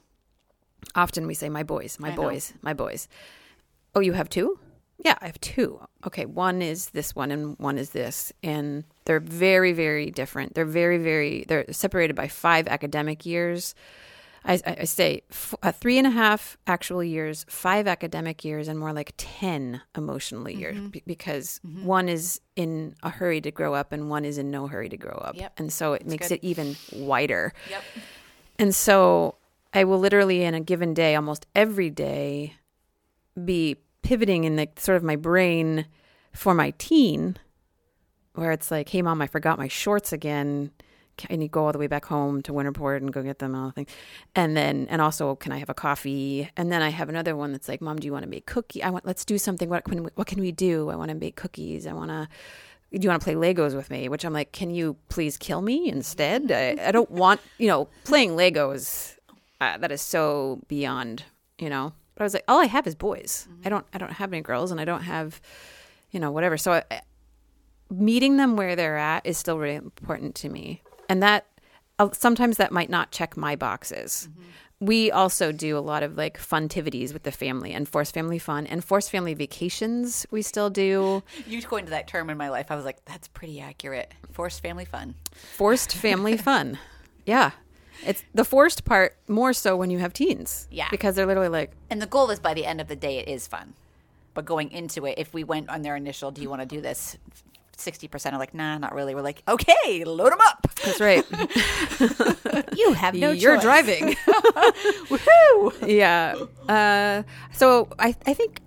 often 0.96 1.26
we 1.26 1.34
say 1.34 1.50
my 1.50 1.64
boys, 1.64 2.00
my 2.00 2.12
I 2.12 2.16
know. 2.16 2.22
boys, 2.24 2.54
my 2.62 2.74
boys. 2.74 3.08
Oh, 3.96 4.00
you 4.02 4.14
have 4.14 4.30
two? 4.30 4.60
Yeah, 5.04 5.18
I 5.22 5.26
have 5.26 5.40
two. 5.42 5.80
Okay, 6.06 6.26
one 6.26 6.62
is 6.62 6.92
this 6.92 7.16
one 7.16 7.32
and 7.32 7.58
one 7.60 7.78
is 7.78 7.90
this. 7.90 8.32
And 8.44 8.84
they're 9.06 9.20
very, 9.20 9.74
very 9.74 10.12
different. 10.12 10.54
They're 10.54 10.66
very, 10.66 10.98
very, 11.00 11.44
they're 11.48 11.66
separated 11.72 12.16
by 12.16 12.28
five 12.28 12.68
academic 12.68 13.26
years. 13.26 13.74
I, 14.44 14.60
I 14.66 14.84
say 14.86 15.22
f- 15.30 15.54
uh, 15.62 15.72
three 15.72 16.00
and 16.00 16.08
a 16.08 16.12
half 16.12 16.58
actual 16.66 17.04
years, 17.04 17.46
five 17.48 17.88
academic 17.88 18.44
years, 18.44 18.68
and 18.68 18.80
more 18.80 18.92
like 18.92 19.14
10 19.18 19.82
emotionally 19.96 20.56
years 20.56 20.78
Mm-hmm. 20.78 20.88
be- 20.88 21.04
because 21.06 21.60
one 21.84 22.10
is 22.10 22.42
in 22.56 22.96
a 23.04 23.10
hurry 23.12 23.40
to 23.42 23.52
grow 23.52 23.76
up 23.76 23.92
and 23.92 24.10
one 24.10 24.26
is 24.26 24.40
in 24.40 24.50
no 24.50 24.66
hurry 24.68 24.90
to 24.90 24.98
grow 24.98 25.14
up. 25.14 25.36
Yep. 25.36 25.54
And 25.60 25.72
so 25.72 25.94
it 25.94 26.08
makes 26.08 26.30
good. 26.30 26.36
it 26.36 26.44
even 26.44 26.76
wider. 26.92 27.54
Yep. 27.70 27.84
And 28.58 28.74
so 28.76 29.36
I 29.76 29.84
will 29.84 30.00
literally, 30.00 30.44
in 30.44 30.56
a 30.56 30.60
given 30.60 30.94
day, 30.96 31.14
almost 31.16 31.46
every 31.56 31.92
day, 31.92 32.56
be 33.46 33.78
pivoting 34.02 34.44
in 34.44 34.56
the 34.56 34.68
sort 34.78 34.98
of 34.98 35.04
my 35.04 35.16
brain 35.16 35.86
for 36.34 36.54
my 36.54 36.72
teen, 36.78 37.38
where 38.34 38.52
it's 38.52 38.72
like, 38.72 38.90
hey, 38.90 39.02
mom, 39.02 39.22
I 39.22 39.28
forgot 39.28 39.58
my 39.58 39.68
shorts 39.68 40.14
again. 40.14 40.72
Can 41.18 41.42
you 41.42 41.50
go 41.50 41.66
all 41.66 41.72
the 41.72 41.78
way 41.78 41.88
back 41.88 42.06
home 42.06 42.42
to 42.44 42.54
Winterport 42.54 42.98
and 42.98 43.12
go 43.14 43.22
get 43.22 43.40
them? 43.40 43.54
All 43.54 43.72
things. 43.72 43.90
And 44.34 44.56
then, 44.56 44.88
and 44.90 45.02
also, 45.02 45.36
can 45.36 45.52
I 45.52 45.58
have 45.58 45.70
a 45.70 45.74
coffee? 45.74 46.50
And 46.56 46.72
then 46.72 46.82
I 46.82 46.90
have 46.90 47.10
another 47.10 47.36
one 47.36 47.52
that's 47.52 47.68
like, 47.68 47.82
mom, 47.82 47.98
do 47.98 48.06
you 48.06 48.14
want 48.14 48.24
to 48.24 48.30
make 48.30 48.46
cookie? 48.46 48.82
I 48.82 48.90
want, 48.90 49.06
let's 49.06 49.26
do 49.26 49.38
something. 49.38 49.70
What 49.70 49.84
can 49.84 50.04
we, 50.04 50.10
what 50.16 50.26
can 50.26 50.40
we 50.40 50.52
do? 50.52 50.90
I 50.90 50.96
want 50.96 51.10
to 51.10 51.16
make 51.16 51.36
cookies. 51.36 51.86
I 51.86 51.94
want 51.94 52.10
to, 52.10 52.28
do 52.98 53.04
you 53.04 53.10
want 53.10 53.22
to 53.22 53.26
play 53.26 53.36
Legos 53.36 53.76
with 53.76 53.90
me? 53.92 54.10
Which 54.10 54.24
I'm 54.24 54.34
like, 54.34 54.54
can 54.54 54.70
you 54.70 54.96
please 55.10 55.38
kill 55.38 55.62
me 55.62 55.90
instead? 55.90 56.52
I, 56.52 56.88
I 56.88 56.92
don't 56.92 57.12
want, 57.12 57.42
you 57.58 57.68
know, 57.68 57.90
playing 58.06 58.32
Legos. 58.32 59.18
Uh, 59.60 59.78
that 59.78 59.92
is 59.92 60.02
so 60.02 60.62
beyond, 60.68 61.24
you 61.60 61.70
know. 61.70 61.94
But 62.22 62.26
I 62.26 62.28
was 62.28 62.34
like, 62.36 62.44
all 62.48 62.60
I 62.60 62.66
have 62.68 62.86
is 62.86 62.94
boys. 62.94 63.48
I 63.66 63.70
don't, 63.70 63.84
I 63.94 63.98
don't 63.98 64.12
have 64.12 64.32
any 64.32 64.44
girls, 64.44 64.70
and 64.70 64.80
I 64.80 64.86
don't 64.86 65.02
have, 65.02 65.42
you 66.12 66.20
know, 66.20 66.30
whatever. 66.32 66.56
So 66.56 66.74
I, 66.74 67.02
meeting 67.90 68.38
them 68.38 68.56
where 68.56 68.76
they're 68.76 69.00
at 69.00 69.26
is 69.26 69.40
still 69.40 69.58
really 69.58 69.74
important 69.74 70.36
to 70.36 70.50
me, 70.50 70.84
and 71.10 71.24
that 71.24 71.48
uh, 71.98 72.10
sometimes 72.14 72.58
that 72.58 72.72
might 72.72 72.92
not 72.92 73.10
check 73.10 73.36
my 73.36 73.56
boxes. 73.56 74.30
we 74.80 75.10
also 75.10 75.52
do 75.52 75.76
a 75.76 75.80
lot 75.80 76.04
of 76.04 76.16
like 76.16 76.38
funtivities 76.38 77.12
with 77.12 77.24
the 77.24 77.32
family 77.32 77.74
and 77.74 77.90
forced 77.90 78.14
family 78.14 78.38
fun 78.38 78.68
and 78.68 78.84
forced 78.84 79.10
family 79.10 79.34
vacations. 79.34 80.28
We 80.30 80.44
still 80.44 80.70
do 80.70 81.24
You 81.48 81.60
coined 81.64 81.88
that 81.88 82.08
term 82.08 82.30
in 82.30 82.38
my 82.38 82.50
life. 82.50 82.68
I 82.70 82.76
was 82.76 82.86
like, 82.86 83.04
that's 83.06 83.30
pretty 83.30 83.60
accurate. 83.60 84.14
Forced 84.32 84.62
family 84.62 84.86
fun. 84.86 85.16
forced 85.34 85.96
family 85.96 86.38
fun. 86.50 86.78
Yeah. 87.26 87.50
It's 88.06 88.24
the 88.34 88.44
forced 88.46 88.84
part 88.86 89.16
more 89.28 89.54
so 89.54 89.76
when 89.78 89.90
you 89.90 90.00
have 90.00 90.14
teens. 90.14 90.68
Yeah. 90.72 90.88
Because 90.90 91.16
they're 91.16 91.26
literally 91.26 91.50
like, 91.50 91.72
And 91.90 92.02
the 92.02 92.08
goal 92.08 92.30
is 92.32 92.40
by 92.40 92.54
the 92.54 92.66
end 92.66 92.82
of 92.82 92.88
the 92.88 92.96
day, 92.96 93.18
it 93.20 93.28
is 93.28 93.48
fun. 93.48 93.74
But 94.34 94.46
going 94.46 94.72
into 94.72 95.06
it, 95.06 95.16
if 95.18 95.34
we 95.34 95.44
went 95.44 95.70
on 95.70 95.82
their 95.82 95.96
initial, 95.96 96.32
do 96.32 96.42
you 96.42 96.50
want 96.50 96.62
to 96.62 96.66
do 96.68 96.80
this? 96.82 97.18
60% 97.78 98.34
are 98.34 98.38
like, 98.38 98.54
nah, 98.54 98.78
not 98.78 98.94
really. 98.94 99.16
We're 99.16 99.22
like, 99.22 99.42
okay, 99.48 100.04
load 100.06 100.32
them 100.32 100.40
up. 100.42 100.68
that's 100.84 101.02
right. 101.02 101.26
You 102.78 102.94
have 102.94 103.14
no 103.16 103.32
You're 103.32 103.56
choice. 103.56 103.64
driving. 103.64 104.16
Woohoo! 105.10 105.88
yeah. 105.88 106.36
Uh, 106.68 107.24
so 107.54 107.88
I, 108.00 108.16
I 108.26 108.34
think 108.34 108.60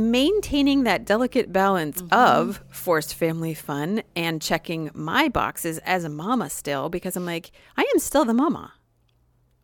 maintaining 0.00 0.84
that 0.84 1.04
delicate 1.04 1.52
balance 1.52 2.02
mm-hmm. 2.02 2.14
of 2.14 2.62
forced 2.70 3.14
family 3.14 3.54
fun 3.54 4.02
and 4.16 4.40
checking 4.40 4.90
my 4.94 5.28
boxes 5.28 5.78
as 5.78 6.04
a 6.04 6.08
mama 6.08 6.50
still, 6.50 6.88
because 6.88 7.16
I'm 7.16 7.26
like, 7.26 7.52
I 7.76 7.82
am 7.82 7.98
still 7.98 8.24
the 8.24 8.34
mama. 8.34 8.72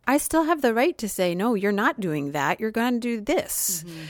I 0.07 0.18
still 0.18 0.44
have 0.44 0.62
the 0.62 0.75
right 0.75 0.96
to 0.99 1.09
say, 1.09 1.35
no, 1.35 1.55
you're 1.55 1.72
not 1.72 2.01
doing 2.01 2.33
that. 2.33 2.61
You're 2.61 2.70
going 2.70 2.94
to 2.94 3.01
do 3.01 3.20
this. 3.20 3.85
Mm-hmm. 3.87 4.05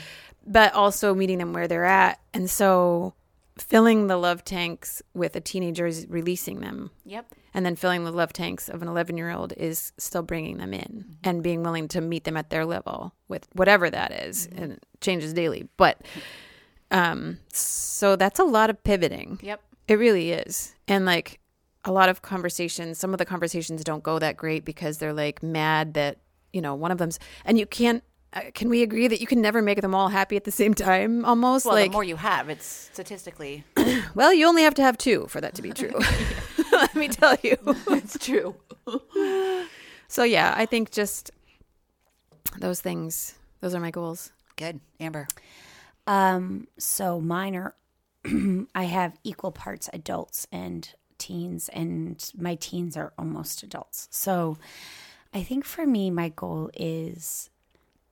But 0.45 0.73
also 0.73 1.13
meeting 1.13 1.39
them 1.39 1.53
where 1.53 1.67
they're 1.67 1.85
at. 1.85 2.19
And 2.33 2.49
so 2.49 3.13
filling 3.57 4.07
the 4.07 4.17
love 4.17 4.43
tanks 4.45 5.01
with 5.13 5.35
a 5.35 5.41
teenager 5.41 5.87
is 5.87 6.05
releasing 6.09 6.59
them 6.59 6.91
Yep. 7.05 7.33
And 7.57 7.65
then 7.65 7.75
filling 7.75 8.03
the 8.03 8.11
love 8.11 8.31
tanks 8.31 8.69
of 8.69 8.83
an 8.83 8.87
11 8.87 9.17
year 9.17 9.31
old 9.31 9.51
is 9.57 9.91
still 9.97 10.21
bringing 10.21 10.57
them 10.57 10.75
in 10.75 11.17
and 11.23 11.41
being 11.41 11.63
willing 11.63 11.87
to 11.87 11.99
meet 11.99 12.23
them 12.23 12.37
at 12.37 12.51
their 12.51 12.67
level 12.67 13.15
with 13.29 13.47
whatever 13.53 13.89
that 13.89 14.11
is, 14.11 14.47
and 14.55 14.73
it 14.73 14.85
changes 15.01 15.33
daily. 15.33 15.67
But 15.75 15.99
um 16.91 17.39
so 17.51 18.15
that's 18.15 18.39
a 18.39 18.43
lot 18.43 18.69
of 18.69 18.81
pivoting. 18.83 19.39
Yep. 19.41 19.59
it 19.87 19.95
really 19.95 20.31
is. 20.33 20.75
And 20.87 21.07
like 21.07 21.39
a 21.83 21.91
lot 21.91 22.09
of 22.09 22.21
conversations 22.21 22.99
some 22.99 23.11
of 23.11 23.17
the 23.17 23.25
conversations 23.25 23.83
don't 23.83 24.03
go 24.03 24.19
that 24.19 24.37
great 24.37 24.63
because 24.63 24.99
they're 24.99 25.11
like 25.11 25.41
mad 25.41 25.95
that 25.95 26.19
you 26.53 26.61
know 26.61 26.75
one 26.75 26.91
of 26.91 26.99
them's 26.99 27.17
and 27.43 27.57
you 27.57 27.65
can't 27.65 28.03
uh, 28.33 28.41
can 28.53 28.69
we 28.69 28.83
agree 28.83 29.07
that 29.07 29.19
you 29.19 29.25
can 29.25 29.41
never 29.41 29.63
make 29.63 29.81
them 29.81 29.95
all 29.95 30.09
happy 30.09 30.35
at 30.35 30.43
the 30.43 30.51
same 30.51 30.73
time 30.73 31.25
almost? 31.25 31.65
Well, 31.65 31.73
like 31.73 31.89
the 31.89 31.93
more 31.93 32.03
you 32.03 32.17
have, 32.17 32.49
it's 32.49 32.89
statistically. 32.93 33.63
well 34.13 34.31
you 34.31 34.45
only 34.45 34.61
have 34.61 34.75
to 34.75 34.83
have 34.83 34.95
two 34.95 35.25
for 35.27 35.41
that 35.41 35.55
to 35.55 35.63
be 35.63 35.71
true 35.71 35.97
let 36.81 36.95
me 36.95 37.07
tell 37.07 37.35
you 37.41 37.57
it's 37.87 38.17
true. 38.19 38.55
So 40.07 40.23
yeah, 40.23 40.53
I 40.55 40.65
think 40.65 40.91
just 40.91 41.31
those 42.59 42.81
things. 42.81 43.35
Those 43.61 43.73
are 43.73 43.79
my 43.79 43.91
goals. 43.91 44.31
Good. 44.55 44.79
Amber. 44.99 45.27
Um, 46.05 46.67
so 46.77 47.19
mine 47.19 47.55
are 47.55 47.75
I 48.75 48.83
have 48.83 49.17
equal 49.23 49.51
parts 49.51 49.89
adults 49.91 50.47
and 50.51 50.89
teens 51.17 51.67
and 51.69 52.31
my 52.37 52.55
teens 52.55 52.95
are 52.95 53.11
almost 53.17 53.63
adults. 53.63 54.07
So 54.11 54.57
I 55.33 55.41
think 55.41 55.65
for 55.65 55.87
me 55.87 56.11
my 56.11 56.29
goal 56.29 56.69
is 56.75 57.49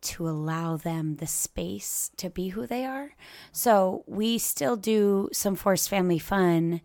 to 0.01 0.27
allow 0.27 0.77
them 0.77 1.17
the 1.17 1.27
space 1.27 2.11
to 2.17 2.29
be 2.29 2.49
who 2.49 2.67
they 2.67 2.85
are. 2.85 3.11
So 3.51 4.03
we 4.07 4.37
still 4.37 4.75
do 4.75 5.29
some 5.31 5.55
forced 5.55 5.89
family 5.89 6.19
fun, 6.19 6.81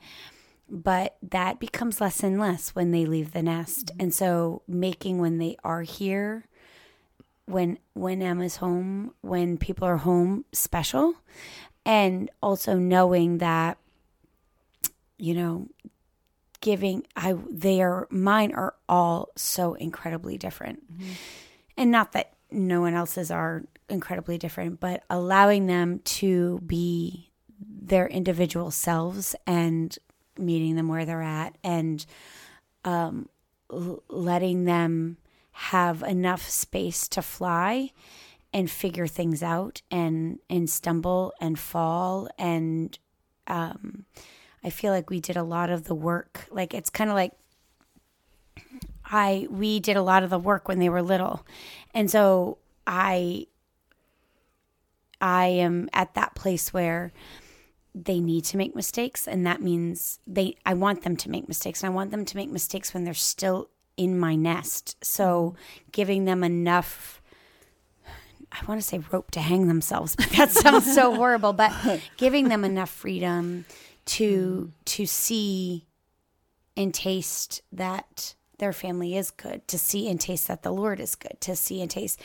but 0.71 1.17
that 1.23 1.59
becomes 1.59 2.01
less 2.01 2.23
and 2.23 2.39
less 2.39 2.71
when 2.71 2.93
they 2.93 3.05
leave 3.05 3.33
the 3.33 3.43
nest. 3.43 3.87
Mm-hmm. 3.87 4.01
And 4.01 4.15
so 4.15 4.63
making 4.69 5.19
when 5.19 5.39
they 5.39 5.57
are 5.65 5.83
here 5.83 6.47
when 7.51 7.79
when 7.95 8.23
Emma's 8.23 8.57
home, 8.57 9.13
when 9.21 9.59
people 9.59 9.87
are 9.87 9.99
home 9.99 10.45
special 10.53 11.15
and 11.85 12.31
also 12.43 12.77
knowing 12.77 13.39
that 13.39 13.79
you 15.19 15.35
know 15.35 15.69
giving 16.61 17.07
I 17.17 17.35
they 17.51 17.83
are 17.83 18.07
mine 18.11 18.53
are 18.55 18.75
all 18.89 19.29
so 19.37 19.75
incredibly 19.75 20.39
different. 20.39 20.93
Mm-hmm. 20.93 21.13
And 21.77 21.91
not 21.91 22.13
that 22.13 22.35
no 22.51 22.81
one 22.81 22.95
else's 22.95 23.31
are 23.31 23.65
incredibly 23.89 24.39
different, 24.39 24.81
but 24.81 25.03
allowing 25.11 25.67
them 25.67 26.01
to 26.01 26.61
be 26.65 27.31
their 27.59 28.07
individual 28.07 28.71
selves 28.71 29.35
and 29.47 29.99
meeting 30.41 30.77
them 30.77 30.89
where 30.89 31.05
they're 31.05 31.23
at 31.23 31.57
and 31.63 32.05
um, 32.85 33.29
l- 33.73 34.03
letting 34.09 34.65
them 34.65 35.17
have 35.53 36.03
enough 36.03 36.49
space 36.49 37.09
to 37.09 37.23
fly 37.23 37.91
and 38.53 38.71
figure 38.71 39.07
things 39.07 39.43
out 39.43 39.83
and 39.91 40.39
and 40.49 40.69
stumble 40.69 41.33
and 41.41 41.59
fall 41.59 42.29
and 42.39 42.99
um 43.47 44.05
I 44.65 44.71
feel 44.71 44.93
like 44.93 45.09
we 45.09 45.21
did 45.21 45.37
a 45.37 45.43
lot 45.43 45.71
of 45.71 45.85
the 45.85 45.95
work 45.95 46.47
like 46.51 46.75
it's 46.75 46.91
kind 46.91 47.11
of 47.11 47.15
like 47.15 47.33
I 49.11 49.49
we 49.51 49.81
did 49.81 49.97
a 49.97 50.03
lot 50.03 50.23
of 50.23 50.31
the 50.31 50.39
work 50.39 50.69
when 50.69 50.79
they 50.79 50.89
were 50.89 51.03
little. 51.03 51.45
And 51.93 52.11
so 52.11 52.59
I 52.87 53.47
I 55.21 55.47
am 55.47 55.89
at 55.93 56.15
that 56.15 56.35
place 56.35 56.73
where 56.73 57.13
they 57.95 58.21
need 58.21 58.45
to 58.45 58.57
make 58.57 58.75
mistakes 58.75 59.27
and 59.27 59.47
that 59.47 59.61
means 59.61 60.21
they 60.27 60.57
I 60.65 60.75
want 60.75 61.03
them 61.03 61.17
to 61.17 61.31
make 61.31 61.49
mistakes 61.49 61.83
and 61.83 61.93
I 61.93 61.95
want 61.95 62.11
them 62.11 62.25
to 62.25 62.37
make 62.37 62.51
mistakes 62.51 62.95
when 62.95 63.05
they're 63.05 63.15
still 63.15 63.69
in 63.97 64.19
my 64.19 64.35
nest. 64.35 64.97
So 65.05 65.55
giving 65.93 66.25
them 66.25 66.45
enough 66.45 67.21
I 68.53 68.65
want 68.67 68.81
to 68.81 68.87
say 68.87 69.01
rope 69.13 69.31
to 69.33 69.41
hang 69.41 69.69
themselves, 69.69 70.17
but 70.17 70.31
that 70.31 70.51
sounds 70.51 70.93
so 70.93 71.15
horrible, 71.15 71.53
but 71.53 71.73
giving 72.17 72.49
them 72.49 72.65
enough 72.65 72.91
freedom 72.91 73.65
to 74.07 74.73
to 74.87 75.07
see 75.07 75.87
and 76.77 76.93
taste 76.93 77.63
that 77.73 78.35
their 78.59 78.73
family 78.73 79.17
is 79.17 79.31
good, 79.31 79.67
to 79.69 79.79
see 79.79 80.09
and 80.09 80.21
taste 80.21 80.49
that 80.49 80.63
the 80.63 80.73
Lord 80.73 81.01
is 81.01 81.15
good, 81.15 81.41
to 81.41 81.57
see 81.57 81.81
and 81.81 81.91
taste. 81.91 82.21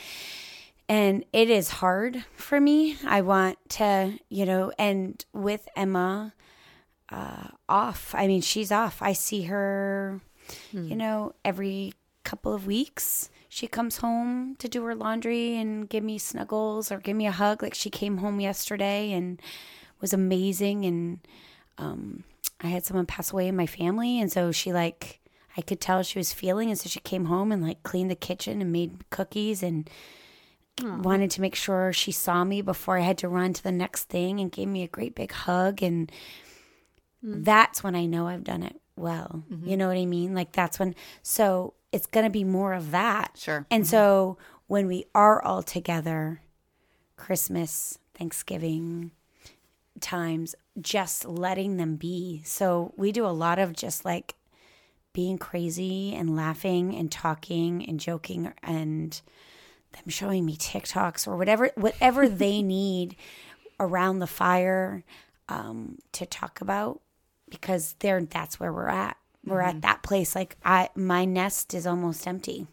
And 0.88 1.24
it 1.32 1.50
is 1.50 1.68
hard 1.68 2.24
for 2.36 2.60
me. 2.60 2.96
I 3.04 3.20
want 3.22 3.58
to, 3.70 4.18
you 4.28 4.46
know, 4.46 4.72
and 4.78 5.24
with 5.32 5.68
Emma 5.74 6.32
uh, 7.10 7.48
off, 7.68 8.14
I 8.16 8.26
mean, 8.28 8.40
she's 8.40 8.70
off. 8.70 9.02
I 9.02 9.12
see 9.12 9.42
her, 9.42 10.20
you 10.72 10.94
know, 10.94 11.34
every 11.44 11.92
couple 12.22 12.54
of 12.54 12.66
weeks. 12.66 13.30
She 13.48 13.66
comes 13.66 13.98
home 13.98 14.54
to 14.58 14.68
do 14.68 14.84
her 14.84 14.94
laundry 14.94 15.56
and 15.56 15.88
give 15.88 16.04
me 16.04 16.18
snuggles 16.18 16.92
or 16.92 16.98
give 16.98 17.16
me 17.16 17.26
a 17.26 17.32
hug. 17.32 17.62
Like 17.62 17.74
she 17.74 17.90
came 17.90 18.18
home 18.18 18.38
yesterday 18.40 19.12
and 19.12 19.40
was 20.00 20.12
amazing. 20.12 20.84
And 20.84 21.18
um, 21.78 22.24
I 22.60 22.68
had 22.68 22.84
someone 22.84 23.06
pass 23.06 23.32
away 23.32 23.48
in 23.48 23.56
my 23.56 23.66
family, 23.66 24.20
and 24.20 24.30
so 24.30 24.52
she 24.52 24.72
like 24.72 25.20
I 25.56 25.62
could 25.62 25.80
tell 25.80 26.02
she 26.02 26.18
was 26.18 26.32
feeling, 26.32 26.70
and 26.70 26.78
so 26.78 26.88
she 26.88 27.00
came 27.00 27.26
home 27.26 27.52
and 27.52 27.62
like 27.62 27.82
cleaned 27.82 28.10
the 28.10 28.16
kitchen 28.16 28.60
and 28.60 28.72
made 28.72 29.08
cookies 29.10 29.62
and 29.62 29.88
wanted 30.82 31.30
to 31.32 31.40
make 31.40 31.54
sure 31.54 31.92
she 31.92 32.12
saw 32.12 32.44
me 32.44 32.60
before 32.60 32.98
I 32.98 33.02
had 33.02 33.18
to 33.18 33.28
run 33.28 33.52
to 33.54 33.62
the 33.62 33.72
next 33.72 34.04
thing 34.04 34.40
and 34.40 34.52
gave 34.52 34.68
me 34.68 34.82
a 34.82 34.88
great 34.88 35.14
big 35.14 35.32
hug 35.32 35.82
and 35.82 36.12
mm. 37.24 37.44
that's 37.44 37.82
when 37.82 37.94
I 37.94 38.06
know 38.06 38.26
I've 38.26 38.44
done 38.44 38.62
it 38.62 38.80
well. 38.96 39.44
You 39.48 39.56
mm-hmm. 39.56 39.74
know 39.76 39.88
what 39.88 39.96
I 39.96 40.04
mean? 40.04 40.34
Like 40.34 40.52
that's 40.52 40.78
when 40.78 40.94
so 41.22 41.74
it's 41.92 42.06
going 42.06 42.24
to 42.24 42.30
be 42.30 42.44
more 42.44 42.74
of 42.74 42.90
that. 42.90 43.32
Sure. 43.36 43.66
And 43.70 43.84
mm-hmm. 43.84 43.90
so 43.90 44.38
when 44.66 44.86
we 44.86 45.06
are 45.14 45.42
all 45.42 45.62
together 45.62 46.42
Christmas, 47.16 47.98
Thanksgiving 48.14 49.12
times 50.00 50.54
just 50.80 51.24
letting 51.24 51.76
them 51.76 51.96
be. 51.96 52.42
So 52.44 52.92
we 52.96 53.12
do 53.12 53.24
a 53.24 53.28
lot 53.28 53.58
of 53.58 53.72
just 53.72 54.04
like 54.04 54.34
being 55.12 55.38
crazy 55.38 56.14
and 56.14 56.36
laughing 56.36 56.94
and 56.94 57.10
talking 57.10 57.86
and 57.88 57.98
joking 57.98 58.52
and 58.62 59.20
them 59.96 60.08
showing 60.08 60.44
me 60.44 60.56
TikToks 60.56 61.26
or 61.26 61.36
whatever 61.36 61.70
whatever 61.74 62.28
they 62.44 62.62
need 62.62 63.16
around 63.78 64.18
the 64.18 64.26
fire 64.26 65.04
um, 65.48 65.98
to 66.12 66.26
talk 66.26 66.60
about 66.60 67.00
because 67.48 67.94
they're 68.00 68.22
that's 68.22 68.58
where 68.58 68.72
we're 68.72 68.88
at. 68.88 69.16
We're 69.44 69.60
at 69.60 69.72
mm-hmm. 69.72 69.80
that 69.80 70.02
place. 70.02 70.34
Like 70.34 70.56
I, 70.64 70.88
my 70.96 71.24
nest 71.24 71.72
is 71.72 71.86
almost 71.86 72.26
empty. 72.26 72.66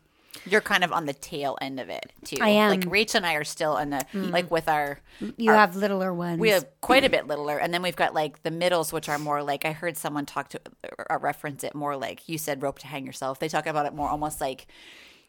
You're 0.46 0.62
kind 0.62 0.84
of 0.84 0.92
on 0.92 1.06
the 1.06 1.14
tail 1.14 1.58
end 1.62 1.80
of 1.80 1.90
it 1.90 2.12
too. 2.26 2.38
I 2.42 2.50
am. 2.50 2.70
Like 2.72 2.92
Rachel 2.92 3.18
and 3.18 3.26
I 3.26 3.36
are 3.36 3.44
still 3.44 3.78
in 3.78 3.92
the 3.92 4.06
mm. 4.12 4.32
like 4.32 4.50
with 4.50 4.68
our 4.68 5.00
You 5.38 5.52
have 5.52 5.76
littler 5.76 6.12
ones. 6.14 6.40
we 6.40 6.50
have 6.50 6.66
quite 6.82 7.06
a 7.06 7.10
bit 7.10 7.28
littler, 7.28 7.58
and 7.58 7.74
then 7.74 7.84
we've 7.84 7.96
got 7.96 8.14
like 8.16 8.42
the 8.42 8.52
middles, 8.52 8.92
which 8.92 9.08
are 9.08 9.20
more 9.20 9.44
like 9.44 9.64
I 9.64 9.72
heard 9.72 9.96
someone 9.96 10.26
talk 10.26 10.50
to 10.50 10.62
or 11.10 11.20
reference 11.20 11.64
it 11.64 11.76
more 11.76 11.96
like 11.96 12.28
you 12.28 12.38
said 12.40 12.64
rope 12.64 12.80
to 12.80 12.88
hang 12.88 13.06
yourself. 13.06 13.40
They 13.40 13.48
talk 13.48 13.68
about 13.68 13.86
it 13.86 13.94
more 13.94 14.10
almost 14.10 14.42
like 14.42 14.68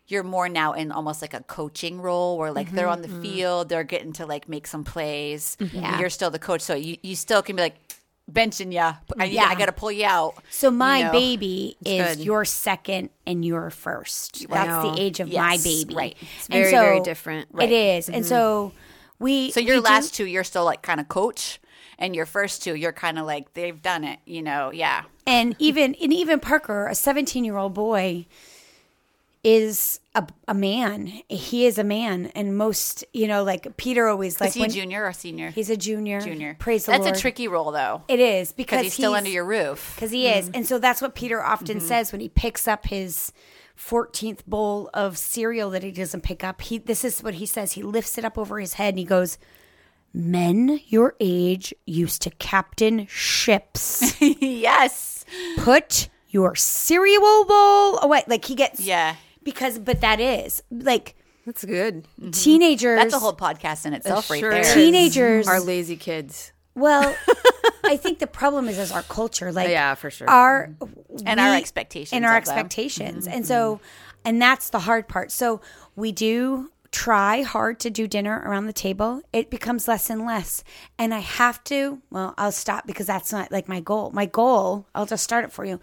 you're 0.07 0.23
more 0.23 0.49
now 0.49 0.73
in 0.75 0.93
almost 0.93 1.23
like 1.23 1.35
a 1.35 1.41
coaching 1.41 2.01
role 2.01 2.37
where 2.39 2.53
like 2.53 2.71
they're 2.73 2.89
on 2.89 3.03
the 3.03 3.09
mm-hmm. 3.09 3.23
field, 3.23 3.69
they're 3.69 3.85
getting 3.85 4.13
to 4.15 4.27
like 4.27 4.49
make 4.49 4.67
some 4.67 4.85
plays. 4.85 5.57
Mm-hmm. 5.61 5.77
Yeah. 5.77 5.99
You're 6.01 6.11
still 6.11 6.31
the 6.31 6.39
coach, 6.39 6.61
so 6.61 6.75
you 6.75 6.99
you 7.03 7.17
still 7.17 7.43
can 7.43 7.57
be 7.57 7.63
like 7.63 7.77
benching 8.31 8.73
you. 8.73 8.79
I, 8.79 9.25
yeah, 9.25 9.43
Yeah. 9.43 9.49
I 9.49 9.55
got 9.55 9.67
to 9.67 9.73
pull 9.73 9.93
you 9.93 10.07
out. 10.07 10.35
So 10.51 10.71
my 10.71 11.03
know. 11.03 11.13
baby 11.13 11.77
is 11.85 12.17
good. 12.17 12.25
your 12.25 12.45
second 12.45 13.11
and 13.27 13.45
your 13.45 13.71
first. 13.71 14.49
That's 14.49 14.69
Wow. 14.69 14.95
the 14.95 15.01
age 15.01 15.21
of 15.21 15.33
my 15.33 15.59
baby. 15.63 15.95
right. 15.95 16.17
It's 16.39 16.47
very, 16.49 16.63
And 16.65 16.71
very 16.71 16.99
so 16.99 17.05
different. 17.05 17.49
It 17.61 17.73
is. 17.73 18.09
And 18.09 18.19
mm-hmm. 18.25 18.29
so 18.29 18.73
we 19.19 19.51
So 19.53 19.61
your 19.61 19.77
we 19.77 19.81
do- 19.81 19.85
last 19.85 20.15
two, 20.15 20.27
you're 20.27 20.45
still 20.45 20.65
like 20.65 20.83
kind 20.83 21.01
of 21.01 21.09
coach, 21.09 21.61
and 21.99 22.15
your 22.17 22.27
first 22.27 22.63
two, 22.63 22.75
you're 22.75 22.93
kind 22.93 23.19
of 23.19 23.27
like 23.27 23.55
they've 23.55 23.81
done 23.81 24.05
it. 24.05 24.19
You 24.27 24.43
know, 24.43 24.71
yeah. 24.73 25.05
and 25.27 25.55
even 25.59 25.95
and 25.95 26.13
even 26.13 26.41
Parker, 26.41 26.87
a 26.89 26.95
17 26.95 27.45
year 27.45 27.57
old 27.57 27.75
boy, 27.75 28.27
is 29.45 30.01
a, 30.15 30.27
a 30.49 30.55
man. 30.55 31.07
He 31.29 31.67
is 31.67 31.79
a 31.79 31.85
man, 31.85 32.27
and 32.35 32.57
most 32.57 33.05
you 33.13 33.29
know, 33.29 33.45
like 33.45 33.77
Peter 33.77 34.09
always 34.09 34.41
like 34.41 34.49
Is 34.49 34.55
he 34.55 34.61
when 34.63 34.71
junior 34.71 35.05
or 35.05 35.13
senior? 35.13 35.51
he's 35.51 35.71
a 35.71 35.77
junior. 35.77 36.21
junior. 36.21 36.57
Praise 36.59 36.87
the 36.87 36.93
That's 36.93 37.05
Lord. 37.05 37.17
a 37.17 37.21
tricky 37.21 37.47
role 37.47 37.71
though, 37.71 38.03
It 38.09 38.21
is 38.21 38.53
because 38.53 38.65
because 38.79 38.83
he's 38.85 38.95
still 38.95 39.15
under 39.15 39.29
your 39.31 39.45
roof. 39.45 39.93
because 39.95 40.11
he 40.11 40.27
is, 40.27 40.51
and 40.55 40.67
so 40.67 40.79
that's 40.79 41.01
what 41.03 41.15
Peter 41.15 41.43
often 41.43 41.77
Mm-hmm. 41.79 41.87
says 41.87 42.11
when 42.11 42.21
he 42.21 42.29
picks 42.29 42.67
up 42.67 42.87
his. 42.87 43.33
14th 43.77 44.47
bowl 44.47 44.89
of 44.95 45.19
cereal 45.19 45.69
that 45.71 45.83
he 45.83 45.91
doesn't 45.91 46.21
pick 46.21 46.45
up. 46.45 46.61
He 46.61 46.79
this 46.79 47.05
is 47.05 47.25
what 47.25 47.35
he 47.35 47.45
says. 47.45 47.73
He 47.73 47.83
lifts 47.83 48.17
it 48.17 48.25
up 48.25 48.39
over 48.39 48.61
his 48.61 48.75
head 48.75 48.91
and 48.91 49.01
he 49.01 49.05
goes, 49.05 49.37
"Men 50.13 50.79
your 50.87 51.17
age 51.19 51.75
used 51.85 52.23
to 52.23 52.31
captain 52.31 53.07
ships." 53.09 54.15
yes. 54.21 55.25
put 55.59 56.09
your 56.29 56.55
cereal 56.55 57.45
bowl 57.47 57.99
away. 58.01 58.23
Like 58.29 58.45
he 58.45 58.55
gets 58.55 58.79
Yeah. 58.79 59.17
Because 59.45 59.79
but 59.79 60.01
that 60.01 60.21
is 60.21 60.63
like 60.71 61.15
That's 61.47 61.65
good. 61.65 62.05
Mm-hmm. 62.21 62.31
teenagers. 62.31 62.99
That's 62.99 63.15
a 63.15 63.19
whole 63.19 63.35
podcast 63.37 63.87
in 63.87 63.93
itself, 63.95 64.31
right 64.31 64.41
Sure 64.41 64.51
there. 64.51 64.61
is. 64.63 64.73
Teenagers- 64.75 65.47
are 65.49 65.61
lazy 65.61 65.97
kids. 65.97 66.53
well. 66.75 67.15
I 67.87 67.99
think 67.99 68.19
the 68.19 68.27
problem 68.27 68.67
is 68.69 68.79
is 68.79 68.91
our 68.91 69.03
culture, 69.03 69.53
like 69.53 69.69
Yeah, 69.69 69.95
for 69.95 70.11
sure. 70.11 70.29
our 70.29 70.71
And 71.27 71.39
our 71.39 71.55
expectations 71.55 72.15
and 72.17 72.25
our 72.25 72.35
of 72.39 72.45
them. 72.47 72.55
expectations, 72.57 73.27
mm-hmm. 73.27 73.37
and 73.37 73.47
so 73.47 73.79
and 74.25 74.41
that's 74.41 74.71
the 74.71 74.79
hard 74.79 75.07
part. 75.07 75.31
So 75.31 75.61
we 75.95 76.11
do 76.11 76.71
try 76.93 77.43
hard 77.43 77.79
to 77.81 77.91
do 77.91 78.09
dinner 78.09 78.43
around 78.47 78.67
the 78.69 78.73
table. 78.73 79.21
It 79.35 79.51
becomes 79.51 79.87
less 79.87 80.09
and 80.09 80.25
less, 80.25 80.65
and 80.99 81.13
I 81.13 81.19
have 81.19 81.63
to. 81.65 82.01
Well, 82.09 82.33
I'll 82.39 82.53
stop 82.53 82.87
because 82.87 83.07
that's 83.07 83.31
not 83.33 83.53
like 83.53 83.69
my 83.69 83.81
goal. 83.81 84.11
My 84.13 84.25
goal, 84.25 84.87
I'll 84.95 85.05
just 85.05 85.23
start 85.23 85.45
it 85.45 85.53
for 85.53 85.67
you. 85.67 85.79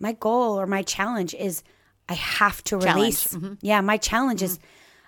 My 0.00 0.14
goal 0.14 0.58
or 0.58 0.66
my 0.66 0.82
challenge 0.82 1.34
is 1.34 1.62
I 2.08 2.14
have 2.14 2.62
to 2.64 2.78
release. 2.78 3.28
Mm-hmm. 3.28 3.54
Yeah, 3.60 3.80
my 3.80 3.96
challenge 3.96 4.42
is 4.42 4.58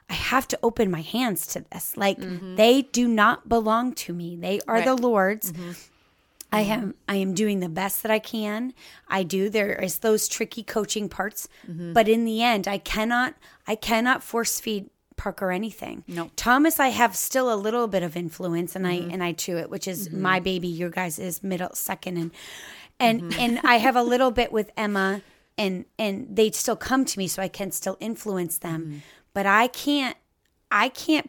I 0.09 0.15
have 0.15 0.49
to 0.49 0.59
open 0.63 0.91
my 0.91 1.03
hands 1.03 1.47
to 1.49 1.65
this. 1.73 1.97
Like 1.97 2.19
mm-hmm. 2.19 2.57
they 2.57 2.83
do 2.83 3.09
not 3.09 3.49
belong 3.49 3.95
to 3.95 4.13
me. 4.13 4.37
They 4.37 4.61
are 4.67 4.83
the 4.83 4.95
Lord's. 4.95 5.53
Mm-hmm. 5.53 5.73
I 6.53 6.63
am 6.63 6.95
I 7.09 7.17
am 7.17 7.35
doing 7.35 7.61
the 7.61 7.69
best 7.69 8.03
that 8.03 8.11
I 8.11 8.19
can. 8.19 8.75
I 9.09 9.23
do. 9.23 9.49
There 9.49 9.73
is 9.73 9.99
those 9.99 10.27
tricky 10.27 10.63
coaching 10.63 11.09
parts, 11.09 11.49
but 11.93 12.09
in 12.09 12.25
the 12.25 12.43
end, 12.43 12.67
I 12.67 12.79
cannot 12.79 13.35
I 13.69 13.77
cannot 13.77 14.23
force 14.23 14.59
feed 14.59 14.91
Parker 15.17 15.53
anything. 15.53 16.03
No. 16.09 16.31
Thomas, 16.35 16.81
I 16.81 16.89
have 16.89 17.15
still 17.15 17.53
a 17.53 17.55
little 17.55 17.87
bit 17.87 18.03
of 18.03 18.17
influence, 18.17 18.75
and 18.75 18.87
I 18.87 18.95
and 18.95 19.23
I 19.23 19.33
chew 19.33 19.59
it, 19.59 19.71
which 19.71 19.87
is 19.87 20.11
my 20.11 20.41
baby. 20.41 20.67
Your 20.67 20.89
guys 20.89 21.19
is 21.19 21.43
middle 21.43 21.75
second, 21.75 22.17
and 22.17 22.31
and 22.99 23.35
and 23.35 23.61
I 23.63 23.77
have 23.77 23.97
a 23.97 24.03
little 24.03 24.31
bit 24.31 24.51
with 24.51 24.71
Emma, 24.79 25.21
and 25.61 25.85
and 25.99 26.27
they 26.35 26.51
still 26.51 26.75
come 26.75 27.05
to 27.05 27.19
me, 27.19 27.29
so 27.29 27.43
I 27.43 27.49
can 27.49 27.71
still 27.71 27.99
influence 28.01 28.59
them, 28.59 28.83
mm-hmm. 28.83 28.99
but 29.35 29.47
I 29.47 29.69
can't. 29.69 30.17
I 30.73 30.89
can't 30.89 31.29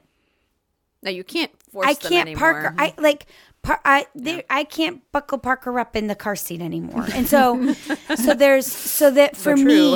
No, 1.04 1.12
you 1.12 1.24
can't 1.24 1.52
force 1.72 1.88
I 1.88 1.94
can't. 1.96 2.38
Parker. 2.38 2.74
I 2.78 2.90
mm-hmm. 2.90 3.04
like. 3.04 3.28
Par- 3.64 3.82
I 3.86 4.08
there, 4.16 4.44
I 4.50 4.64
can't 4.64 5.04
buckle 5.12 5.38
Parker 5.38 5.80
up 5.80 5.96
in 5.96 6.08
the 6.08 6.16
car 6.16 6.36
seat 6.36 6.62
anymore, 6.62 7.06
and 7.14 7.28
so 7.28 7.76
so 8.16 8.34
there's 8.34 8.66
so 8.66 9.12
that 9.12 9.38
for 9.44 9.56
me, 9.56 9.94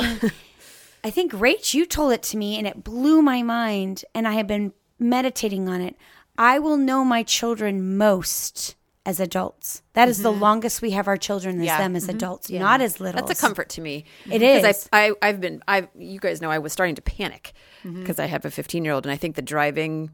I 1.02 1.10
think 1.10 1.32
Rach, 1.32 1.74
you 1.74 1.84
told 1.84 2.12
it 2.12 2.22
to 2.24 2.36
me, 2.36 2.58
and 2.58 2.66
it 2.66 2.84
blew 2.84 3.22
my 3.22 3.42
mind, 3.42 4.04
and 4.14 4.28
I 4.28 4.34
have 4.34 4.46
been 4.46 4.72
meditating 5.00 5.68
on 5.68 5.80
it. 5.80 5.96
I 6.38 6.60
will 6.60 6.76
know 6.76 7.04
my 7.04 7.24
children 7.24 7.96
most 7.96 8.75
as 9.06 9.20
adults. 9.20 9.82
That 9.92 10.08
is 10.08 10.18
the 10.22 10.30
mm-hmm. 10.32 10.42
longest 10.42 10.82
we 10.82 10.90
have 10.90 11.06
our 11.06 11.16
children 11.16 11.60
as 11.60 11.66
Yeah. 11.66 11.78
them 11.78 11.94
as 11.94 12.08
mm-hmm. 12.08 12.16
adults, 12.16 12.50
not 12.50 12.80
as 12.82 13.00
little. 13.00 13.24
That's 13.24 13.38
a 13.38 13.40
comfort 13.40 13.68
to 13.70 13.80
me. 13.80 14.04
It 14.26 14.42
mm-hmm. 14.42 14.66
is. 14.66 14.88
I, 14.92 15.06
I, 15.06 15.12
I've 15.22 15.40
been, 15.40 15.62
I, 15.68 15.88
you 15.96 16.18
guys 16.18 16.42
know, 16.42 16.50
I 16.50 16.58
was 16.58 16.72
starting 16.72 16.96
to 16.96 17.02
panic 17.02 17.54
Mm-hmm. 17.84 18.00
because 18.00 18.18
I 18.18 18.26
have 18.26 18.44
a 18.44 18.50
15 18.50 18.84
year 18.84 18.94
old, 18.94 19.06
and 19.06 19.12
I 19.12 19.16
think 19.16 19.36
the 19.36 19.42
driving 19.42 20.10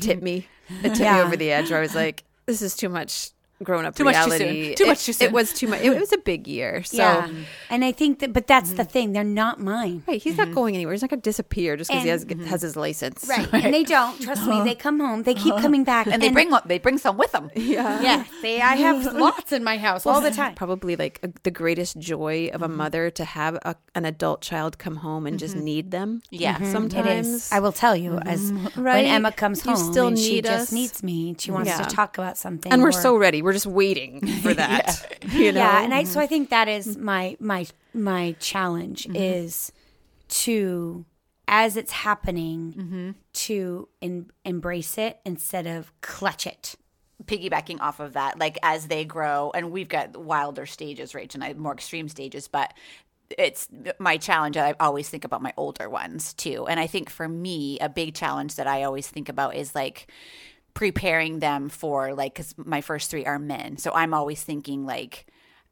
tipped 0.00 0.22
me. 0.22 0.48
It 0.82 0.88
tipped 0.88 0.98
Yeah. 0.98 1.18
me 1.18 1.20
over 1.20 1.36
the 1.36 1.52
edge. 1.52 1.70
Where 1.70 1.78
I 1.78 1.82
was 1.82 1.94
like, 1.94 2.24
this 2.46 2.60
is 2.60 2.74
too 2.74 2.88
much 2.88 3.30
grown 3.62 3.84
up 3.86 3.94
Too 3.94 4.04
much 4.04 4.16
too 4.24 4.30
soon. 4.32 4.74
Too 4.74 4.84
It- 4.84 4.86
much 4.88 5.04
too 5.04 5.12
soon. 5.12 5.28
It 5.28 5.32
was 5.32 5.52
too 5.52 5.68
much. 5.68 5.80
It, 5.80 5.98
was 5.98 6.12
a 6.12 6.18
big 6.18 6.46
year. 6.48 6.82
So. 6.94 6.98
yeah, 6.98 7.28
and 7.70 7.84
I 7.84 7.92
think 7.92 8.18
that, 8.20 8.32
but 8.32 8.46
that's 8.46 8.72
the 8.74 8.84
thing; 8.84 9.12
they're 9.12 9.24
not 9.24 9.58
mine. 9.60 10.02
Right, 10.06 10.22
he's 10.22 10.36
not 10.36 10.52
going 10.52 10.74
anywhere. 10.74 10.92
He's 10.94 11.02
not 11.02 11.10
going 11.10 11.20
to 11.20 11.28
disappear 11.28 11.76
just 11.76 11.90
because 11.90 12.02
he 12.04 12.08
has, 12.10 12.26
has 12.46 12.62
his 12.62 12.76
license. 12.76 13.26
Right. 13.28 13.48
And 13.64 13.72
they 13.72 13.84
don't. 13.84 14.20
Trust 14.20 14.46
me. 14.46 14.62
They 14.62 14.74
come 14.74 15.00
home. 15.00 15.22
They 15.22 15.34
keep 15.34 15.56
coming 15.66 15.82
back. 15.84 16.06
And 16.06 16.20
they 16.22 16.28
bring 16.30 16.50
one- 16.50 16.62
they 16.66 16.78
bring 16.78 16.98
some 16.98 17.16
with 17.16 17.32
them. 17.32 17.50
Yeah. 17.56 18.00
Yeah. 18.02 18.24
They, 18.42 18.60
I 18.60 18.74
have 18.76 19.12
lots 19.14 19.52
in 19.52 19.64
my 19.64 19.78
house 19.78 20.04
all 20.06 20.20
the 20.20 20.30
time. 20.30 20.54
Probably 20.54 20.96
like 20.96 21.20
a, 21.22 21.30
the 21.42 21.50
greatest 21.50 21.98
joy 21.98 22.50
of 22.52 22.62
a 22.62 22.64
Mm-hmm. 22.68 22.76
mother 22.76 23.10
to 23.10 23.24
have 23.24 23.54
a, 23.62 23.76
an 23.94 24.04
adult 24.04 24.40
child 24.40 24.78
come 24.78 24.96
home 24.96 25.26
and 25.26 25.38
just 25.38 25.54
need 25.56 25.90
them. 25.90 26.22
Yeah. 26.30 26.56
Mhm. 26.58 26.72
sometimes 26.72 27.28
It 27.28 27.34
is. 27.34 27.52
I 27.52 27.60
will 27.60 27.72
tell 27.72 27.94
you, 27.96 28.18
as 28.18 28.52
Right. 28.76 29.02
when 29.02 29.04
Emma 29.06 29.32
comes 29.32 29.64
You 29.64 29.72
home, 29.74 29.92
still 29.92 30.06
and 30.08 30.18
she 30.18 30.34
need 30.36 30.44
just 30.44 30.72
needs 30.72 31.02
me. 31.02 31.34
She 31.38 31.50
wants 31.50 31.68
Yeah. 31.68 31.78
to 31.82 31.94
talk 31.94 32.18
about 32.18 32.36
something, 32.38 32.72
and 32.72 32.82
we're 32.82 32.88
or- 32.88 32.92
so 32.92 33.16
ready. 33.16 33.42
We're 33.44 33.52
just 33.52 33.66
waiting 33.66 34.26
for 34.42 34.54
that. 34.62 35.10
You 35.24 35.52
know? 35.52 35.60
yeah. 35.60 35.82
And 35.82 35.92
I 35.92 36.04
so 36.04 36.20
I 36.20 36.24
mm-hmm. 36.24 36.28
think 36.28 36.50
that 36.50 36.68
is 36.68 36.96
my 36.96 37.36
my 37.40 37.66
my 37.92 38.36
challenge 38.38 39.04
mm-hmm. 39.04 39.16
is 39.16 39.72
to 40.28 41.04
as 41.48 41.76
it's 41.76 41.92
happening 41.92 42.74
mm-hmm. 42.76 43.10
to 43.32 43.88
en- 44.02 44.30
embrace 44.44 44.96
it 44.98 45.18
instead 45.24 45.66
of 45.66 45.92
clutch 46.02 46.46
it. 46.46 46.76
piggybacking 47.24 47.80
off 47.80 48.00
of 48.00 48.12
that, 48.12 48.38
like 48.38 48.58
as 48.62 48.86
they 48.86 49.04
grow, 49.04 49.50
and 49.54 49.70
we've 49.72 49.88
got 49.88 50.16
wilder 50.16 50.66
stages, 50.66 51.12
Rach, 51.12 51.34
and 51.34 51.58
more 51.58 51.72
extreme 51.72 52.08
stages, 52.08 52.46
but 52.46 52.74
it's 53.36 53.68
my 53.98 54.16
challenge. 54.16 54.56
I 54.56 54.74
always 54.78 55.08
think 55.08 55.24
about 55.24 55.42
my 55.42 55.52
older 55.56 55.88
ones 55.88 56.34
too. 56.34 56.66
And 56.66 56.78
I 56.78 56.86
think 56.86 57.10
for 57.10 57.28
me, 57.28 57.78
a 57.80 57.88
big 57.88 58.14
challenge 58.14 58.56
that 58.56 58.66
I 58.66 58.82
always 58.84 59.08
think 59.08 59.28
about 59.28 59.56
is 59.56 59.74
like 59.74 60.08
preparing 60.74 61.38
them 61.38 61.68
for 61.68 62.14
like, 62.14 62.34
because 62.34 62.54
my 62.58 62.80
first 62.80 63.10
three 63.10 63.24
are 63.24 63.38
men. 63.38 63.78
So 63.78 63.92
I'm 63.92 64.12
always 64.12 64.42
thinking 64.42 64.84
like, 64.84 65.26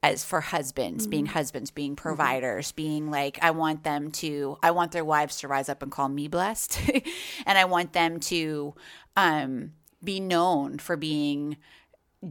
as 0.05 0.25
for 0.25 0.41
husbands, 0.41 1.07
being 1.07 1.27
husbands, 1.27 1.71
being 1.71 1.95
providers, 1.95 2.73
being 2.73 3.09
like, 3.11 3.39
I 3.41 3.53
want 3.53 3.85
them 3.85 4.11
to, 4.13 4.59
I 4.61 4.73
want 4.73 4.91
their 4.91 5.05
wives 5.05 5.39
to 5.39 5.49
rise 5.49 5.69
up 5.69 5.81
and 5.81 5.93
call 5.93 6.09
me 6.09 6.27
blessed. 6.27 6.81
and 7.47 7.57
I 7.57 7.67
want 7.67 7.93
them 7.93 8.19
to 8.21 8.75
um, 9.17 9.73
be 10.03 10.19
known 10.19 10.79
for 10.79 10.97
being 10.97 11.57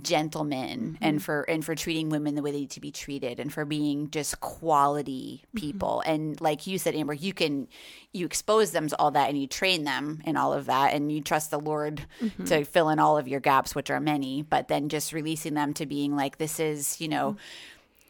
gentlemen 0.01 0.97
and 1.01 1.17
mm-hmm. 1.17 1.23
for 1.23 1.41
and 1.43 1.65
for 1.65 1.75
treating 1.75 2.09
women 2.09 2.35
the 2.35 2.41
way 2.41 2.51
they 2.51 2.61
need 2.61 2.69
to 2.71 2.79
be 2.79 2.91
treated 2.91 3.39
and 3.39 3.51
for 3.51 3.65
being 3.65 4.09
just 4.09 4.39
quality 4.39 5.43
mm-hmm. 5.47 5.57
people. 5.59 6.01
And 6.05 6.39
like 6.39 6.67
you 6.67 6.77
said 6.77 6.95
amber 6.95 7.13
you 7.13 7.33
can 7.33 7.67
you 8.13 8.25
expose 8.25 8.71
them 8.71 8.87
to 8.87 8.99
all 8.99 9.11
that 9.11 9.29
and 9.29 9.39
you 9.39 9.47
train 9.47 9.83
them 9.83 10.21
in 10.25 10.37
all 10.37 10.53
of 10.53 10.65
that 10.65 10.93
and 10.93 11.11
you 11.11 11.21
trust 11.21 11.51
the 11.51 11.59
lord 11.59 12.05
mm-hmm. 12.21 12.43
to 12.45 12.63
fill 12.65 12.89
in 12.89 12.99
all 12.99 13.17
of 13.17 13.27
your 13.27 13.39
gaps 13.39 13.75
which 13.75 13.89
are 13.89 13.99
many 13.99 14.41
but 14.41 14.67
then 14.67 14.89
just 14.89 15.13
releasing 15.13 15.53
them 15.53 15.73
to 15.73 15.85
being 15.85 16.15
like 16.15 16.37
this 16.37 16.59
is 16.59 16.99
you 16.99 17.07
know 17.07 17.37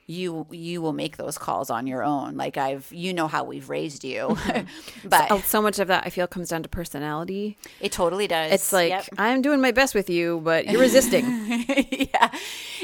you 0.07 0.45
you 0.51 0.81
will 0.81 0.93
make 0.93 1.17
those 1.17 1.37
calls 1.37 1.69
on 1.69 1.87
your 1.87 2.03
own 2.03 2.35
like 2.35 2.57
i've 2.57 2.91
you 2.91 3.13
know 3.13 3.27
how 3.27 3.43
we've 3.43 3.69
raised 3.69 4.03
you 4.03 4.27
mm-hmm. 4.29 5.07
but 5.07 5.31
Oh, 5.31 5.39
so 5.39 5.61
much 5.61 5.79
of 5.79 5.87
that 5.87 6.03
I 6.05 6.09
feel 6.09 6.27
comes 6.27 6.49
down 6.49 6.63
to 6.63 6.69
personality. 6.69 7.57
it 7.79 7.91
totally 7.91 8.27
does 8.27 8.51
It's 8.51 8.73
like 8.73 8.89
Yep. 8.89 9.05
I'm 9.17 9.41
doing 9.41 9.61
my 9.61 9.71
best 9.71 9.95
with 9.95 10.09
you, 10.09 10.41
but 10.43 10.67
you're 10.67 10.81
resisting. 10.81 11.23
yeah. 12.13 12.29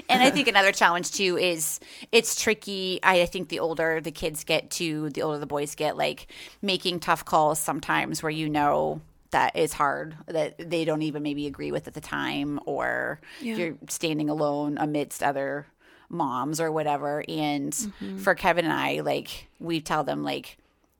And 0.09 0.23
I 0.23 0.29
think 0.29 0.47
another 0.47 0.71
challenge 0.71 1.11
too 1.11 1.37
is 1.37 1.79
it's 2.11 2.41
tricky. 2.41 2.99
I, 3.03 3.21
I 3.21 3.25
think 3.25 3.49
the 3.49 3.59
older 3.59 3.99
the 3.99 4.11
kids 4.11 4.43
get 4.43 4.69
to, 4.71 5.09
the 5.09 5.21
older 5.23 5.39
the 5.39 5.45
boys 5.45 5.75
get, 5.75 5.97
like 5.97 6.27
making 6.61 6.99
tough 7.01 7.25
calls 7.25 7.59
sometimes 7.59 8.23
where 8.23 8.29
you 8.29 8.47
know 8.49 9.01
that 9.31 9.55
is 9.57 9.73
hard 9.73 10.15
that 10.27 10.55
they 10.57 10.85
don't 10.85 11.01
even 11.01 11.21
maybe 11.23 11.47
agree 11.47 11.71
with 11.71 11.87
at 11.87 11.93
the 11.93 12.01
time 12.01 12.59
or 12.65 13.19
you're 13.41 13.75
standing 13.89 14.29
alone 14.29 14.77
amidst 14.79 15.21
other 15.21 15.67
moms 16.09 16.59
or 16.59 16.71
whatever 16.71 17.23
and 17.27 17.73
mm-hmm. 17.73 18.17
for 18.17 18.33
Kevin 18.33 18.65
and 18.65 18.73
I 18.73 19.01
like 19.01 19.47
we 19.59 19.81
tell 19.81 20.03
them 20.03 20.23
like 20.23 20.57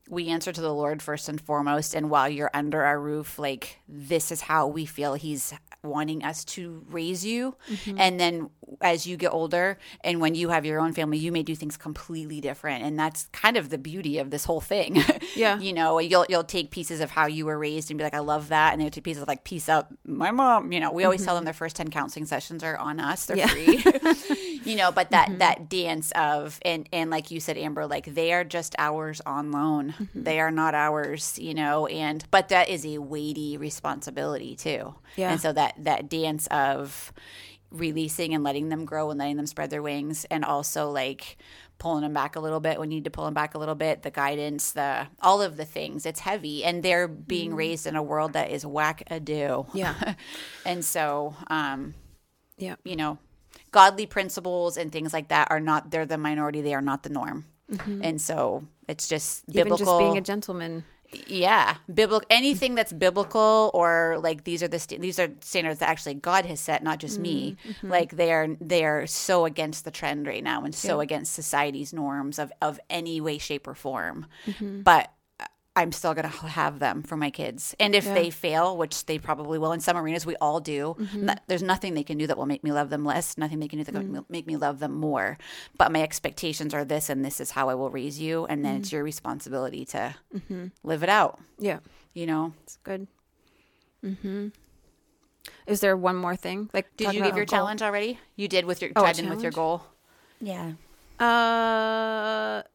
we 0.10 0.30
answer 0.30 0.52
to 0.52 0.62
the 0.62 0.74
Lord 0.74 1.02
first 1.02 1.30
and 1.30 1.40
foremost. 1.40 1.94
And 1.94 2.10
while 2.10 2.30
you're 2.30 2.52
under 2.54 2.84
our 2.84 3.00
roof, 3.00 3.38
like 3.38 3.80
this 3.88 4.32
is 4.32 4.42
how 4.42 4.68
we 4.68 4.86
feel 4.86 5.16
He's 5.16 5.54
wanting 5.84 6.24
us 6.24 6.44
to 6.44 6.84
raise 6.90 7.26
you. 7.26 7.56
Mm-hmm. 7.70 8.00
And 8.00 8.20
then 8.20 8.50
as 8.82 9.08
you 9.08 9.16
get 9.18 9.32
older 9.32 9.78
and 10.04 10.20
when 10.20 10.36
you 10.36 10.50
have 10.50 10.66
your 10.66 10.80
own 10.80 10.94
family, 10.94 11.18
you 11.18 11.32
may 11.32 11.44
do 11.44 11.56
things 11.56 11.78
completely 11.78 12.42
different. 12.42 12.84
And 12.84 13.00
that's 13.00 13.26
kind 13.32 13.58
of 13.58 13.70
the 13.70 13.78
beauty 13.78 14.18
of 14.18 14.30
this 14.30 14.46
whole 14.46 14.62
thing. 14.62 15.04
Yeah. 15.36 15.60
you 15.60 15.72
know, 15.72 16.00
you'll 16.00 16.26
you'll 16.30 16.44
take 16.44 16.72
pieces 16.72 17.00
of 17.00 17.12
how 17.12 17.28
you 17.28 17.46
were 17.46 17.60
raised 17.60 17.92
and 17.92 17.98
be 17.98 18.04
like, 18.04 18.16
I 18.16 18.20
love 18.20 18.50
that. 18.50 18.74
And 18.74 18.82
then 18.82 18.90
take 18.90 19.04
pieces 19.04 19.22
of 19.22 19.28
like 19.28 19.44
peace 19.44 19.70
out 19.70 19.88
my 20.04 20.32
mom. 20.32 20.72
You 20.72 20.80
know, 20.80 20.92
we 20.92 21.04
always 21.04 21.24
tell 21.24 21.36
mm-hmm. 21.36 21.40
them 21.40 21.46
their 21.46 21.54
first 21.54 21.76
ten 21.76 21.90
counseling 21.90 22.26
sessions 22.26 22.64
are 22.64 22.76
on 22.76 23.00
us. 23.00 23.26
They're 23.26 23.48
free. 23.48 23.84
you 24.68 24.76
know 24.76 24.92
but 24.92 25.12
that 25.12 25.30
mm-hmm. 25.30 25.38
that 25.40 25.70
dance 25.70 26.12
of 26.12 26.60
and 26.64 26.88
and 26.92 27.10
like 27.10 27.32
you 27.32 27.40
said 27.40 27.58
amber 27.58 27.88
like 27.88 28.06
they 28.06 28.34
are 28.34 28.44
just 28.44 28.76
ours 28.78 29.22
on 29.26 29.52
loan. 29.52 29.94
Mm-hmm. 29.98 30.24
They 30.24 30.40
are 30.40 30.52
not 30.52 30.76
ours 30.76 31.40
you 31.40 31.54
know 31.54 31.88
and 31.88 32.24
but 32.32 32.50
that 32.50 32.70
is 32.70 32.86
a 32.86 32.98
weighty 32.98 33.58
responsibility 33.58 34.56
too. 34.56 34.96
Yeah. 35.16 35.32
and 35.32 35.42
so 35.42 35.54
that 35.54 35.76
that 35.84 36.10
dance 36.10 36.48
of 36.48 37.14
releasing 37.72 38.34
and 38.34 38.44
letting 38.44 38.70
them 38.70 38.86
grow 38.86 39.10
and 39.10 39.20
letting 39.20 39.38
them 39.38 39.46
spread 39.48 39.70
their 39.70 39.82
wings 39.82 40.26
and 40.32 40.46
also 40.46 40.90
like 40.90 41.38
pulling 41.80 42.02
them 42.02 42.14
back 42.14 42.36
a 42.36 42.40
little 42.40 42.60
bit 42.60 42.80
when 42.80 42.90
you 42.92 42.98
need 42.98 43.04
to 43.04 43.12
pull 43.12 43.26
them 43.26 43.34
back 43.34 43.54
a 43.54 43.58
little 43.58 43.76
bit 43.76 44.02
the 44.02 44.10
guidance 44.10 44.72
the 44.72 45.06
all 45.22 45.42
of 45.42 45.58
the 45.58 45.66
things 45.66 46.06
it's 46.06 46.22
heavy. 46.22 46.64
And 46.64 46.82
they're 46.82 47.08
being 47.08 47.50
mm-hmm. 47.50 47.58
raised 47.58 47.88
in 47.88 47.96
a 47.96 48.04
world 48.04 48.34
that 48.34 48.52
is 48.52 48.66
whack 48.66 49.04
a 49.08 49.20
do 49.20 49.66
Yeah. 49.74 50.16
and 50.66 50.84
so 50.84 51.36
um 51.48 51.94
Yeah. 52.58 52.76
you 52.84 52.96
know, 52.96 53.20
godly 53.72 54.06
principles 54.06 54.78
and 54.78 54.92
things 54.92 55.14
like 55.14 55.30
that 55.30 55.50
are 55.52 55.60
not 55.60 55.92
they're 55.92 56.06
the 56.06 56.18
minority, 56.18 56.62
they 56.62 56.74
are 56.74 56.82
not 56.82 57.04
the 57.04 57.10
norm. 57.10 57.46
Mm-hmm. 57.72 58.02
And 58.04 58.22
so 58.22 58.64
it's 58.88 59.08
just 59.08 59.44
Even 59.50 59.64
biblical 59.64 59.86
just 59.86 60.00
being 60.00 60.18
a 60.18 60.22
gentleman. 60.22 60.86
yeah, 61.28 61.76
biblical 61.94 62.26
anything 62.30 62.76
that's 62.76 62.94
biblical 62.94 63.72
or 63.74 64.18
like 64.22 64.44
these 64.46 64.64
are 64.64 64.68
the 64.68 64.80
st- 64.80 65.02
these 65.02 65.20
are 65.20 65.30
standards 65.42 65.80
that 65.80 65.90
actually 65.90 66.16
God 66.16 66.46
has 66.46 66.60
set, 66.60 66.84
not 66.84 67.00
just 67.00 67.20
me. 67.20 67.58
Mm, 67.66 67.72
mm-hmm. 67.72 67.92
Like 67.92 68.12
they 68.16 68.32
are 68.32 68.48
they 68.62 68.86
are 68.86 69.06
so 69.08 69.46
against 69.46 69.84
the 69.84 69.92
trend 69.92 70.28
right 70.28 70.44
now 70.44 70.64
and 70.64 70.74
so 70.74 71.00
against 71.02 71.34
society's 71.34 71.94
norms 71.94 72.40
of 72.40 72.52
of 72.62 72.80
any 72.90 73.20
way, 73.22 73.38
shape, 73.38 73.68
or 73.68 73.76
form. 73.76 74.28
Mm-hmm. 74.46 74.82
But 74.82 75.12
I'm 75.78 75.92
still 75.92 76.14
going 76.14 76.30
to 76.30 76.48
have 76.48 76.80
them 76.80 77.04
for 77.04 77.16
my 77.16 77.30
kids. 77.30 77.76
And 77.80 77.94
if 77.96 78.04
they 78.04 78.30
fail, 78.32 78.76
which 78.76 79.06
they 79.06 79.20
probably 79.20 79.58
will 79.60 79.72
in 79.72 79.80
some 79.80 79.96
arenas, 79.96 80.26
we 80.26 80.36
all 80.38 80.60
do, 80.60 80.96
no- 81.16 81.36
there's 81.48 81.62
nothing 81.64 81.94
they 81.94 82.04
can 82.04 82.18
do 82.18 82.26
that 82.28 82.38
will 82.38 82.48
make 82.48 82.64
me 82.64 82.72
love 82.72 82.90
them 82.90 83.06
less, 83.06 83.38
nothing 83.38 83.60
they 83.60 83.68
can 83.68 83.78
do 83.80 83.86
that 83.86 83.94
will 83.94 84.26
make 84.28 84.48
me 84.48 84.58
love 84.58 84.80
them 84.80 84.94
more. 84.96 85.38
But 85.78 85.92
my 85.92 86.02
expectations 86.02 86.74
are 86.74 86.84
this, 86.84 87.10
and 87.10 87.24
this 87.24 87.40
is 87.40 87.52
how 87.52 87.70
I 87.70 87.76
will 87.76 87.92
raise 87.92 88.20
you. 88.20 88.46
And 88.48 88.66
then 88.66 88.78
it's 88.78 88.92
your 88.92 89.04
responsibility 89.04 89.86
to 89.86 90.16
live 90.84 91.04
it 91.04 91.10
out, 91.10 91.40
Yeah. 91.60 91.80
you 92.14 92.26
know? 92.26 92.54
It's 92.64 92.78
good. 92.84 93.08
Mm-hmm. 94.04 94.48
Is 95.68 95.80
there 95.80 95.96
one 95.96 96.16
more 96.16 96.36
thing? 96.36 96.70
Like, 96.74 96.88
Did 96.98 97.14
you 97.14 97.22
give 97.24 97.36
your 97.36 97.46
goal? 97.46 97.58
challenge 97.58 97.82
already? 97.82 98.20
You 98.36 98.48
did 98.48 98.66
with 98.66 98.82
your, 98.82 98.92
Oh, 98.96 99.02
a 99.02 99.04
tried 99.04 99.20
in 99.20 99.30
with 99.30 99.42
your 99.44 99.52
goal. 99.52 99.84
Yeah. 100.42 100.74
Uh, 101.20 102.62
d- 102.62 102.68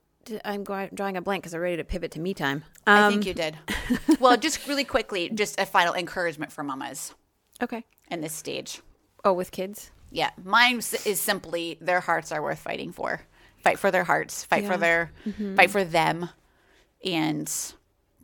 I'm 0.45 0.65
drawing 0.65 1.17
a 1.17 1.23
blank 1.23 1.43
because 1.43 1.55
I'm 1.55 1.61
ready 1.61 1.77
to 1.77 1.85
pivot 1.85 2.11
to 2.13 2.21
me 2.21 2.35
time. 2.35 2.65
I 2.87 3.03
Um, 3.03 3.13
think 3.13 3.27
you 3.27 3.35
did. 3.35 3.59
well, 4.21 4.37
just 4.37 4.67
really 4.69 4.85
quickly, 4.85 5.29
just 5.31 5.59
a 5.61 5.67
final 5.67 5.95
encouragement 5.95 6.53
for 6.53 6.63
mamas 6.63 7.15
Okay. 7.63 7.85
in 8.11 8.21
this 8.21 8.33
stage. 8.33 8.81
Oh, 9.25 9.33
with 9.33 9.51
kids. 9.51 9.91
Yeah, 10.11 10.31
mine 10.43 10.79
is 11.07 11.21
simply 11.21 11.79
their 11.81 12.01
hearts 12.01 12.33
are 12.33 12.43
worth 12.43 12.59
fighting 12.59 12.93
for. 12.93 13.23
Fight 13.63 13.79
for 13.79 13.91
their 13.91 14.05
hearts. 14.05 14.45
Fight 14.45 14.67
for 14.67 14.77
their 14.77 15.13
Mm-hmm. 15.27 15.55
fight 15.57 15.71
for 15.71 15.85
them, 15.85 16.29
and 17.05 17.51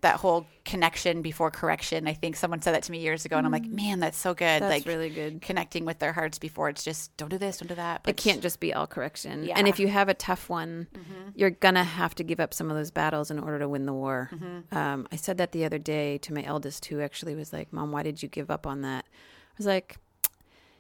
that 0.01 0.17
whole 0.17 0.47
connection 0.65 1.23
before 1.23 1.51
correction. 1.51 2.07
I 2.07 2.15
think 2.15 2.37
someone 2.37 2.61
said 2.63 2.75
that 2.75 2.83
to 2.85 2.93
me 2.93 2.99
years 2.99 3.25
ago, 3.25 3.37
and 3.37 3.47
I'm 3.47 3.53
like, 3.53 3.67
man, 3.67 4.01
that's 4.01 4.19
so 4.19 4.35
good. 4.35 4.45
Mm. 4.45 4.61
That's 4.61 4.71
like 4.71 4.87
really 4.87 5.11
good. 5.11 5.43
Connecting 5.43 5.85
with 5.85 5.99
their 5.99 6.13
hearts 6.13 6.39
before 6.39 6.69
it's 6.69 6.85
just 6.85 7.17
don't 7.17 7.29
do 7.29 7.39
this, 7.39 7.59
don't 7.59 7.69
do 7.69 7.75
that. 7.75 8.03
It 8.07 8.17
can't 8.17 8.41
just 8.41 8.61
be 8.61 8.75
all 8.75 8.87
correction. 8.87 9.45
Yeah. 9.45 9.55
And 9.57 9.67
if 9.67 9.79
you 9.79 9.89
have 9.89 10.09
a 10.09 10.15
tough 10.15 10.49
one, 10.49 10.89
you're 11.35 11.51
gonna 11.51 11.85
have 11.85 12.15
to 12.17 12.25
give 12.25 12.41
up 12.41 12.55
some 12.55 12.71
of 12.71 12.77
those 12.77 12.91
battles 12.91 13.31
in 13.31 13.39
order 13.39 13.59
to 13.59 13.69
win 13.69 13.87
the 13.87 13.93
war. 13.93 14.31
Um, 14.73 15.07
I 15.11 15.17
said 15.17 15.39
that 15.39 15.53
the 15.53 15.65
other 15.65 15.79
day 15.79 16.19
to 16.19 16.33
my 16.33 16.45
eldest, 16.45 16.85
who 16.87 17.01
actually 17.01 17.35
was 17.35 17.53
like, 17.53 17.73
"Mom, 17.73 17.93
why 17.93 18.03
did 18.03 18.23
you 18.23 18.29
give 18.29 18.51
up 18.51 18.67
on 18.67 18.83
that?" 18.83 19.05
I 19.09 19.55
was 19.57 19.67
like, 19.67 19.97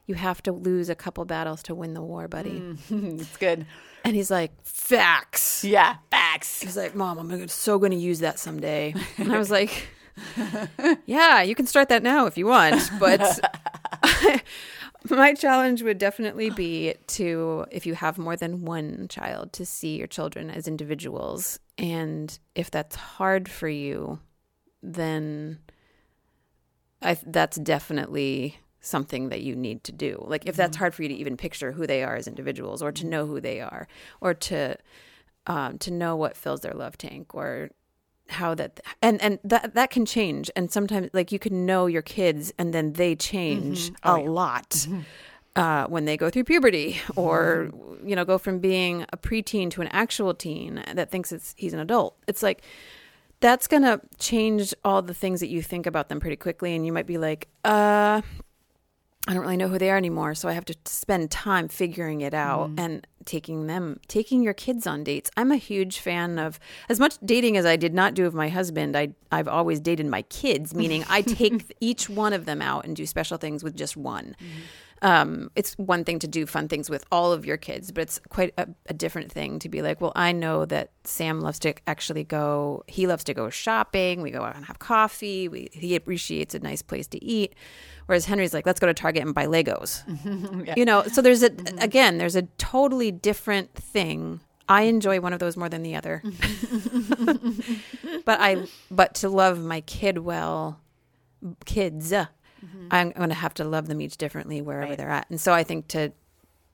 "You 0.08 0.16
have 0.16 0.42
to 0.42 0.52
lose 0.52 0.88
a 0.88 0.96
couple 0.96 1.24
battles 1.24 1.62
to 1.64 1.74
win 1.74 1.94
the 1.94 2.02
war, 2.02 2.26
buddy." 2.26 2.60
Mm, 2.60 3.20
it's 3.20 3.36
good. 3.36 3.64
And 4.04 4.16
he's 4.16 4.30
like, 4.30 4.50
"Facts." 4.64 5.62
Yeah, 5.64 5.98
facts. 6.10 6.60
He's 6.60 6.76
like, 6.76 6.96
"Mom, 6.96 7.18
I'm 7.18 7.46
so 7.48 7.78
going 7.78 7.92
to 7.92 7.96
use 7.96 8.18
that 8.18 8.40
someday." 8.40 8.94
And 9.18 9.32
I 9.32 9.38
was 9.38 9.50
like, 9.50 9.88
"Yeah, 11.06 11.42
you 11.42 11.54
can 11.54 11.66
start 11.66 11.88
that 11.90 12.02
now 12.02 12.26
if 12.26 12.36
you 12.36 12.46
want, 12.46 12.90
but 12.98 13.38
my 15.10 15.34
challenge 15.34 15.82
would 15.82 15.98
definitely 15.98 16.50
be 16.50 16.94
to 17.06 17.66
if 17.70 17.86
you 17.86 17.94
have 17.94 18.18
more 18.18 18.36
than 18.36 18.64
one 18.64 19.06
child 19.08 19.52
to 19.52 19.64
see 19.64 19.96
your 19.96 20.08
children 20.08 20.50
as 20.50 20.66
individuals 20.66 21.60
and 21.78 22.38
if 22.54 22.70
that's 22.70 22.96
hard 22.96 23.48
for 23.48 23.68
you, 23.68 24.18
then 24.82 25.58
I 27.00 27.16
that's 27.24 27.56
definitely 27.58 28.58
something 28.80 29.28
that 29.28 29.42
you 29.42 29.56
need 29.56 29.84
to 29.84 29.92
do. 29.92 30.24
Like 30.26 30.46
if 30.46 30.56
that's 30.56 30.76
hard 30.76 30.94
for 30.94 31.02
you 31.02 31.08
to 31.08 31.14
even 31.14 31.36
picture 31.36 31.72
who 31.72 31.86
they 31.86 32.02
are 32.02 32.16
as 32.16 32.26
individuals 32.28 32.82
or 32.82 32.92
to 32.92 33.06
know 33.06 33.26
who 33.26 33.40
they 33.40 33.60
are 33.60 33.88
or 34.20 34.34
to 34.34 34.76
um, 35.46 35.78
to 35.78 35.90
know 35.90 36.14
what 36.14 36.36
fills 36.36 36.60
their 36.60 36.74
love 36.74 36.98
tank 36.98 37.34
or 37.34 37.70
how 38.28 38.54
that 38.54 38.80
and 39.00 39.20
and 39.22 39.38
that 39.44 39.74
that 39.74 39.90
can 39.90 40.04
change. 40.06 40.50
And 40.54 40.70
sometimes 40.70 41.10
like 41.12 41.32
you 41.32 41.38
can 41.38 41.66
know 41.66 41.86
your 41.86 42.02
kids 42.02 42.52
and 42.58 42.72
then 42.74 42.92
they 42.92 43.16
change 43.16 43.90
a 44.02 44.16
lot 44.18 44.86
uh, 45.56 45.86
when 45.86 46.04
they 46.04 46.16
go 46.16 46.30
through 46.30 46.44
puberty 46.44 47.00
or 47.16 47.70
you 48.04 48.14
know 48.14 48.24
go 48.24 48.38
from 48.38 48.58
being 48.60 49.04
a 49.12 49.16
preteen 49.16 49.70
to 49.70 49.80
an 49.80 49.88
actual 49.88 50.34
teen 50.34 50.82
that 50.94 51.10
thinks 51.10 51.32
it's 51.32 51.54
he's 51.56 51.72
an 51.72 51.80
adult. 51.80 52.16
It's 52.28 52.42
like 52.42 52.62
that's 53.40 53.66
gonna 53.66 54.00
change 54.18 54.74
all 54.84 55.00
the 55.00 55.14
things 55.14 55.40
that 55.40 55.48
you 55.48 55.62
think 55.62 55.86
about 55.86 56.08
them 56.08 56.20
pretty 56.20 56.36
quickly. 56.36 56.76
And 56.76 56.84
you 56.84 56.92
might 56.92 57.06
be 57.06 57.18
like 57.18 57.48
uh 57.64 58.20
I 59.28 59.34
don't 59.34 59.42
really 59.42 59.58
know 59.58 59.68
who 59.68 59.78
they 59.78 59.90
are 59.90 59.96
anymore, 59.98 60.34
so 60.34 60.48
I 60.48 60.52
have 60.52 60.64
to 60.64 60.76
spend 60.86 61.30
time 61.30 61.68
figuring 61.68 62.22
it 62.22 62.32
out 62.32 62.70
mm-hmm. 62.70 62.80
and 62.80 63.06
taking 63.26 63.66
them, 63.66 64.00
taking 64.08 64.42
your 64.42 64.54
kids 64.54 64.86
on 64.86 65.04
dates. 65.04 65.30
I'm 65.36 65.52
a 65.52 65.56
huge 65.56 65.98
fan 65.98 66.38
of 66.38 66.58
as 66.88 66.98
much 66.98 67.18
dating 67.22 67.58
as 67.58 67.66
I 67.66 67.76
did 67.76 67.92
not 67.92 68.14
do 68.14 68.24
of 68.24 68.32
my 68.32 68.48
husband. 68.48 68.96
I 68.96 69.10
I've 69.30 69.46
always 69.46 69.80
dated 69.80 70.06
my 70.06 70.22
kids, 70.22 70.74
meaning 70.74 71.04
I 71.10 71.20
take 71.20 71.76
each 71.80 72.08
one 72.08 72.32
of 72.32 72.46
them 72.46 72.62
out 72.62 72.86
and 72.86 72.96
do 72.96 73.04
special 73.04 73.36
things 73.36 73.62
with 73.62 73.76
just 73.76 73.98
one. 73.98 74.34
Mm-hmm. 74.40 74.60
Um, 75.02 75.50
it's 75.54 75.74
one 75.74 76.04
thing 76.04 76.18
to 76.20 76.28
do 76.28 76.46
fun 76.46 76.68
things 76.68 76.90
with 76.90 77.04
all 77.12 77.32
of 77.32 77.46
your 77.46 77.56
kids, 77.56 77.92
but 77.92 78.02
it's 78.02 78.20
quite 78.28 78.52
a, 78.58 78.68
a 78.86 78.94
different 78.94 79.30
thing 79.30 79.58
to 79.60 79.68
be 79.68 79.82
like, 79.82 80.00
well, 80.00 80.12
I 80.16 80.32
know 80.32 80.64
that 80.66 80.90
Sam 81.04 81.40
loves 81.40 81.58
to 81.60 81.74
actually 81.86 82.24
go. 82.24 82.84
He 82.86 83.06
loves 83.06 83.24
to 83.24 83.34
go 83.34 83.50
shopping. 83.50 84.22
We 84.22 84.30
go 84.30 84.42
out 84.42 84.56
and 84.56 84.64
have 84.64 84.78
coffee. 84.78 85.48
We, 85.48 85.68
he 85.72 85.94
appreciates 85.94 86.54
a 86.54 86.58
nice 86.58 86.82
place 86.82 87.06
to 87.08 87.24
eat. 87.24 87.54
Whereas 88.06 88.24
Henry's 88.24 88.54
like, 88.54 88.64
let's 88.64 88.80
go 88.80 88.86
to 88.86 88.94
Target 88.94 89.22
and 89.22 89.34
buy 89.34 89.46
Legos. 89.46 90.02
You 90.76 90.84
know, 90.84 91.02
so 91.04 91.22
there's 91.22 91.42
a 91.42 91.50
again, 91.78 92.18
there's 92.18 92.36
a 92.36 92.42
totally 92.58 93.10
different 93.10 93.74
thing. 93.74 94.40
I 94.68 94.82
enjoy 94.82 95.20
one 95.20 95.32
of 95.32 95.38
those 95.38 95.56
more 95.56 95.68
than 95.68 95.82
the 95.82 95.96
other. 95.96 96.22
but 98.24 98.40
I 98.40 98.66
but 98.90 99.14
to 99.16 99.28
love 99.28 99.58
my 99.58 99.80
kid 99.82 100.18
well, 100.18 100.80
kids, 101.64 102.12
uh, 102.74 102.94
I'm 102.94 103.10
going 103.12 103.28
to 103.28 103.34
have 103.34 103.54
to 103.54 103.64
love 103.64 103.86
them 103.88 104.00
each 104.00 104.16
differently 104.16 104.60
wherever 104.62 104.88
Right. 104.90 104.98
they're 104.98 105.10
at. 105.10 105.28
And 105.30 105.40
so 105.40 105.52
I 105.52 105.64
think 105.64 105.88
to 105.88 106.12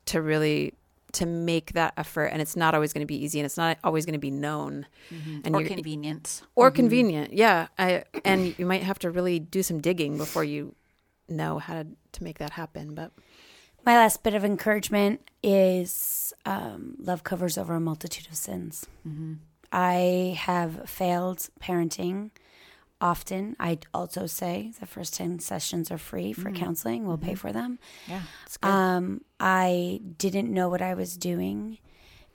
to 0.06 0.20
really 0.20 0.74
to 1.12 1.26
make 1.26 1.72
that 1.74 1.94
effort 1.96 2.26
and 2.26 2.42
it's 2.42 2.56
not 2.56 2.74
always 2.74 2.92
going 2.92 3.00
to 3.00 3.06
be 3.06 3.14
easy 3.24 3.38
and 3.38 3.46
it's 3.46 3.56
not 3.56 3.78
always 3.84 4.04
going 4.04 4.14
to 4.14 4.18
be 4.18 4.32
known 4.32 4.84
and 5.44 5.54
or 5.54 5.62
convenience. 5.62 6.42
or 6.56 6.72
convenient 6.72 7.32
yeah 7.32 7.68
I, 7.78 8.02
and 8.24 8.52
you 8.58 8.66
might 8.66 8.82
have 8.82 8.98
to 8.98 9.10
really 9.12 9.38
do 9.38 9.62
some 9.62 9.80
digging 9.80 10.18
before 10.18 10.42
you 10.42 10.74
know 11.28 11.60
how 11.60 11.74
to, 11.74 11.86
to 12.12 12.24
make 12.24 12.38
that 12.38 12.50
happen 12.50 12.94
but 12.96 13.12
My 13.86 13.94
last 13.96 14.24
bit 14.24 14.34
of 14.34 14.44
encouragement 14.44 15.20
is 15.42 16.32
um, 16.44 16.96
love 16.98 17.22
covers 17.22 17.56
over 17.56 17.74
a 17.76 17.80
multitude 17.80 18.26
of 18.26 18.34
sins. 18.34 18.84
I 19.72 20.36
have 20.38 20.88
failed 20.88 21.48
parenting 21.60 22.30
often. 23.04 23.54
I 23.60 23.78
also 23.92 24.26
say 24.26 24.72
the 24.80 24.86
first 24.86 25.14
10 25.14 25.38
sessions 25.40 25.90
are 25.90 25.98
free 25.98 26.32
for 26.32 26.50
mm-hmm. 26.50 26.64
counseling, 26.64 27.06
we'll 27.06 27.18
pay 27.18 27.32
mm-hmm. 27.32 27.36
for 27.36 27.52
them. 27.52 27.78
Yeah. 28.08 28.22
Um, 28.62 29.20
I 29.38 30.00
didn't 30.16 30.52
know 30.52 30.70
what 30.70 30.80
I 30.80 30.94
was 30.94 31.18
doing, 31.18 31.78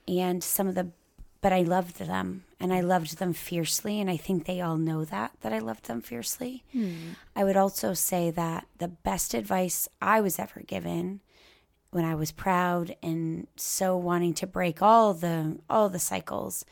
and 0.08 0.44
some 0.44 0.68
of 0.68 0.76
the, 0.76 0.92
but 1.42 1.52
I 1.52 1.64
loved 1.64 1.98
them, 1.98 2.44
and 2.60 2.72
I 2.72 2.82
loved 2.82 3.18
them 3.18 3.34
fiercely, 3.34 4.00
and 4.00 4.12
I 4.12 4.18
think 4.18 4.46
they 4.46 4.62
all 4.62 4.78
know 4.78 5.04
that 5.06 5.32
that 5.42 5.52
I 5.52 5.60
loved 5.60 5.88
them 5.88 6.02
fiercely. 6.02 6.64
Hmm. 6.72 7.14
I 7.36 7.44
would 7.44 7.58
also 7.58 7.96
say 7.96 8.30
that 8.30 8.68
the 8.78 8.90
best 8.90 9.34
advice 9.34 9.90
I 10.02 10.22
was 10.22 10.38
ever 10.38 10.62
given 10.62 11.22
when 11.92 12.06
I 12.06 12.14
was 12.14 12.32
proud 12.32 12.96
and 13.02 13.48
so 13.56 13.98
wanting 13.98 14.36
to 14.36 14.46
break 14.46 14.84
all 14.84 15.16
the 15.16 15.58
all 15.68 15.90
the 15.90 15.98
cycles, 15.98 16.64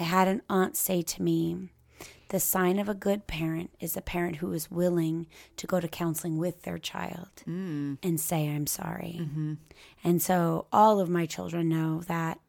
I 0.00 0.04
had 0.04 0.26
an 0.26 0.40
aunt 0.48 0.74
say 0.74 1.02
to 1.02 1.22
me, 1.22 1.68
"The 2.32 2.40
sign 2.40 2.80
of 2.80 2.88
a 2.88 2.94
good 2.94 3.28
parent 3.28 3.70
is 3.78 3.96
a 3.96 4.02
parent 4.02 4.36
who 4.36 4.52
is 4.52 4.70
willing 4.70 5.26
to 5.56 5.66
go 5.66 5.78
to 5.78 5.86
counseling 5.86 6.38
with 6.38 6.62
their 6.62 6.78
child 6.78 7.28
mm. 7.46 7.98
and 8.02 8.18
say 8.18 8.48
I'm 8.48 8.66
sorry." 8.66 9.18
Mm-hmm. 9.20 9.54
And 10.02 10.20
so 10.20 10.66
all 10.72 10.98
of 10.98 11.08
my 11.08 11.26
children 11.26 11.68
know 11.68 12.00
that 12.08 12.40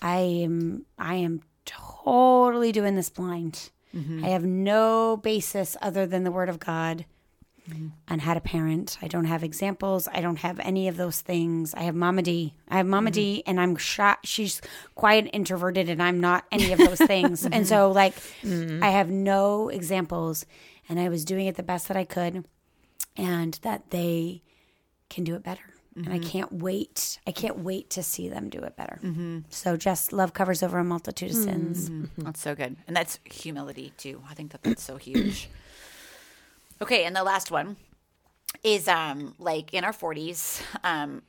I 0.00 0.18
am 0.18 0.86
I 0.98 1.16
am 1.16 1.42
totally 1.66 2.72
doing 2.72 2.94
this 2.94 3.10
blind. 3.10 3.70
Mm-hmm. 3.94 4.24
I 4.24 4.28
have 4.28 4.44
no 4.44 5.16
basis 5.16 5.76
other 5.82 6.06
than 6.06 6.24
the 6.24 6.30
word 6.30 6.48
of 6.48 6.58
God 6.58 7.04
Mm-hmm. 7.68 7.88
and 8.08 8.22
how 8.22 8.32
to 8.32 8.40
parent. 8.40 8.96
I 9.02 9.08
don't 9.08 9.26
have 9.26 9.44
examples. 9.44 10.08
I 10.10 10.22
don't 10.22 10.38
have 10.38 10.58
any 10.60 10.88
of 10.88 10.96
those 10.96 11.20
things. 11.20 11.74
I 11.74 11.82
have 11.82 11.94
Mama 11.94 12.22
D. 12.22 12.54
I 12.68 12.78
have 12.78 12.86
Mama 12.86 13.10
mm-hmm. 13.10 13.14
D, 13.14 13.42
and 13.46 13.60
I'm 13.60 13.76
shot. 13.76 14.20
She's 14.24 14.62
quiet, 14.94 15.28
introverted, 15.34 15.90
and 15.90 16.02
I'm 16.02 16.18
not 16.18 16.46
any 16.50 16.72
of 16.72 16.78
those 16.78 16.98
things. 16.98 17.44
and 17.52 17.66
so, 17.66 17.90
like, 17.90 18.14
mm-hmm. 18.42 18.82
I 18.82 18.90
have 18.90 19.10
no 19.10 19.68
examples, 19.68 20.46
and 20.88 20.98
I 20.98 21.10
was 21.10 21.26
doing 21.26 21.46
it 21.46 21.56
the 21.56 21.62
best 21.62 21.88
that 21.88 21.96
I 21.96 22.04
could, 22.04 22.46
and 23.18 23.54
that 23.62 23.90
they 23.90 24.42
can 25.10 25.24
do 25.24 25.34
it 25.34 25.42
better. 25.42 25.62
And 25.96 26.12
I 26.12 26.20
can't 26.20 26.52
wait. 26.52 27.18
I 27.26 27.32
can't 27.32 27.58
wait 27.58 27.90
to 27.90 28.04
see 28.04 28.28
them 28.28 28.50
do 28.50 28.60
it 28.60 28.76
better. 28.76 29.00
So, 29.50 29.76
just 29.76 30.12
love 30.12 30.32
covers 30.32 30.62
over 30.62 30.78
a 30.78 30.84
multitude 30.84 31.30
of 31.30 31.36
sins. 31.36 31.90
That's 32.16 32.40
so 32.40 32.54
good. 32.54 32.76
And 32.86 32.96
that's 32.96 33.18
humility 33.24 33.92
too. 33.96 34.22
I 34.30 34.34
think 34.34 34.52
that 34.52 34.62
that's 34.62 34.82
so 34.82 34.96
huge. 34.96 35.48
Okay, 36.80 37.04
and 37.04 37.14
the 37.14 37.24
last 37.24 37.50
one 37.50 37.76
is 38.62 38.88
um 38.88 39.34
like 39.38 39.74
in 39.74 39.84
our 39.84 39.92
40s, 39.92 40.62
um 40.84 41.22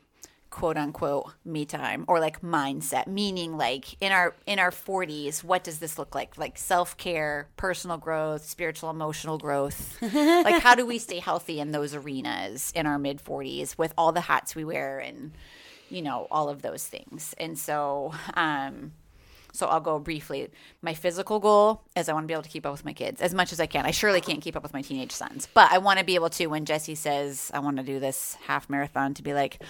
quote 0.50 0.78
unquote 0.78 1.32
me 1.46 1.64
time 1.64 2.04
or 2.08 2.20
like 2.20 2.42
mindset 2.42 3.06
meaning 3.06 3.56
like 3.56 3.96
in 4.02 4.12
our 4.12 4.36
in 4.48 4.58
our 4.58 4.72
40s 4.72 5.44
what 5.44 5.64
does 5.64 5.78
this 5.80 6.00
look 6.00 6.16
like? 6.16 6.38
Like 6.38 6.58
self-care 6.58 7.50
personal 7.56 7.98
growth 7.98 8.44
spiritual 8.46 8.90
emotional 8.90 9.38
growth. 9.38 9.98
Like 10.02 10.62
how 10.62 10.76
do 10.76 10.86
we 10.86 10.98
stay 10.98 11.20
healthy 11.20 11.60
in 11.60 11.72
those 11.72 11.94
arenas 11.94 12.72
in 12.76 12.86
our 12.88 12.98
mid 12.98 13.24
40s 13.24 13.78
with 13.78 13.94
all 13.98 14.12
the 14.12 14.22
hats 14.22 14.56
we 14.56 14.64
wear 14.64 15.00
and 15.00 15.32
you 15.90 16.02
know 16.02 16.28
all 16.32 16.50
of 16.50 16.62
those 16.62 16.86
things? 16.86 17.36
And 17.38 17.58
so 17.58 18.14
um 18.36 18.94
so 19.54 19.68
I'll 19.68 19.80
go 19.80 20.00
briefly. 20.00 20.50
My 20.82 20.94
physical 20.94 21.40
goal 21.40 21.82
is 21.96 22.10
I 22.10 22.14
want 22.14 22.24
to 22.24 22.28
be 22.28 22.34
able 22.34 22.44
to 22.44 22.50
keep 22.50 22.66
up 22.66 22.72
with 22.72 22.86
my 22.86 22.94
kids 22.94 23.22
as 23.22 23.34
much 23.34 23.52
as 23.52 23.60
I 23.60 23.66
can. 23.66 23.86
I 23.86 23.92
surely 23.92 24.22
can't 24.22 24.42
keep 24.42 24.56
up 24.56 24.64
with 24.64 24.74
my 24.74 24.82
teenage 24.82 25.12
sons, 25.12 25.48
but 25.54 25.72
I 25.72 25.78
want 25.78 26.00
to 26.00 26.06
be 26.06 26.16
able 26.16 26.30
to 26.32 26.48
when 26.48 26.66
Jesse 26.66 26.96
says 26.96 27.52
I 27.54 27.60
want 27.60 27.78
to 27.78 27.84
do 27.84 28.00
this 28.00 28.36
half 28.46 28.70
marathon 28.70 29.14
to 29.16 29.24
be 29.24 29.34
like, 29.34 29.62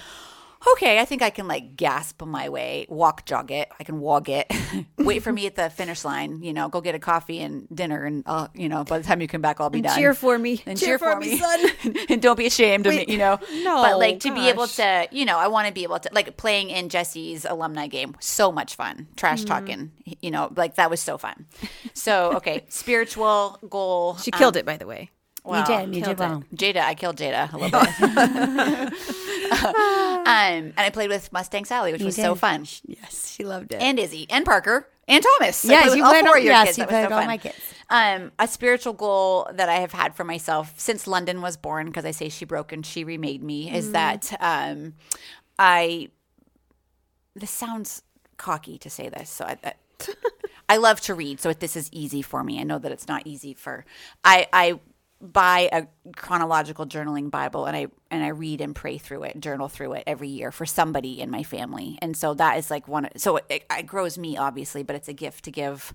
okay, 0.74 1.00
I 1.00 1.06
think 1.06 1.22
I 1.22 1.30
can 1.30 1.48
like 1.48 1.76
gasp 1.76 2.22
my 2.24 2.50
way, 2.50 2.86
walk, 2.90 3.26
jog 3.26 3.52
it. 3.52 3.70
I 3.80 3.84
can 3.84 4.00
walk 4.00 4.30
it. 4.30 4.52
Wait 4.98 5.24
for 5.24 5.32
me 5.32 5.46
at 5.46 5.56
the 5.56 5.70
finish 5.70 6.04
line. 6.04 6.44
You 6.44 6.54
know, 6.54 6.70
go 6.70 6.82
get 6.82 6.96
a 6.96 7.00
coffee 7.00 7.40
and 7.40 7.68
dinner, 7.74 8.06
and 8.06 8.24
uh, 8.26 8.48
you 8.54 8.70
know, 8.70 8.84
by 8.84 8.98
the 8.98 9.04
time 9.04 9.22
you 9.22 9.28
come 9.28 9.42
back, 9.42 9.60
I'll 9.60 9.70
be 9.70 9.82
done. 9.82 9.98
Cheer 9.98 10.14
for 10.14 10.38
me. 10.38 10.62
and 10.66 10.80
cheer, 10.80 11.00
for 11.00 11.16
me, 11.20 11.38
son. 11.38 11.66
and 12.10 12.22
don't 12.22 12.38
be 12.38 12.46
ashamed 12.46 12.86
of 12.88 12.94
me, 12.94 13.06
you 13.08 13.18
know. 13.18 13.40
no, 13.64 13.82
but 13.82 14.00
like 14.00 14.20
to 14.22 14.34
be 14.34 14.50
able 14.50 14.68
to, 14.68 15.08
you 15.12 15.26
know, 15.26 15.38
I 15.38 15.48
want 15.48 15.68
to 15.68 15.74
be 15.74 15.84
able 15.84 16.00
to 16.00 16.10
like 16.12 16.36
playing 16.38 16.70
in 16.70 16.90
Jesse's 16.90 17.46
alumni 17.46 17.88
game. 17.88 18.16
So 18.20 18.52
much 18.52 18.76
fun. 18.76 19.08
Trash 19.16 19.40
Mm-hmm. 19.40 19.48
talking, 19.48 19.92
you 20.22 20.32
know, 20.32 20.52
like 20.56 20.76
that 20.76 20.90
was 20.90 21.00
so 21.00 21.18
fun. 21.18 21.46
So 21.94 22.34
okay, 22.34 22.66
spiritual 22.70 23.58
goal. 23.70 24.18
She 24.18 24.32
killed 24.32 24.58
it, 24.58 24.66
by 24.66 24.76
the 24.78 24.86
way. 24.86 25.12
Wow. 25.50 25.60
you 25.60 25.66
did. 25.88 25.96
You 25.96 26.02
did 26.04 26.20
well. 26.20 26.44
Jada, 26.56 26.82
I 26.82 26.96
killed 26.96 27.18
Jada 27.18 27.52
a 27.54 27.58
little 27.58 27.80
bit. 28.90 28.94
um, 29.52 30.26
and 30.26 30.74
I 30.80 30.90
played 30.92 31.10
with 31.10 31.32
Mustang 31.32 31.66
Sally, 31.66 31.92
which 31.92 32.02
was 32.04 32.16
so 32.16 32.34
did. 32.34 32.40
fun. 32.40 32.66
Yes, 32.86 33.32
she 33.36 33.44
loved 33.44 33.72
it. 33.74 33.82
And 33.82 34.00
Izzy, 34.00 34.28
and 34.30 34.46
Parker, 34.46 34.88
and 35.08 35.24
Thomas. 35.24 35.66
Yes, 35.66 35.96
you 35.96 36.04
all 36.04 36.12
played 36.12 36.22
four 36.26 36.36
all- 36.36 36.38
your 36.38 36.54
yes, 36.54 36.68
kids. 36.68 36.78
you 36.78 36.86
That 36.86 36.92
was 37.02 37.10
so 37.10 37.16
all 37.16 37.22
fun. 37.22 37.28
my 37.28 37.38
kids. 37.38 37.56
Um, 37.90 38.32
a 38.38 38.48
spiritual 38.48 38.94
goal 38.94 39.50
that 39.54 39.68
I 39.70 39.76
have 39.76 39.92
had 39.92 40.16
for 40.16 40.24
myself 40.24 40.74
since 40.80 41.08
London 41.08 41.42
was 41.42 41.58
born, 41.58 41.88
because 41.88 42.06
I 42.06 42.12
say 42.12 42.30
she 42.30 42.46
broke 42.46 42.72
and 42.72 42.86
she 42.86 43.04
remade 43.04 43.42
me, 43.44 43.74
is 43.74 43.92
that 43.94 44.32
um, 44.40 44.94
I. 45.58 46.10
This 47.36 47.52
sounds 47.52 48.02
cocky 48.38 48.78
to 48.80 48.90
say 48.90 49.10
this, 49.10 49.30
so 49.30 49.46
I. 49.46 49.58
I 49.64 49.74
I 50.72 50.78
love 50.78 51.02
to 51.02 51.16
read, 51.16 51.42
so 51.42 51.52
this 51.52 51.76
is 51.76 51.90
easy 51.92 52.22
for 52.22 52.44
me. 52.44 52.60
I 52.60 52.64
know 52.64 52.78
that 52.78 52.92
it's 52.92 53.08
not 53.08 53.24
easy 53.26 53.56
for 53.56 53.86
I 54.24 54.46
I 54.54 54.80
buy 55.22 55.70
a 55.72 55.86
chronological 56.16 56.86
journaling 56.86 57.30
Bible 57.30 57.66
and 57.66 57.76
I 57.76 57.88
and 58.10 58.24
I 58.24 58.30
read 58.30 58.62
and 58.62 58.76
pray 58.76 58.98
through 58.98 59.24
it, 59.24 59.40
journal 59.40 59.68
through 59.68 59.94
it 59.94 60.04
every 60.08 60.30
year 60.30 60.52
for 60.52 60.66
somebody 60.66 61.20
in 61.22 61.30
my 61.30 61.44
family, 61.44 62.00
and 62.02 62.16
so 62.16 62.34
that 62.36 62.58
is 62.58 62.72
like 62.72 62.88
one. 62.88 63.10
So 63.18 63.38
it, 63.50 63.66
it 63.70 63.86
grows 63.86 64.18
me 64.18 64.38
obviously, 64.38 64.84
but 64.84 64.96
it's 64.96 65.08
a 65.08 65.14
gift 65.14 65.46
to 65.46 65.52
give 65.52 65.94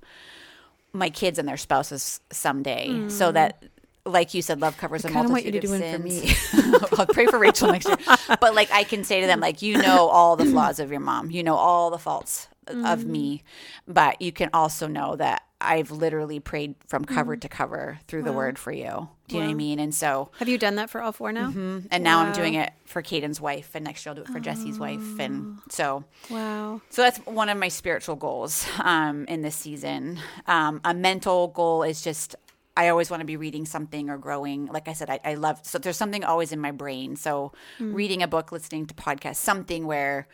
my 0.93 1.11
kids 1.11 1.39
and 1.39 1.49
their 1.49 1.57
spouses 1.57 2.21
someday, 2.31 3.05
so 3.09 3.33
that. 3.33 3.65
Like 4.07 4.35
you 4.35 4.43
said, 4.43 4.61
love 4.61 4.77
covers 4.77 5.07
a 5.07 5.09
Mm. 5.09 5.15
want 5.15 5.29
you 5.47 5.51
multitude 5.51 5.53
to 5.53 5.59
of 5.59 5.63
do 5.63 5.71
one 5.71 6.13
for 6.13 6.27
sins. 6.27 6.93
I'll 6.99 7.07
pray 7.07 7.25
for 7.25 7.39
Rachel 7.39 7.69
next 7.73 7.89
year. 7.89 7.97
But 8.39 8.55
like 8.55 8.71
I 8.71 8.85
can 8.85 9.03
say 9.03 9.23
to 9.23 9.27
them, 9.27 9.41
like 9.41 9.63
you 9.63 9.79
know 9.79 10.09
all 10.09 10.37
the 10.37 10.45
flaws 10.53 10.79
of 10.79 10.91
your 10.91 11.01
mom, 11.01 11.31
you 11.31 11.43
know 11.43 11.55
all 11.55 11.89
the 11.89 11.97
faults 11.97 12.49
of 12.67 13.05
me, 13.05 13.43
but 13.87 14.21
you 14.21 14.33
can 14.33 14.51
also 14.53 14.87
know 14.87 15.17
that 15.17 15.43
I've 15.61 15.91
literally 15.91 16.41
prayed 16.41 16.75
from 16.87 17.05
cover 17.05 17.37
to 17.37 17.49
cover 17.49 17.99
through 18.07 18.23
the 18.25 18.33
word 18.33 18.59
for 18.59 18.71
you. 18.73 19.09
Do 19.29 19.37
you 19.37 19.41
know 19.41 19.47
what 19.47 19.53
I 19.53 19.55
mean? 19.55 19.79
And 19.79 19.95
so, 19.95 20.31
Have 20.39 20.49
you 20.49 20.59
done 20.59 20.75
that 20.77 20.91
for 20.91 21.01
all 21.01 21.13
four 21.13 21.33
now? 21.33 21.51
and 21.91 22.05
now 22.05 22.21
I'm 22.21 22.33
doing 22.35 22.55
it 22.55 22.73
for 22.85 23.01
Caden's 23.01 23.41
wife, 23.41 23.71
and 23.75 23.85
next 23.85 24.05
year 24.05 24.11
I'll 24.11 24.17
do 24.17 24.23
it 24.23 24.29
for 24.29 24.41
Jesse's 24.41 24.79
wife, 24.79 25.19
and 25.19 25.59
so. 25.71 26.05
Wow. 26.29 26.83
So 26.91 27.03
that's 27.03 27.19
one 27.21 27.49
of 27.49 27.57
my 27.57 27.69
spiritual 27.69 28.17
goals 28.17 28.67
um, 28.81 29.25
in 29.27 29.41
this 29.41 29.57
season. 29.57 30.19
Um, 30.47 30.81
a 30.85 30.93
mental 30.93 31.49
goal 31.49 31.83
is 31.83 32.03
just 32.03 32.37
I 32.77 32.89
always 32.89 33.09
want 33.09 33.21
to 33.21 33.25
be 33.25 33.37
reading 33.37 33.67
something 33.67 34.11
or 34.11 34.19
growing. 34.19 34.67
Like 34.67 34.89
I 34.89 34.93
said, 34.95 35.09
I, 35.09 35.21
I 35.25 35.35
love 35.35 35.61
so 35.63 35.79
there's 35.79 35.97
something 35.97 36.25
always 36.25 36.53
in 36.53 36.61
my 36.61 36.73
brain. 36.73 37.17
So 37.17 37.53
reading 37.79 38.23
a 38.23 38.29
book, 38.29 38.53
listening 38.53 38.87
to 38.87 38.95
podcasts, 38.95 39.37
something 39.37 39.87
where 39.87 40.27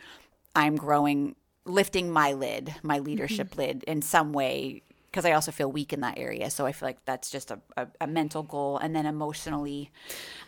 I'm 0.55 0.75
growing, 0.75 1.35
lifting 1.65 2.11
my 2.11 2.33
lid, 2.33 2.75
my 2.83 2.99
leadership 2.99 3.57
lid 3.57 3.83
in 3.83 4.01
some 4.01 4.33
way. 4.33 4.81
Because 5.09 5.25
I 5.25 5.33
also 5.33 5.51
feel 5.51 5.69
weak 5.69 5.91
in 5.91 5.99
that 6.01 6.17
area, 6.17 6.49
so 6.49 6.65
I 6.65 6.71
feel 6.71 6.87
like 6.87 7.03
that's 7.03 7.29
just 7.29 7.51
a, 7.51 7.59
a, 7.75 7.85
a 7.99 8.07
mental 8.07 8.43
goal, 8.43 8.77
and 8.77 8.95
then 8.95 9.05
emotionally, 9.05 9.91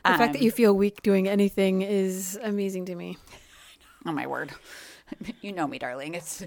The 0.06 0.18
fact 0.18 0.32
that 0.32 0.42
you 0.42 0.52
feel 0.52 0.74
weak 0.74 1.02
doing 1.02 1.28
anything 1.28 1.82
is 1.82 2.40
amazing 2.42 2.86
to 2.86 2.96
me. 2.96 3.18
oh 4.06 4.14
my 4.14 4.26
word, 4.26 4.54
you 5.42 5.52
know 5.52 5.68
me, 5.68 5.80
darling. 5.80 6.16
It's 6.16 6.46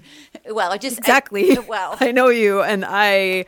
well, 0.49 0.71
I 0.71 0.79
just 0.79 0.97
Exactly. 0.97 1.59
well, 1.67 1.95
I 1.99 2.11
know 2.11 2.29
you, 2.29 2.63
and 2.63 2.83
I. 2.87 3.45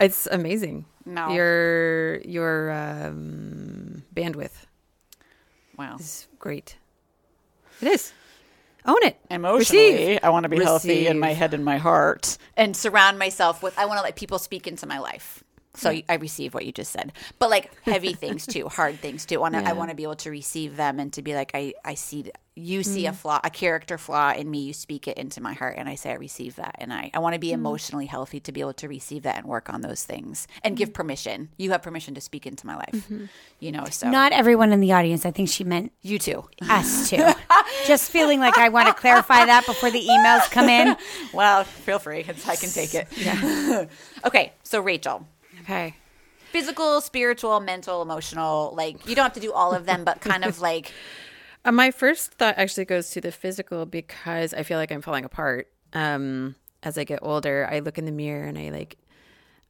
It's 0.00 0.26
amazing. 0.26 0.86
No. 1.04 1.30
Your 1.30 2.18
your 2.22 2.72
um, 2.72 4.02
bandwidth 4.12 4.66
wow. 5.76 5.96
is 6.00 6.26
great. 6.38 6.78
It 7.80 7.88
is. 7.88 8.12
Own 8.86 8.96
it. 9.02 9.18
emotionally 9.30 9.92
Receive. 9.94 10.20
i 10.22 10.30
want 10.30 10.44
to 10.44 10.48
be 10.48 10.62
healthy 10.62 11.06
in 11.06 11.18
my 11.18 11.32
head 11.32 11.54
and 11.54 11.64
my 11.64 11.76
heart 11.78 12.38
and 12.56 12.76
surround 12.76 13.18
myself 13.18 13.62
with 13.62 13.78
i 13.78 13.84
want 13.84 13.98
to 13.98 14.02
let 14.02 14.16
people 14.16 14.38
speak 14.38 14.66
into 14.66 14.86
my 14.86 14.98
life 14.98 15.44
so 15.74 15.90
i 16.08 16.14
receive 16.16 16.52
what 16.52 16.66
you 16.66 16.72
just 16.72 16.90
said 16.90 17.12
but 17.38 17.48
like 17.48 17.70
heavy 17.84 18.12
things 18.12 18.44
too 18.46 18.68
hard 18.78 18.98
things 19.00 19.24
too 19.24 19.36
I 19.36 19.38
wanna- 19.38 19.62
i 19.64 19.72
want 19.72 19.90
to 19.90 19.96
be 19.96 20.02
able 20.02 20.16
to 20.16 20.30
receive 20.30 20.76
them 20.76 20.98
and 20.98 21.12
to 21.12 21.22
be 21.22 21.34
like 21.34 21.52
i 21.54 21.72
i 21.84 21.94
see 21.94 22.30
you 22.56 22.82
see 22.82 23.04
Mm. 23.04 23.10
a 23.10 23.12
flaw 23.12 23.40
a 23.44 23.48
character 23.50 23.96
flaw 23.96 24.32
in 24.32 24.50
me 24.50 24.58
you 24.64 24.72
speak 24.72 25.06
it 25.06 25.16
into 25.16 25.40
my 25.40 25.52
heart 25.52 25.76
and 25.78 25.88
i 25.88 25.94
say 25.94 26.10
i 26.10 26.14
receive 26.14 26.56
that 26.56 26.74
and 26.78 26.92
i 26.92 27.10
i 27.14 27.18
want 27.20 27.34
to 27.34 27.38
be 27.38 27.50
Mm. 27.50 27.54
emotionally 27.54 28.06
healthy 28.06 28.40
to 28.40 28.50
be 28.52 28.60
able 28.60 28.74
to 28.74 28.88
receive 28.88 29.22
that 29.22 29.36
and 29.38 29.46
work 29.46 29.72
on 29.72 29.80
those 29.82 30.02
things 30.02 30.48
and 30.64 30.74
Mm. 30.74 30.78
give 30.78 30.92
permission 30.92 31.48
you 31.56 31.70
have 31.70 31.82
permission 31.82 32.14
to 32.16 32.20
speak 32.20 32.46
into 32.46 32.66
my 32.66 32.74
life 32.74 32.90
Mm-hmm. 32.92 33.24
you 33.60 33.70
know 33.72 33.84
so 33.90 34.10
Not 34.10 34.32
everyone 34.32 34.72
in 34.72 34.80
the 34.80 34.92
audience. 34.92 35.24
I 35.24 35.30
think 35.30 35.48
she 35.48 35.62
meant 35.64 35.92
you 36.02 36.18
too 36.18 36.44
us 36.68 37.08
too. 37.10 37.24
Just 37.86 38.10
feeling 38.10 38.40
like 38.40 38.58
I 38.58 38.68
want 38.68 38.88
to 38.88 38.94
clarify 38.94 39.44
that 39.46 39.64
before 39.66 39.90
the 39.90 40.04
emails 40.04 40.50
come 40.50 40.68
in. 40.68 40.96
well 41.32 41.62
feel 41.64 41.98
free 42.00 42.20
i 42.48 42.56
can 42.56 42.70
take 42.70 42.94
it 42.94 43.06
yeah 43.16 43.84
okay 44.24 44.52
so 44.64 44.80
rachel 44.80 45.26
Okay. 45.62 45.94
physical, 46.50 47.00
spiritual, 47.00 47.60
mental, 47.60 48.02
emotional. 48.02 48.72
Like 48.76 49.06
you 49.06 49.14
don't 49.14 49.24
have 49.24 49.34
to 49.34 49.40
do 49.40 49.52
all 49.52 49.72
of 49.74 49.86
them, 49.86 50.04
but 50.04 50.20
kind 50.20 50.44
of 50.44 50.60
like 50.60 50.92
Uh, 51.64 51.72
my 51.72 51.90
first 51.90 52.32
thought 52.34 52.54
actually 52.56 52.86
goes 52.86 53.10
to 53.10 53.20
the 53.20 53.30
physical 53.30 53.84
because 53.84 54.54
I 54.54 54.62
feel 54.62 54.78
like 54.78 54.90
I'm 54.90 55.02
falling 55.02 55.26
apart. 55.26 55.68
Um, 55.92 56.54
as 56.82 56.96
I 56.96 57.04
get 57.04 57.18
older, 57.20 57.68
I 57.70 57.80
look 57.80 57.98
in 57.98 58.06
the 58.06 58.12
mirror 58.12 58.46
and 58.46 58.58
I 58.58 58.70
like, 58.70 58.96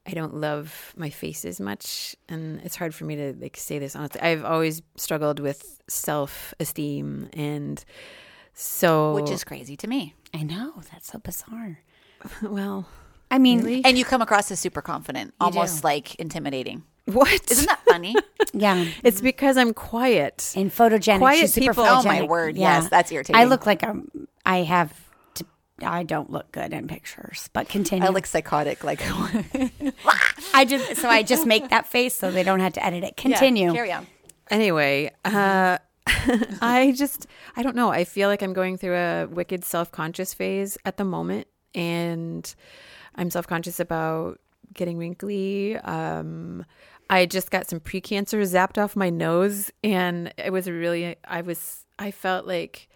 I 0.07 0.13
don't 0.13 0.35
love 0.35 0.95
my 0.97 1.11
face 1.11 1.45
as 1.45 1.61
much, 1.61 2.15
and 2.29 2.61
it's 2.63 2.77
hard 2.77 2.95
for 2.95 3.05
me 3.05 3.17
to 3.17 3.35
like 3.41 3.57
say 3.57 3.79
this 3.79 3.97
honestly. 3.97 4.21
I've 4.21 4.45
always 4.45 4.83
struggled 4.97 5.41
with 5.41 5.81
self 5.89 6.55
esteem, 6.61 7.29
and 7.33 7.85
so 8.55 9.13
which 9.15 9.31
is 9.31 9.45
crazy 9.45 9.77
to 9.77 9.89
me. 9.89 10.15
I 10.33 10.43
know 10.45 10.75
that's 10.93 11.09
so 11.11 11.19
bizarre. 11.19 11.81
well, 12.43 12.87
I 13.31 13.39
mean, 13.39 13.61
Really? 13.61 13.85
And 13.85 13.97
you 13.97 14.05
come 14.05 14.23
across 14.23 14.51
as 14.51 14.59
super 14.61 14.83
confident, 14.83 15.35
almost 15.41 15.83
do. 15.83 15.87
like 15.89 16.15
intimidating. 16.17 16.83
what? 17.07 17.51
Isn't 17.51 17.67
that 17.67 17.81
funny? 17.85 18.15
yeah. 18.53 18.87
it's 19.05 19.21
because 19.21 19.57
I'm 19.57 19.73
quiet. 19.73 20.53
And 20.57 20.71
photogenic. 20.71 21.19
Quiet 21.19 21.41
She's 21.41 21.55
people- 21.55 21.85
photogenic. 21.85 22.01
Oh, 22.01 22.03
my 22.05 22.23
word. 22.23 22.57
Yes, 22.57 22.89
that's 22.89 23.11
irritating. 23.13 23.41
I 23.41 23.45
look 23.45 23.67
like 23.67 23.85
I 24.45 24.59
have. 24.63 24.93
To, 25.35 25.47
I 25.83 26.03
don't 26.03 26.31
look 26.31 26.51
good 26.53 26.73
in 26.73 26.89
pictures, 26.89 27.49
but 27.53 27.69
continue. 27.69 28.07
I 28.07 28.11
look 28.11 28.27
psychotic. 28.27 28.83
Like 28.85 29.01
I 30.55 30.65
just 30.69 30.97
so 30.97 31.09
I 31.09 31.23
just 31.23 31.47
make 31.47 31.69
that 31.71 31.87
face 31.87 32.15
so 32.15 32.31
they 32.31 32.43
don't 32.43 32.61
have 32.61 32.73
to 32.75 32.85
edit 32.85 33.05
it. 33.05 33.17
Continue. 33.17 33.67
Yeah, 33.69 33.73
carry 33.75 33.93
on. 33.93 34.07
Anyway, 34.51 35.13
uh, 35.25 35.79
I 36.61 36.93
just, 36.97 37.27
I 37.57 37.63
don't 37.63 37.77
know. 37.77 37.91
I 37.91 38.05
feel 38.05 38.29
like 38.29 38.43
I'm 38.43 38.53
going 38.53 38.77
through 38.77 38.97
a 38.97 39.27
wicked 39.27 39.65
self 39.65 39.93
conscious 39.93 40.35
phase 40.35 40.77
at 40.85 40.97
the 40.97 41.05
moment. 41.05 41.47
And 41.75 42.53
I'm 43.15 43.31
self 43.31 43.47
conscious 43.47 43.81
about 43.81 44.41
getting 44.73 44.99
wrinkly. 44.99 45.77
Um, 45.79 46.65
I 47.09 47.27
just 47.27 47.51
got 47.51 47.69
some 47.69 47.81
precancer 47.81 48.41
zapped 48.43 48.83
off 48.83 48.95
my 48.95 49.11
nose, 49.11 49.71
and 49.83 50.33
it 50.39 50.53
was 50.53 50.69
really. 50.71 51.17
I 51.25 51.41
was. 51.43 51.85
I 51.99 52.11
felt 52.11 52.47
like 52.47 52.89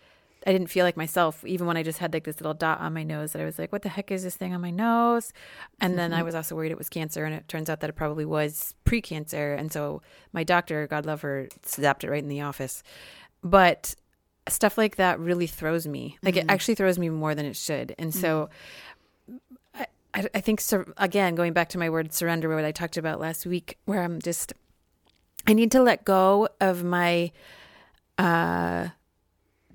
I 0.47 0.53
didn't 0.53 0.69
feel 0.69 0.85
like 0.85 0.97
myself, 0.97 1.45
even 1.45 1.67
when 1.67 1.77
I 1.77 1.83
just 1.83 1.99
had 1.99 2.13
like 2.13 2.25
this 2.25 2.41
little 2.41 2.55
dot 2.55 2.81
on 2.81 2.95
my 2.95 3.03
nose. 3.03 3.33
That 3.33 3.43
I 3.43 3.45
was 3.45 3.59
like, 3.59 3.73
"What 3.73 3.83
the 3.83 3.89
heck 3.89 4.11
is 4.11 4.23
this 4.23 4.37
thing 4.37 4.55
on 4.55 4.61
my 4.61 4.71
nose?" 4.71 5.33
And 5.81 5.99
then 5.99 6.13
I 6.13 6.19
mm-hmm. 6.19 6.27
was 6.27 6.35
also 6.35 6.55
worried 6.55 6.71
it 6.71 6.79
was 6.79 6.89
cancer, 6.89 7.25
and 7.25 7.35
it 7.35 7.49
turns 7.49 7.69
out 7.69 7.81
that 7.81 7.91
it 7.91 7.95
probably 7.95 8.25
was 8.25 8.75
precancer. 8.85 9.59
And 9.59 9.73
so 9.73 10.01
my 10.33 10.45
doctor, 10.45 10.87
God 10.87 11.07
love 11.07 11.23
her, 11.23 11.49
zapped 11.65 12.05
it 12.05 12.11
right 12.11 12.23
in 12.23 12.29
the 12.29 12.43
office. 12.43 12.83
But 13.43 13.95
stuff 14.49 14.77
like 14.77 14.97
that 14.97 15.19
really 15.19 15.47
throws 15.47 15.87
me. 15.87 16.19
Like 16.23 16.37
it 16.37 16.41
mm-hmm. 16.41 16.51
actually 16.51 16.75
throws 16.75 16.99
me 16.99 17.09
more 17.09 17.35
than 17.35 17.47
it 17.47 17.57
should. 17.57 17.95
And 17.99 18.15
so 18.15 18.45
mm-hmm. 18.45 18.53
I, 20.15 20.29
I 20.35 20.41
think 20.41 20.61
sur- 20.61 20.93
again 20.97 21.35
going 21.35 21.53
back 21.53 21.69
to 21.71 21.79
my 21.79 21.91
word 21.91 22.13
surrender, 22.13 22.55
what 22.55 22.65
I 22.65 22.73
talked 22.73 22.97
about 22.97 23.21
last 23.21 23.45
week, 23.45 23.79
where 23.85 24.03
I'm 24.03 24.21
just 24.23 24.53
I 25.47 25.53
need 25.53 25.71
to 25.73 25.83
let 25.83 26.05
go 26.05 26.49
of 26.61 26.85
my 26.85 27.33
uh 28.17 28.89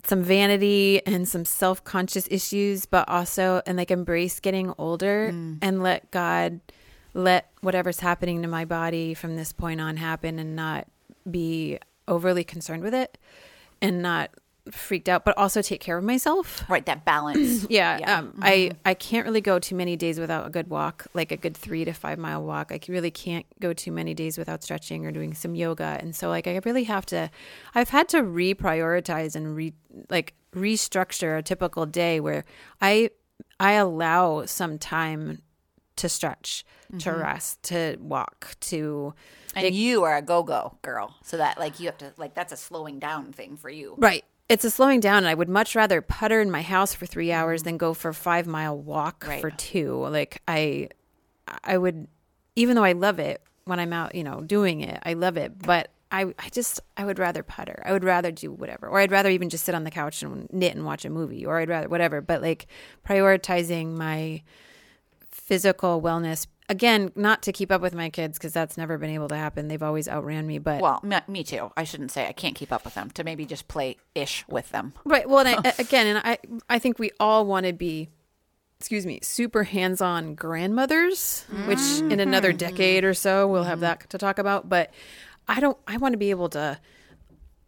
some 0.06 0.24
vanity 0.24 1.06
and 1.06 1.28
some 1.28 1.44
self-conscious 1.44 2.28
issues 2.32 2.86
but 2.86 3.08
also 3.10 3.62
and 3.68 3.78
like 3.78 3.92
embrace 3.92 4.40
getting 4.40 4.74
older 4.78 5.28
and 5.62 5.84
let 5.84 6.10
God 6.10 6.62
let 7.14 7.52
whatever's 7.62 8.00
happening 8.00 8.42
to 8.42 8.48
my 8.48 8.64
body 8.64 9.14
from 9.14 9.36
this 9.36 9.52
point 9.52 9.82
on 9.82 9.98
happen 9.98 10.40
and 10.40 10.56
not 10.56 10.88
be 11.30 11.78
overly 12.08 12.46
concerned 12.46 12.82
with 12.82 12.94
it 12.94 13.18
and 13.82 14.02
not 14.02 14.32
freaked 14.72 15.10
out 15.10 15.26
but 15.26 15.38
also 15.38 15.62
take 15.62 15.82
care 15.82 15.98
of 15.98 16.04
myself 16.04 16.64
Right, 16.70 16.86
that 16.86 17.06
balance. 17.06 17.66
yeah, 17.70 17.98
Yeah. 18.00 18.20
Um, 18.20 18.34
I 18.42 18.72
I 18.86 18.94
can't 18.94 19.26
really 19.26 19.42
go 19.42 19.60
too 19.60 19.76
many 19.76 19.96
days 19.96 20.20
without 20.20 20.46
a 20.46 20.50
good 20.50 20.70
walk, 20.70 21.08
like 21.14 21.32
a 21.32 21.38
good 21.38 21.56
three 21.56 21.86
to 21.86 21.94
five 21.94 22.20
mile 22.20 22.44
walk. 22.44 22.72
I 22.72 22.80
really 22.88 23.12
can't 23.12 23.46
go 23.60 23.74
too 23.74 23.92
many 23.92 24.14
days 24.14 24.38
without 24.38 24.64
stretching 24.64 25.06
or 25.06 25.12
doing 25.12 25.34
some 25.34 25.56
yoga, 25.56 25.98
and 26.00 26.16
so 26.16 26.30
like 26.30 26.48
I 26.48 26.60
really 26.66 26.84
have 26.86 27.06
to. 27.08 27.30
I've 27.76 27.90
had 27.90 28.10
to 28.10 28.22
reprioritize 28.22 29.36
and 29.36 29.56
re 29.56 29.74
like 30.10 30.34
restructure 30.54 31.38
a 31.38 31.42
typical 31.42 31.86
day 31.86 32.20
where 32.20 32.46
I 32.82 33.12
I 33.60 33.74
allow 33.74 34.46
some 34.46 34.78
time 34.78 35.42
to 35.98 36.08
stretch, 36.08 36.66
to 37.00 37.12
rest, 37.12 37.62
to 37.64 37.98
walk, 38.00 38.56
to 38.62 39.14
And 39.56 39.76
you 39.76 40.04
are 40.04 40.16
a 40.16 40.22
go 40.22 40.44
go 40.44 40.78
girl. 40.82 41.16
So 41.24 41.38
that 41.38 41.60
like 41.60 41.80
you 41.80 41.88
have 41.88 41.98
to 42.00 42.14
like 42.18 42.34
that's 42.36 42.54
a 42.54 42.58
slowing 42.58 43.00
down 43.00 43.34
thing 43.34 43.58
for 43.58 43.70
you. 43.70 43.96
Right. 43.98 44.24
It's 44.50 44.66
a 44.66 44.72
slowing 44.72 45.00
down. 45.00 45.20
And 45.20 45.28
I 45.28 45.36
would 45.36 45.48
much 45.50 45.76
rather 45.76 46.02
putter 46.02 46.42
in 46.42 46.52
my 46.52 46.62
house 46.64 46.94
for 46.94 47.06
three 47.06 47.32
hours 47.32 47.62
mm. 47.62 47.66
than 47.66 47.78
go 47.78 47.94
for 47.94 48.10
a 48.10 48.14
five 48.14 48.48
mile 48.48 48.78
walk 48.78 49.26
Right. 49.28 49.40
for 49.40 49.52
two. 49.52 50.06
Like 50.08 50.42
I, 50.48 50.90
I 51.64 51.78
would, 51.78 52.08
even 52.56 52.76
though 52.76 52.84
I 52.84 52.94
love 52.94 53.20
it 53.20 53.42
when 53.66 53.80
I'm 53.80 53.94
out, 53.94 54.16
you 54.16 54.24
know, 54.24 54.42
doing 54.42 54.82
it, 54.82 55.00
I 55.04 55.14
love 55.14 55.38
it. 55.38 55.60
But 55.60 55.92
I, 56.12 56.34
I 56.40 56.50
just, 56.50 56.80
I 56.98 57.06
would 57.06 57.20
rather 57.20 57.44
putter. 57.44 57.84
I 57.86 57.92
would 57.92 58.04
rather 58.04 58.32
do 58.32 58.52
whatever, 58.52 58.88
or 58.88 59.00
I'd 59.00 59.12
rather 59.12 59.30
even 59.30 59.50
just 59.50 59.64
sit 59.66 59.76
on 59.76 59.84
the 59.84 59.92
couch 59.92 60.24
and 60.24 60.52
knit 60.52 60.76
and 60.76 60.84
watch 60.84 61.06
a 61.06 61.10
movie, 61.10 61.46
or 61.46 61.60
I'd 61.60 61.70
rather 61.70 61.88
whatever. 61.88 62.20
But 62.20 62.42
like 62.42 62.66
prioritizing 63.08 63.94
my 63.94 64.42
physical 65.50 66.00
wellness 66.00 66.46
again, 66.70 67.12
not 67.16 67.42
to 67.42 67.52
keep 67.52 67.72
up 67.72 67.82
with 67.82 67.96
my 67.96 68.12
kids 68.12 68.38
because 68.38 68.54
that's 68.54 68.78
never 68.78 69.00
been 69.00 69.10
able 69.10 69.28
to 69.30 69.36
happen. 69.36 69.68
They've 69.68 69.82
always 69.82 70.08
outran 70.08 70.46
me, 70.46 70.60
but 70.60 70.80
Well, 70.80 71.00
me, 71.02 71.18
me 71.28 71.44
too. 71.44 71.72
I 71.76 71.84
shouldn't 71.84 72.12
say 72.12 72.28
I 72.28 72.32
can't 72.32 72.56
keep 72.56 72.72
up 72.72 72.86
with 72.86 72.94
them. 72.94 73.10
To 73.12 73.24
maybe 73.24 73.46
just 73.46 73.68
play 73.68 73.98
ish 74.14 74.46
with 74.48 74.70
them. 74.70 74.94
Right. 75.04 75.28
Well, 75.28 75.40
and 75.40 75.66
I, 75.66 75.74
again, 75.80 76.06
and 76.06 76.20
I, 76.20 76.38
I 76.70 76.78
think 76.78 77.00
we 77.00 77.10
all 77.20 77.48
want 77.48 77.66
to 77.66 77.74
be, 77.74 78.10
excuse 78.80 79.08
me, 79.08 79.20
super 79.24 79.64
hands-on 79.64 80.36
grandmothers, 80.36 81.46
which 81.66 81.80
in 82.00 82.20
another 82.20 82.50
mm-hmm. 82.50 82.58
decade 82.58 83.04
or 83.04 83.16
so 83.16 83.48
we'll 83.48 83.64
have 83.64 83.80
that 83.80 84.08
to 84.12 84.20
talk 84.20 84.38
about. 84.38 84.70
But 84.70 84.92
I 85.48 85.60
don't. 85.60 85.78
I 85.88 85.98
want 85.98 86.14
to 86.14 86.20
be 86.20 86.30
able 86.30 86.50
to 86.50 86.80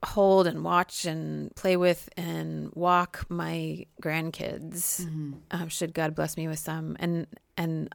hold 0.03 0.47
and 0.47 0.63
watch 0.63 1.05
and 1.05 1.55
play 1.55 1.77
with 1.77 2.09
and 2.17 2.71
walk 2.73 3.25
my 3.29 3.85
grandkids. 4.01 5.01
Mm-hmm. 5.01 5.33
Um, 5.51 5.69
should 5.69 5.93
God 5.93 6.15
bless 6.15 6.37
me 6.37 6.47
with 6.47 6.59
some, 6.59 6.97
and 6.99 7.27
and 7.57 7.93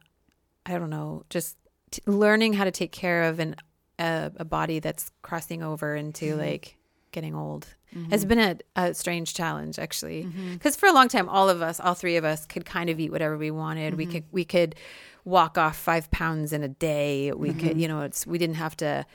I 0.65 0.77
don't 0.77 0.89
know, 0.89 1.23
just 1.29 1.57
t- 1.91 2.01
learning 2.05 2.53
how 2.53 2.63
to 2.63 2.71
take 2.71 2.91
care 2.91 3.23
of 3.23 3.39
an 3.39 3.55
a, 3.99 4.31
a 4.37 4.45
body 4.45 4.79
that's 4.79 5.11
crossing 5.21 5.63
over 5.63 5.95
into 5.95 6.25
mm-hmm. 6.25 6.39
like 6.39 6.77
getting 7.11 7.35
old. 7.35 7.67
Mm-hmm. 7.95 8.11
Has 8.11 8.25
been 8.25 8.39
a, 8.39 8.57
a 8.75 8.93
strange 8.93 9.33
challenge 9.33 9.79
actually. 9.79 10.27
Because 10.53 10.75
for 10.75 10.87
a 10.87 10.93
long 10.93 11.07
time 11.07 11.29
all 11.29 11.49
of 11.49 11.61
us 11.61 11.79
all 11.79 11.93
three 11.93 12.17
of 12.17 12.25
us 12.25 12.45
could 12.45 12.65
kind 12.65 12.89
of 12.89 12.99
eat 12.99 13.11
whatever 13.11 13.37
we 13.37 13.51
wanted. 13.51 13.95
We 13.95 14.05
could 14.05 14.25
we 14.31 14.45
could 14.45 14.75
walk 15.23 15.57
off 15.57 15.77
five 15.77 16.11
pounds 16.11 16.53
in 16.53 16.63
a 16.63 16.67
day. 16.67 17.31
We 17.31 17.53
could 17.53 17.79
you 17.79 17.87
know 17.87 18.01
it's 18.01 18.27
we 18.27 18.37
didn't 18.37 18.57
have 18.57 18.77
to 18.77 19.05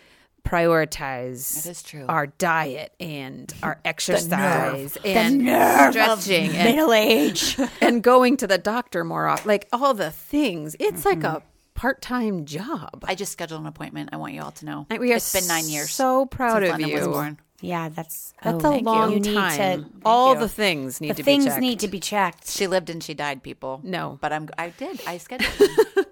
prioritize 0.44 1.62
That 1.62 1.70
is 1.70 1.82
true. 1.82 2.04
our 2.08 2.26
diet 2.26 2.92
and 3.00 3.52
our 3.62 3.80
exercise 3.84 4.94
the 4.94 5.06
and 5.08 5.38
nerve 5.44 5.92
stretching 5.92 6.50
of 6.50 6.54
and 6.56 6.70
middle 6.76 6.92
age. 6.92 7.58
and 7.80 8.02
going 8.02 8.36
to 8.38 8.46
the 8.46 8.58
doctor 8.58 9.04
more 9.04 9.26
often 9.28 9.48
like 9.48 9.68
all 9.72 9.94
the 9.94 10.10
things 10.10 10.76
it's 10.78 11.04
like 11.04 11.20
mm-hmm. 11.20 11.36
a 11.36 11.42
part-time 11.74 12.44
job 12.44 13.04
I 13.06 13.14
just 13.14 13.32
scheduled 13.32 13.60
an 13.62 13.66
appointment. 13.66 14.10
I 14.12 14.16
want 14.16 14.34
you 14.34 14.42
all 14.42 14.50
to 14.52 14.64
know. 14.66 14.86
And 14.90 14.98
we 15.00 15.12
are 15.12 15.16
it's 15.16 15.32
been 15.32 15.46
nine 15.48 15.68
years. 15.68 15.90
so 15.90 16.26
proud 16.26 16.62
since 16.62 16.74
of 16.74 16.80
London 16.80 16.92
was 16.92 17.06
you. 17.06 17.12
born. 17.12 17.38
yeah, 17.60 17.88
that's 17.88 18.34
that's 18.42 18.54
oh, 18.56 18.58
a 18.68 18.70
thank 18.72 18.82
you. 18.82 18.86
long 18.86 19.12
You 19.12 19.20
need 19.20 19.34
time 19.34 19.84
to- 19.84 19.90
all 20.04 20.34
you. 20.34 20.40
the 20.40 20.48
things 20.48 21.00
need 21.00 21.10
the 21.10 21.14
to 21.14 21.22
things 21.22 21.44
be 21.44 21.48
checked. 21.48 21.54
Things 21.60 21.70
need 21.70 21.80
to 21.80 21.88
be 21.88 22.00
checked. 22.00 22.48
She 22.50 22.66
lived 22.66 22.90
and 22.90 23.02
she 23.02 23.14
died, 23.14 23.42
people. 23.42 23.80
No. 23.82 24.18
But 24.20 24.32
I'm 24.32 24.48
I 24.58 24.68
did. 24.70 25.00
I 25.06 25.16
scheduled 25.18 25.52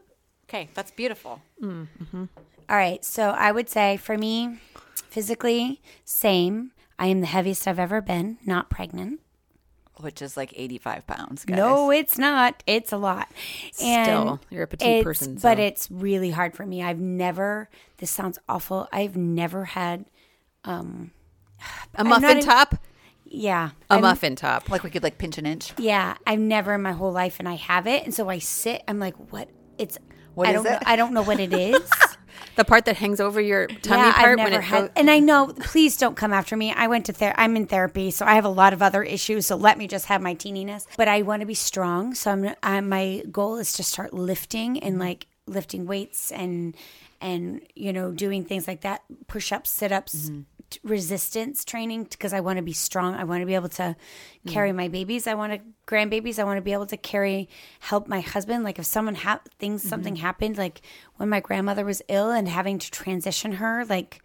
okay, 0.49 0.69
that's 0.75 0.91
beautiful. 0.93 1.43
Mm-hmm. 1.63 2.25
All 2.71 2.77
right. 2.77 3.05
So 3.05 3.31
I 3.31 3.51
would 3.53 3.69
say 3.69 3.97
for 3.99 4.17
me, 4.17 4.59
physically, 5.09 5.83
same. 6.05 6.71
I 6.99 7.07
am 7.07 7.21
the 7.21 7.27
heaviest 7.27 7.67
I've 7.67 7.79
ever 7.79 8.01
been, 8.01 8.39
not 8.47 8.71
pregnant. 8.71 9.21
Which 9.97 10.23
is 10.23 10.37
like 10.37 10.55
85 10.57 11.07
pounds, 11.07 11.45
guys. 11.45 11.57
No, 11.59 11.91
it's 11.91 12.17
not. 12.17 12.63
It's 12.67 12.91
a 12.93 12.97
lot. 12.97 13.29
And 13.83 14.07
Still, 14.07 14.41
you're 14.49 14.63
a 14.63 14.67
petite 14.67 15.05
person, 15.05 15.39
But 15.43 15.59
it's 15.59 15.91
really 15.91 16.31
hard 16.31 16.55
for 16.55 16.65
me. 16.65 16.83
I've 16.83 16.99
never, 17.01 17.69
this 17.99 18.11
sounds 18.11 18.39
awful. 18.49 18.89
I've 18.93 19.17
never 19.17 19.65
had, 19.67 20.07
um, 20.65 21.11
a 21.95 22.05
not 22.05 22.23
muffin 22.23 22.39
in- 22.39 22.43
top 22.45 22.77
yeah. 23.27 23.71
a 23.91 23.95
I'm- 23.95 24.03
muffin 24.03 24.37
top 24.37 24.71
Like 24.71 24.83
we 24.83 24.89
could 24.91 25.03
like 25.03 25.19
pinch 25.19 25.37
an 25.37 25.45
inch. 25.45 25.75
Yeah. 25.77 26.17
I've 26.27 26.39
never 26.41 26.75
in 26.75 26.83
my 26.83 26.93
whole 26.93 27.13
life, 27.13 27.37
and 27.39 27.47
I 27.49 27.55
have 27.57 27.87
it. 27.87 28.05
And 28.05 28.15
so 28.15 28.29
I 28.31 28.39
sit, 28.39 28.83
I'm 28.89 28.99
like, 28.99 29.17
what? 29.31 29.51
It's, 29.77 29.99
What 30.35 30.49
I 30.49 30.51
is 30.53 30.55
don't 30.57 30.65
know. 30.65 30.77
it? 30.77 30.83
I 30.87 30.97
don't 30.97 31.13
know 31.13 31.23
what 31.23 31.41
it 31.41 31.53
is. 31.53 31.91
the 32.57 32.65
part 32.65 32.85
that 32.87 32.97
hangs 32.97 33.21
over 33.21 33.41
your 33.41 33.67
tummy 33.67 34.03
yeah, 34.03 34.13
part 34.13 34.39
I've 34.39 34.45
when 34.45 34.51
never 34.53 34.63
it 34.63 34.65
had, 34.65 34.81
goes- 34.81 34.91
and 34.97 35.11
I 35.11 35.19
know. 35.19 35.55
Please 35.61 35.97
don't 35.97 36.17
come 36.17 36.33
after 36.33 36.57
me. 36.57 36.73
I 36.73 36.89
went 36.89 37.07
to 37.07 37.13
ther- 37.13 37.35
I'm 37.37 37.57
in 37.57 37.67
therapy, 37.67 38.11
so 38.11 38.27
I 38.27 38.35
have 38.35 38.45
a 38.45 38.51
lot 38.51 38.73
of 38.73 38.83
other 38.83 39.03
issues. 39.03 39.47
So 39.47 39.57
let 39.57 39.79
me 39.79 39.87
just 39.87 40.07
have 40.07 40.21
my 40.21 40.35
teeniness. 40.35 40.87
But 40.97 41.09
I 41.09 41.23
want 41.23 41.41
to 41.41 41.47
be 41.47 41.55
strong, 41.55 42.15
so 42.15 42.31
I'm. 42.33 42.55
I, 42.63 42.81
my 42.81 43.23
goal 43.31 43.57
is 43.57 43.73
to 43.75 43.83
start 43.83 44.13
lifting 44.13 44.83
and 44.83 44.95
mm-hmm. 44.95 45.03
like 45.03 45.27
lifting 45.47 45.87
weights 45.87 46.31
and 46.33 46.77
and 47.21 47.61
you 47.75 47.93
know 47.93 48.13
doing 48.13 48.45
things 48.45 48.67
like 48.69 48.83
that, 48.83 49.03
push 49.27 49.53
ups, 49.53 49.71
sit 49.71 49.93
ups. 49.93 50.13
t- 50.13 50.33
mm-hmm. 50.33 50.41
Resistance 50.83 51.65
training 51.65 52.05
because 52.05 52.33
I 52.33 52.41
want 52.41 52.59
to 52.59 52.63
be 52.63 52.73
strong. 52.73 53.15
I 53.15 53.25
want 53.25 53.41
to 53.43 53.47
be 53.47 53.55
able 53.55 53.69
to 53.71 53.97
carry 54.47 54.73
my 54.73 54.89
babies. 54.89 55.27
I 55.27 55.35
want 55.35 55.53
to 55.53 55.61
grandbabies. 55.87 56.39
I 56.39 56.45
want 56.45 56.59
to 56.59 56.63
be 56.63 56.73
able 56.73 56.87
to 56.87 56.97
carry, 56.97 57.49
help 57.81 58.07
my 58.09 58.21
husband. 58.21 58.65
Like 58.65 58.79
if 58.79 58.87
someone 58.87 59.15
ha- 59.15 59.41
things 59.59 59.83
something 59.83 60.17
happened, 60.17 60.59
like 60.59 60.83
when 61.17 61.29
my 61.29 61.41
grandmother 61.41 61.85
was 61.85 62.03
ill 62.09 62.31
and 62.31 62.49
having 62.49 62.79
to 62.79 62.91
transition 62.91 63.53
her, 63.53 63.85
like 63.87 64.23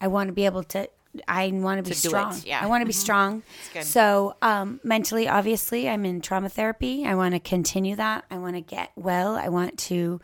I 0.00 0.08
want 0.08 0.28
to 0.28 0.32
be 0.32 0.46
able 0.46 0.64
to. 0.64 0.88
I 1.28 1.48
want 1.52 1.78
to 1.78 1.84
be 1.88 1.92
it, 1.92 1.96
strong. 1.96 2.40
yeah. 2.44 2.60
I 2.60 2.66
want 2.66 2.82
to 2.82 2.86
be 2.86 2.92
strong. 2.92 3.44
So 3.82 4.34
um, 4.42 4.80
mentally, 4.82 5.28
obviously, 5.28 5.88
I'm 5.88 6.04
in 6.04 6.20
trauma 6.20 6.48
therapy. 6.48 7.06
I 7.06 7.14
want 7.14 7.34
to 7.34 7.40
continue 7.40 7.94
that. 7.94 8.24
I 8.32 8.38
want 8.38 8.56
to 8.56 8.60
get 8.60 8.90
well. 8.96 9.36
I 9.36 9.48
want 9.48 9.78
to 9.90 10.20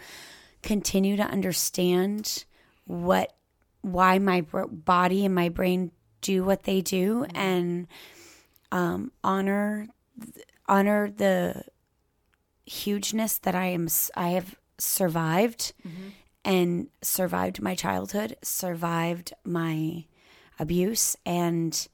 continue 0.64 1.16
to 1.16 1.22
understand 1.22 2.44
what 2.86 3.32
why 3.83 4.18
my 4.18 4.43
br- 4.43 4.66
body 4.66 5.24
and 5.24 5.35
my 5.35 5.49
brain 5.49 5.91
do 6.20 6.45
what 6.45 6.64
they 6.64 6.81
do 6.81 7.24
and 7.35 7.87
um, 8.72 9.11
honor 9.24 9.89
honor 10.68 11.11
the 11.11 11.64
hugeness 12.66 13.39
that 13.39 13.55
I 13.55 13.66
am 13.66 13.89
I 14.14 14.28
have 14.31 14.57
survived 14.78 15.72
and 16.45 16.89
survived 17.03 17.61
my 17.62 17.74
childhood, 17.74 18.37
survived 18.43 19.33
my 19.45 20.05
abuse 20.59 21.16
and 21.26 21.89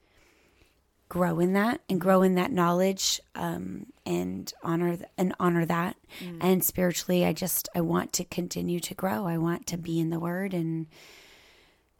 grow 1.08 1.38
in 1.38 1.52
that 1.52 1.80
and 1.88 2.00
grow 2.00 2.22
in 2.22 2.34
that 2.34 2.50
knowledge 2.50 3.20
um, 3.36 3.86
and 4.04 4.52
honor 4.62 4.96
th- 4.96 5.08
and 5.16 5.34
honor 5.38 5.64
that. 5.64 5.96
And 6.40 6.64
spiritually 6.64 7.24
I 7.24 7.32
just 7.32 7.68
I 7.74 7.80
want 7.80 8.12
to 8.14 8.24
continue 8.24 8.80
to 8.80 8.94
grow. 8.94 9.24
I 9.26 9.38
want 9.38 9.66
to 9.68 9.76
be 9.78 10.00
in 10.00 10.10
the 10.10 10.18
word 10.20 10.52
and 10.52 10.86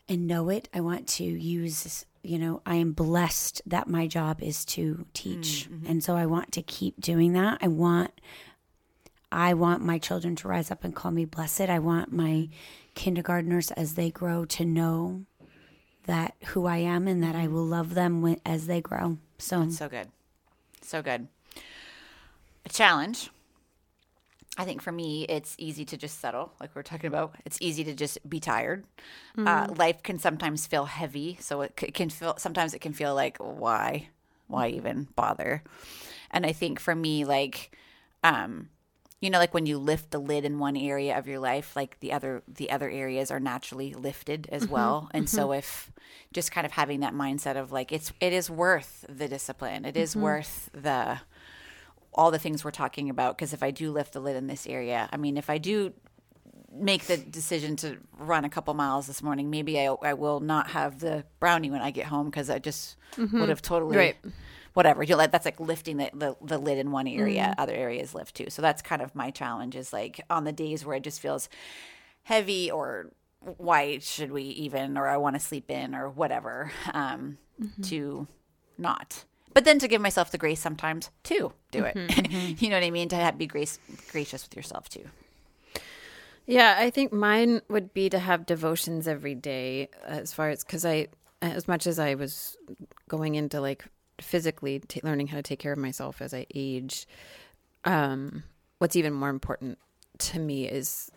and 0.08 0.26
know 0.26 0.48
it 0.48 0.68
I 0.72 0.80
want 0.80 1.06
to 1.08 1.24
use 1.24 2.04
you 2.22 2.38
know 2.38 2.62
I 2.66 2.76
am 2.76 2.92
blessed 2.92 3.62
that 3.66 3.88
my 3.88 4.06
job 4.06 4.42
is 4.42 4.64
to 4.66 5.06
teach 5.14 5.68
mm, 5.68 5.76
mm-hmm. 5.76 5.90
and 5.90 6.04
so 6.04 6.16
I 6.16 6.26
want 6.26 6.52
to 6.52 6.62
keep 6.62 7.00
doing 7.00 7.32
that 7.34 7.58
I 7.60 7.68
want 7.68 8.12
I 9.30 9.54
want 9.54 9.82
my 9.82 9.98
children 9.98 10.36
to 10.36 10.48
rise 10.48 10.70
up 10.70 10.84
and 10.84 10.94
call 10.94 11.10
me 11.10 11.24
blessed. 11.24 11.62
I 11.62 11.78
want 11.78 12.12
my 12.12 12.24
mm-hmm. 12.24 12.52
kindergartners 12.94 13.70
as 13.72 13.94
they 13.94 14.10
grow 14.10 14.44
to 14.46 14.64
know 14.64 15.24
that 16.06 16.34
who 16.46 16.66
I 16.66 16.78
am 16.78 17.08
and 17.08 17.22
that 17.22 17.34
I 17.34 17.44
mm-hmm. 17.44 17.54
will 17.54 17.66
love 17.66 17.94
them 17.94 18.22
when, 18.22 18.40
as 18.46 18.66
they 18.66 18.80
grow. 18.80 19.18
So, 19.38 19.68
So 19.70 19.88
good. 19.88 20.08
So 20.80 21.02
good. 21.02 21.28
A 22.64 22.68
challenge. 22.68 23.30
I 24.58 24.64
think 24.64 24.80
for 24.82 24.92
me, 24.92 25.24
it's 25.28 25.54
easy 25.58 25.84
to 25.86 25.96
just 25.96 26.20
settle, 26.20 26.52
like 26.60 26.74
we 26.74 26.80
are 26.80 26.82
talking 26.82 27.08
about. 27.08 27.34
It's 27.44 27.58
easy 27.60 27.84
to 27.84 27.94
just 27.94 28.18
be 28.28 28.40
tired. 28.40 28.84
Uh, 29.36 29.66
life 29.76 30.02
can 30.02 30.18
sometimes 30.18 30.66
feel 30.66 30.86
heavy, 30.86 31.36
so 31.40 31.60
it 31.60 31.72
c- 31.78 31.90
can 31.90 32.08
feel. 32.10 32.34
Sometimes 32.38 32.72
it 32.74 32.80
can 32.80 32.92
feel 32.94 33.14
like, 33.14 33.36
why, 33.38 34.08
why 34.46 34.68
even 34.68 35.08
bother? 35.14 35.62
And 36.30 36.46
I 36.46 36.52
think 36.52 36.80
for 36.80 36.94
me, 36.94 37.24
like, 37.24 37.76
um, 38.24 38.70
you 39.20 39.30
know, 39.30 39.38
like 39.38 39.54
when 39.54 39.66
you 39.66 39.78
lift 39.78 40.10
the 40.10 40.18
lid 40.18 40.44
in 40.44 40.58
one 40.58 40.76
area 40.76 41.18
of 41.18 41.26
your 41.26 41.38
life, 41.38 41.74
like 41.76 42.00
the 42.00 42.12
other 42.12 42.42
the 42.48 42.70
other 42.70 42.88
areas 42.88 43.30
are 43.30 43.40
naturally 43.40 43.92
lifted 43.94 44.48
as 44.52 44.68
well. 44.68 45.08
And 45.12 45.28
so 45.28 45.52
if 45.52 45.90
just 46.32 46.50
kind 46.52 46.66
of 46.66 46.72
having 46.72 47.00
that 47.00 47.14
mindset 47.14 47.56
of 47.56 47.72
like 47.72 47.92
it's 47.92 48.12
it 48.20 48.32
is 48.32 48.50
worth 48.50 49.04
the 49.08 49.28
discipline, 49.28 49.84
it 49.84 49.96
is 49.96 50.14
worth 50.16 50.70
the 50.72 51.20
all 52.16 52.30
the 52.30 52.38
things 52.38 52.64
we're 52.64 52.70
talking 52.70 53.10
about 53.10 53.36
because 53.36 53.52
if 53.52 53.62
I 53.62 53.70
do 53.70 53.92
lift 53.92 54.14
the 54.14 54.20
lid 54.20 54.36
in 54.36 54.46
this 54.46 54.66
area, 54.66 55.08
I 55.12 55.16
mean, 55.16 55.36
if 55.36 55.50
I 55.50 55.58
do 55.58 55.92
make 56.72 57.04
the 57.04 57.16
decision 57.16 57.76
to 57.76 57.98
run 58.18 58.44
a 58.44 58.48
couple 58.48 58.74
miles 58.74 59.06
this 59.06 59.22
morning, 59.22 59.50
maybe 59.50 59.78
I, 59.78 59.94
I 60.02 60.14
will 60.14 60.40
not 60.40 60.70
have 60.70 61.00
the 61.00 61.24
brownie 61.40 61.70
when 61.70 61.82
I 61.82 61.90
get 61.90 62.06
home 62.06 62.26
because 62.26 62.50
I 62.50 62.58
just 62.58 62.96
mm-hmm. 63.16 63.40
would 63.40 63.48
have 63.48 63.62
totally 63.62 63.96
Right. 63.96 64.16
whatever. 64.74 65.02
You 65.02 65.16
let 65.16 65.32
that's 65.32 65.44
like 65.44 65.60
lifting 65.60 65.98
the, 65.98 66.10
the, 66.12 66.36
the 66.42 66.58
lid 66.58 66.78
in 66.78 66.90
one 66.90 67.06
area, 67.06 67.42
mm-hmm. 67.42 67.60
other 67.60 67.74
areas 67.74 68.14
lift 68.14 68.34
too. 68.34 68.50
So 68.50 68.62
that's 68.62 68.82
kind 68.82 69.02
of 69.02 69.14
my 69.14 69.30
challenge 69.30 69.76
is 69.76 69.92
like 69.92 70.20
on 70.28 70.44
the 70.44 70.52
days 70.52 70.84
where 70.84 70.96
it 70.96 71.02
just 71.02 71.20
feels 71.20 71.48
heavy 72.24 72.70
or 72.70 73.12
why 73.40 73.98
should 73.98 74.32
we 74.32 74.42
even 74.42 74.96
or 74.98 75.06
I 75.06 75.16
want 75.18 75.36
to 75.36 75.40
sleep 75.40 75.70
in 75.70 75.94
or 75.94 76.08
whatever 76.08 76.72
um, 76.92 77.38
mm-hmm. 77.60 77.82
to 77.82 78.26
not. 78.78 79.24
But 79.56 79.64
then 79.64 79.78
to 79.78 79.88
give 79.88 80.02
myself 80.02 80.30
the 80.30 80.36
grace 80.36 80.60
sometimes 80.60 81.10
to 81.22 81.50
do 81.70 81.82
it. 81.82 81.96
you 82.60 82.68
know 82.68 82.76
what 82.76 82.84
I 82.84 82.90
mean? 82.90 83.08
To 83.08 83.16
have, 83.16 83.38
be 83.38 83.46
grace 83.46 83.78
gracious 84.12 84.44
with 84.44 84.54
yourself 84.54 84.90
too. 84.90 85.06
Yeah, 86.44 86.76
I 86.78 86.90
think 86.90 87.10
mine 87.10 87.62
would 87.70 87.94
be 87.94 88.10
to 88.10 88.18
have 88.18 88.44
devotions 88.44 89.08
every 89.08 89.34
day 89.34 89.88
as 90.04 90.34
far 90.34 90.50
as 90.50 90.62
because 90.62 90.84
I, 90.84 91.06
as 91.40 91.66
much 91.66 91.86
as 91.86 91.98
I 91.98 92.16
was 92.16 92.58
going 93.08 93.34
into 93.34 93.62
like 93.62 93.86
physically 94.20 94.80
t- 94.80 95.00
learning 95.02 95.28
how 95.28 95.38
to 95.38 95.42
take 95.42 95.58
care 95.58 95.72
of 95.72 95.78
myself 95.78 96.20
as 96.20 96.34
I 96.34 96.44
age, 96.54 97.08
um, 97.86 98.42
what's 98.76 98.94
even 98.94 99.14
more 99.14 99.30
important 99.30 99.78
to 100.18 100.38
me 100.38 100.68
is 100.68 101.10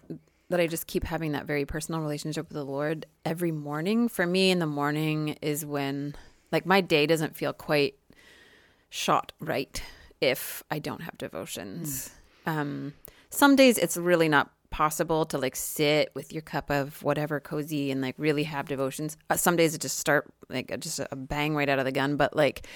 that 0.48 0.62
I 0.62 0.68
just 0.68 0.88
keep 0.88 1.04
having 1.04 1.34
that 1.34 1.46
very 1.46 1.66
personal 1.66 2.00
relationship 2.00 2.48
with 2.48 2.56
the 2.56 2.64
Lord 2.64 3.06
every 3.26 3.52
morning. 3.52 4.08
For 4.08 4.26
me, 4.26 4.50
in 4.50 4.60
the 4.60 4.66
morning 4.66 5.36
is 5.42 5.66
when 5.66 6.16
like 6.54 6.66
my 6.66 6.80
day 6.80 7.06
doesn't 7.06 7.36
feel 7.36 7.52
quite 7.52 7.99
shot 8.90 9.32
right 9.40 9.82
if 10.22 10.64
I 10.70 10.80
don't 10.80 11.02
have 11.02 11.18
devotions. 11.18 12.12
Um, 12.46 12.94
some 13.30 13.56
days 13.56 13.78
it's 13.78 13.98
really 13.98 14.30
not 14.30 14.52
possible 14.70 15.26
to 15.26 15.38
like 15.38 15.56
sit 15.56 16.12
with 16.14 16.32
your 16.32 16.42
cup 16.42 16.70
of 16.70 17.02
whatever 17.04 17.40
cozy 17.40 17.92
and 17.92 18.02
like 18.02 18.16
really 18.18 18.44
have 18.44 18.68
devotions. 18.68 19.18
Uh, 19.30 19.36
some 19.36 19.56
days 19.56 19.74
it 19.74 19.82
just 19.82 19.98
start 19.98 20.32
like 20.50 20.78
just 20.80 21.00
a 21.12 21.16
bang 21.16 21.56
right 21.56 21.70
out 21.70 21.80
of 21.80 21.86
the 21.86 21.92
gun, 21.92 22.16
but 22.16 22.36
like 22.36 22.68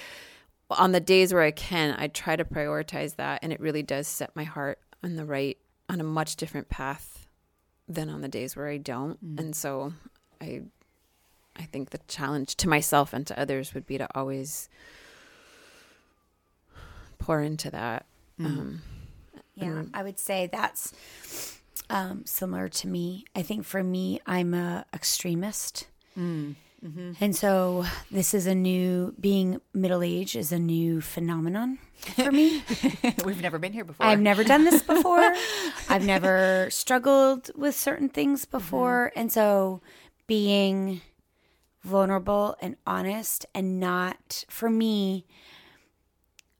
on 0.69 0.91
the 0.91 0.99
days 0.99 1.33
where 1.33 1.43
I 1.43 1.51
can, 1.51 1.95
I 1.97 2.07
try 2.07 2.35
to 2.35 2.45
prioritize 2.45 3.15
that, 3.17 3.39
and 3.43 3.53
it 3.53 3.59
really 3.59 3.83
does 3.83 4.07
set 4.07 4.35
my 4.35 4.43
heart 4.43 4.79
on 5.03 5.15
the 5.15 5.25
right 5.25 5.57
on 5.89 5.99
a 5.99 6.03
much 6.03 6.35
different 6.35 6.69
path 6.69 7.27
than 7.87 8.09
on 8.09 8.21
the 8.21 8.27
days 8.27 8.55
where 8.55 8.67
I 8.67 8.77
don't. 8.77 9.19
And 9.37 9.55
so 9.55 9.93
I 10.41 10.61
I 11.55 11.63
think 11.63 11.91
the 11.91 11.99
challenge 12.07 12.55
to 12.57 12.69
myself 12.69 13.13
and 13.13 13.27
to 13.27 13.39
others 13.39 13.73
would 13.73 13.85
be 13.85 13.97
to 13.97 14.07
always 14.15 14.69
pour 17.25 17.41
into 17.41 17.69
that. 17.71 18.05
Um, 18.39 18.81
Yeah, 19.55 19.83
I 19.93 20.03
would 20.03 20.19
say 20.19 20.49
that's 20.51 20.93
um, 21.89 22.25
similar 22.25 22.67
to 22.69 22.87
me. 22.87 23.25
I 23.35 23.41
think 23.43 23.65
for 23.65 23.83
me, 23.83 24.19
I'm 24.25 24.53
a 24.53 24.85
extremist, 24.93 25.87
and 27.21 27.35
so 27.35 27.85
this 28.11 28.33
is 28.33 28.45
a 28.47 28.53
new 28.55 29.13
being 29.19 29.61
middle 29.73 30.03
age 30.03 30.35
is 30.35 30.51
a 30.51 30.59
new 30.59 30.99
phenomenon 31.01 31.77
for 31.95 32.31
me. 32.31 32.63
We've 33.25 33.41
never 33.41 33.57
been 33.59 33.71
here 33.73 33.85
before. 33.85 34.05
I've 34.05 34.19
never 34.19 34.43
done 34.43 34.65
this 34.65 34.81
before. 34.83 35.21
I've 35.89 36.05
never 36.05 36.67
struggled 36.71 37.51
with 37.55 37.75
certain 37.75 38.09
things 38.09 38.43
before, 38.45 39.11
and 39.15 39.31
so 39.31 39.81
being 40.27 41.01
vulnerable 41.83 42.55
and 42.61 42.75
honest 42.87 43.45
and 43.53 43.79
not 43.79 44.45
for 44.49 44.69
me 44.69 45.25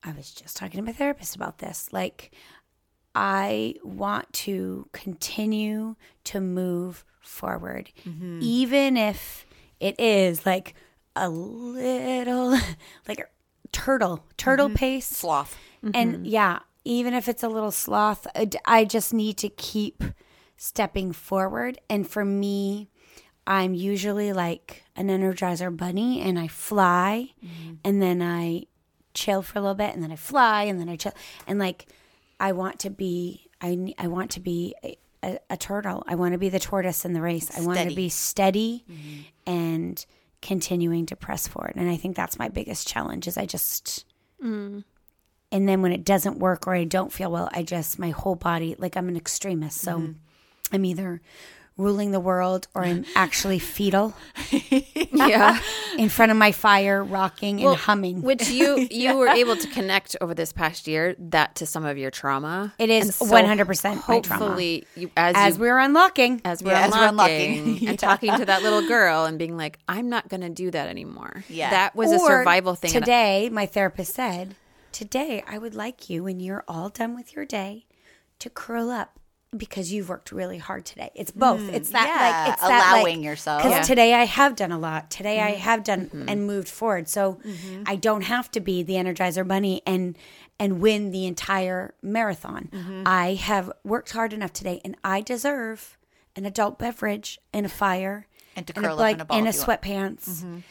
I 0.03 0.11
was 0.11 0.31
just 0.31 0.57
talking 0.57 0.77
to 0.77 0.85
my 0.85 0.91
therapist 0.91 1.35
about 1.35 1.59
this. 1.59 1.89
Like, 1.91 2.31
I 3.15 3.75
want 3.83 4.31
to 4.33 4.87
continue 4.91 5.95
to 6.25 6.41
move 6.41 7.05
forward, 7.21 7.91
mm-hmm. 8.05 8.39
even 8.41 8.97
if 8.97 9.45
it 9.79 9.99
is 9.99 10.45
like 10.45 10.75
a 11.15 11.29
little, 11.29 12.51
like 13.07 13.19
a 13.19 13.25
turtle, 13.71 14.25
turtle 14.37 14.67
mm-hmm. 14.67 14.75
pace. 14.75 15.05
sloth. 15.05 15.57
And 15.93 16.15
mm-hmm. 16.15 16.25
yeah, 16.25 16.59
even 16.85 17.13
if 17.13 17.27
it's 17.27 17.43
a 17.43 17.49
little 17.49 17.71
sloth, 17.71 18.27
I 18.65 18.85
just 18.85 19.13
need 19.13 19.37
to 19.37 19.49
keep 19.49 20.03
stepping 20.57 21.11
forward. 21.11 21.79
And 21.89 22.07
for 22.07 22.23
me, 22.25 22.89
I'm 23.45 23.73
usually 23.73 24.31
like 24.33 24.83
an 24.95 25.07
energizer 25.09 25.75
bunny 25.75 26.21
and 26.21 26.39
I 26.39 26.47
fly 26.47 27.31
and 27.83 28.01
then 28.01 28.21
I 28.21 28.67
chill 29.13 29.41
for 29.41 29.59
a 29.59 29.61
little 29.61 29.75
bit 29.75 29.93
and 29.93 30.03
then 30.03 30.11
I 30.11 30.15
fly 30.15 30.63
and 30.63 30.79
then 30.79 30.89
I 30.89 30.95
chill. 30.95 31.13
And 31.47 31.59
like, 31.59 31.87
I 32.39 32.51
want 32.51 32.79
to 32.79 32.89
be, 32.89 33.47
I, 33.61 33.93
I 33.97 34.07
want 34.07 34.31
to 34.31 34.39
be 34.39 34.75
a, 34.83 35.39
a, 35.49 35.57
turtle. 35.57 36.03
I 36.07 36.15
want 36.15 36.33
to 36.33 36.37
be 36.37 36.49
the 36.49 36.59
tortoise 36.59 37.05
in 37.05 37.13
the 37.13 37.21
race. 37.21 37.49
I 37.57 37.61
want 37.61 37.77
to 37.77 37.83
Steady. 37.83 37.95
be 37.95 38.09
steady 38.09 38.85
mm-hmm. 38.89 39.21
and 39.51 40.05
continuing 40.41 41.05
to 41.07 41.15
press 41.15 41.47
forward. 41.47 41.73
And 41.75 41.89
I 41.89 41.95
think 41.95 42.15
that's 42.15 42.37
my 42.37 42.49
biggest 42.49 42.87
challenge 42.87 43.27
is 43.27 43.37
I 43.37 43.45
just, 43.45 44.05
mm. 44.43 44.83
and 45.51 45.69
then 45.69 45.81
when 45.81 45.93
it 45.93 46.03
doesn't 46.03 46.39
work 46.39 46.67
or 46.67 46.75
I 46.75 46.83
don't 46.83 47.13
feel 47.13 47.31
well, 47.31 47.49
I 47.53 47.63
just 47.63 47.97
my 47.97 48.09
whole 48.09 48.35
body 48.35 48.75
like 48.77 48.97
I'm 48.97 49.07
an 49.07 49.15
extremist. 49.15 49.79
So 49.79 49.99
mm-hmm. 49.99 50.11
I'm 50.73 50.85
either 50.85 51.21
ruling 51.77 52.11
the 52.11 52.19
world 52.19 52.67
or 52.75 52.83
I'm 52.83 53.05
actually 53.15 53.59
fetal 53.59 54.13
yeah. 55.11 55.59
in 55.97 56.09
front 56.09 56.31
of 56.31 56.37
my 56.37 56.51
fire, 56.51 57.03
rocking 57.03 57.63
and 57.63 57.75
humming. 57.75 58.21
Which 58.21 58.49
you 58.49 58.87
you 58.91 59.17
were 59.17 59.27
able 59.27 59.55
to 59.55 59.67
connect 59.67 60.15
over 60.21 60.33
this 60.33 60.53
past 60.53 60.87
year 60.87 61.15
that 61.17 61.55
to 61.55 61.65
some 61.65 61.85
of 61.85 61.97
your 61.97 62.11
trauma. 62.11 62.73
It 62.77 62.89
is 62.89 63.19
100% 63.19 64.07
my 64.07 64.19
trauma. 64.19 64.45
Hopefully, 64.45 64.85
you, 64.95 65.09
as 65.17 65.35
as 65.35 65.55
you, 65.55 65.61
we're 65.61 65.79
unlocking, 65.79 66.41
as 66.45 66.63
we're 66.63 66.71
Yeah, 66.71 66.87
as 66.87 66.91
we're 66.91 67.07
unlocking, 67.07 67.59
unlocking. 67.59 67.87
and 67.89 67.99
talking 67.99 68.37
to 68.37 68.45
that 68.45 68.63
little 68.63 68.87
girl 68.87 69.25
and 69.25 69.39
being 69.39 69.57
like, 69.57 69.79
I'm 69.87 70.09
not 70.09 70.29
going 70.29 70.41
to 70.41 70.49
do 70.49 70.69
that 70.71 70.87
anymore. 70.89 71.43
Yeah. 71.49 71.71
that 71.71 71.95
was 71.95 72.11
a 72.11 72.19
survival 72.19 72.75
thing. 72.75 72.91
Today, 72.91 73.49
my 73.51 73.65
therapist 73.65 74.13
said, 74.13 74.55
Today, 74.91 75.43
I 75.47 75.57
would 75.57 75.73
like 75.73 76.07
you, 76.07 76.23
when 76.23 76.39
you're 76.39 76.63
all 76.67 76.89
done 76.89 77.15
with 77.15 77.35
your 77.35 77.45
day, 77.45 77.87
to 78.37 78.49
curl 78.49 78.91
up 78.91 79.19
because 79.57 79.91
you've 79.91 80.09
worked 80.09 80.31
really 80.31 80.57
hard 80.57 80.85
today. 80.85 81.11
It's 81.15 81.31
both. 81.31 81.61
Mm, 81.61 81.73
it's 81.73 81.89
that, 81.91 82.07
yeah, 82.07 82.45
like, 82.45 82.53
it's 82.53 82.61
that, 82.61 82.93
allowing 82.93 83.17
like, 83.17 83.25
yourself. 83.25 83.61
Because 83.61 83.77
Yeah. 83.77 83.81
today 83.83 84.13
I 84.13 84.25
have 84.25 84.55
done 84.55 84.71
a 84.71 84.79
lot. 84.79 85.09
Today 85.09 85.41
I 85.41 85.51
mm-hmm. 85.51 85.61
have 85.61 85.83
done 85.83 86.05
mm-hmm. 86.07 86.29
and 86.29 86.47
moved 86.47 86.67
forward. 86.67 87.07
So 87.07 87.39
mm-hmm. 87.45 87.83
I 87.85 87.95
don't 87.95 88.23
have 88.23 88.49
to 88.51 88.59
be 88.59 88.83
the 88.83 88.93
Energizer 88.93 89.47
Bunny 89.47 89.81
and 89.85 90.17
and 90.59 90.79
win 90.79 91.11
the 91.11 91.25
entire 91.25 91.95
marathon. 92.01 93.03
I 93.05 93.33
have 93.33 93.71
worked 93.83 94.11
hard 94.11 94.33
enough 94.33 94.53
today, 94.53 94.79
and 94.85 94.95
I 95.03 95.21
deserve 95.21 95.97
an 96.35 96.45
adult 96.45 96.77
beverage 96.77 97.39
and 97.51 97.65
a 97.65 97.69
fire 97.69 98.27
And 98.55 98.67
to 98.67 98.73
and 98.75 98.85
a, 98.85 98.89
curl 98.89 98.95
up 98.95 98.99
like 98.99 99.15
in 99.15 99.21
a 99.21 99.25
ball 99.25 99.37
and 99.39 99.47
a 99.47 99.49
if 99.49 99.55
you 99.55 99.63
want. 99.67 99.81
sweatpants, 99.81 100.63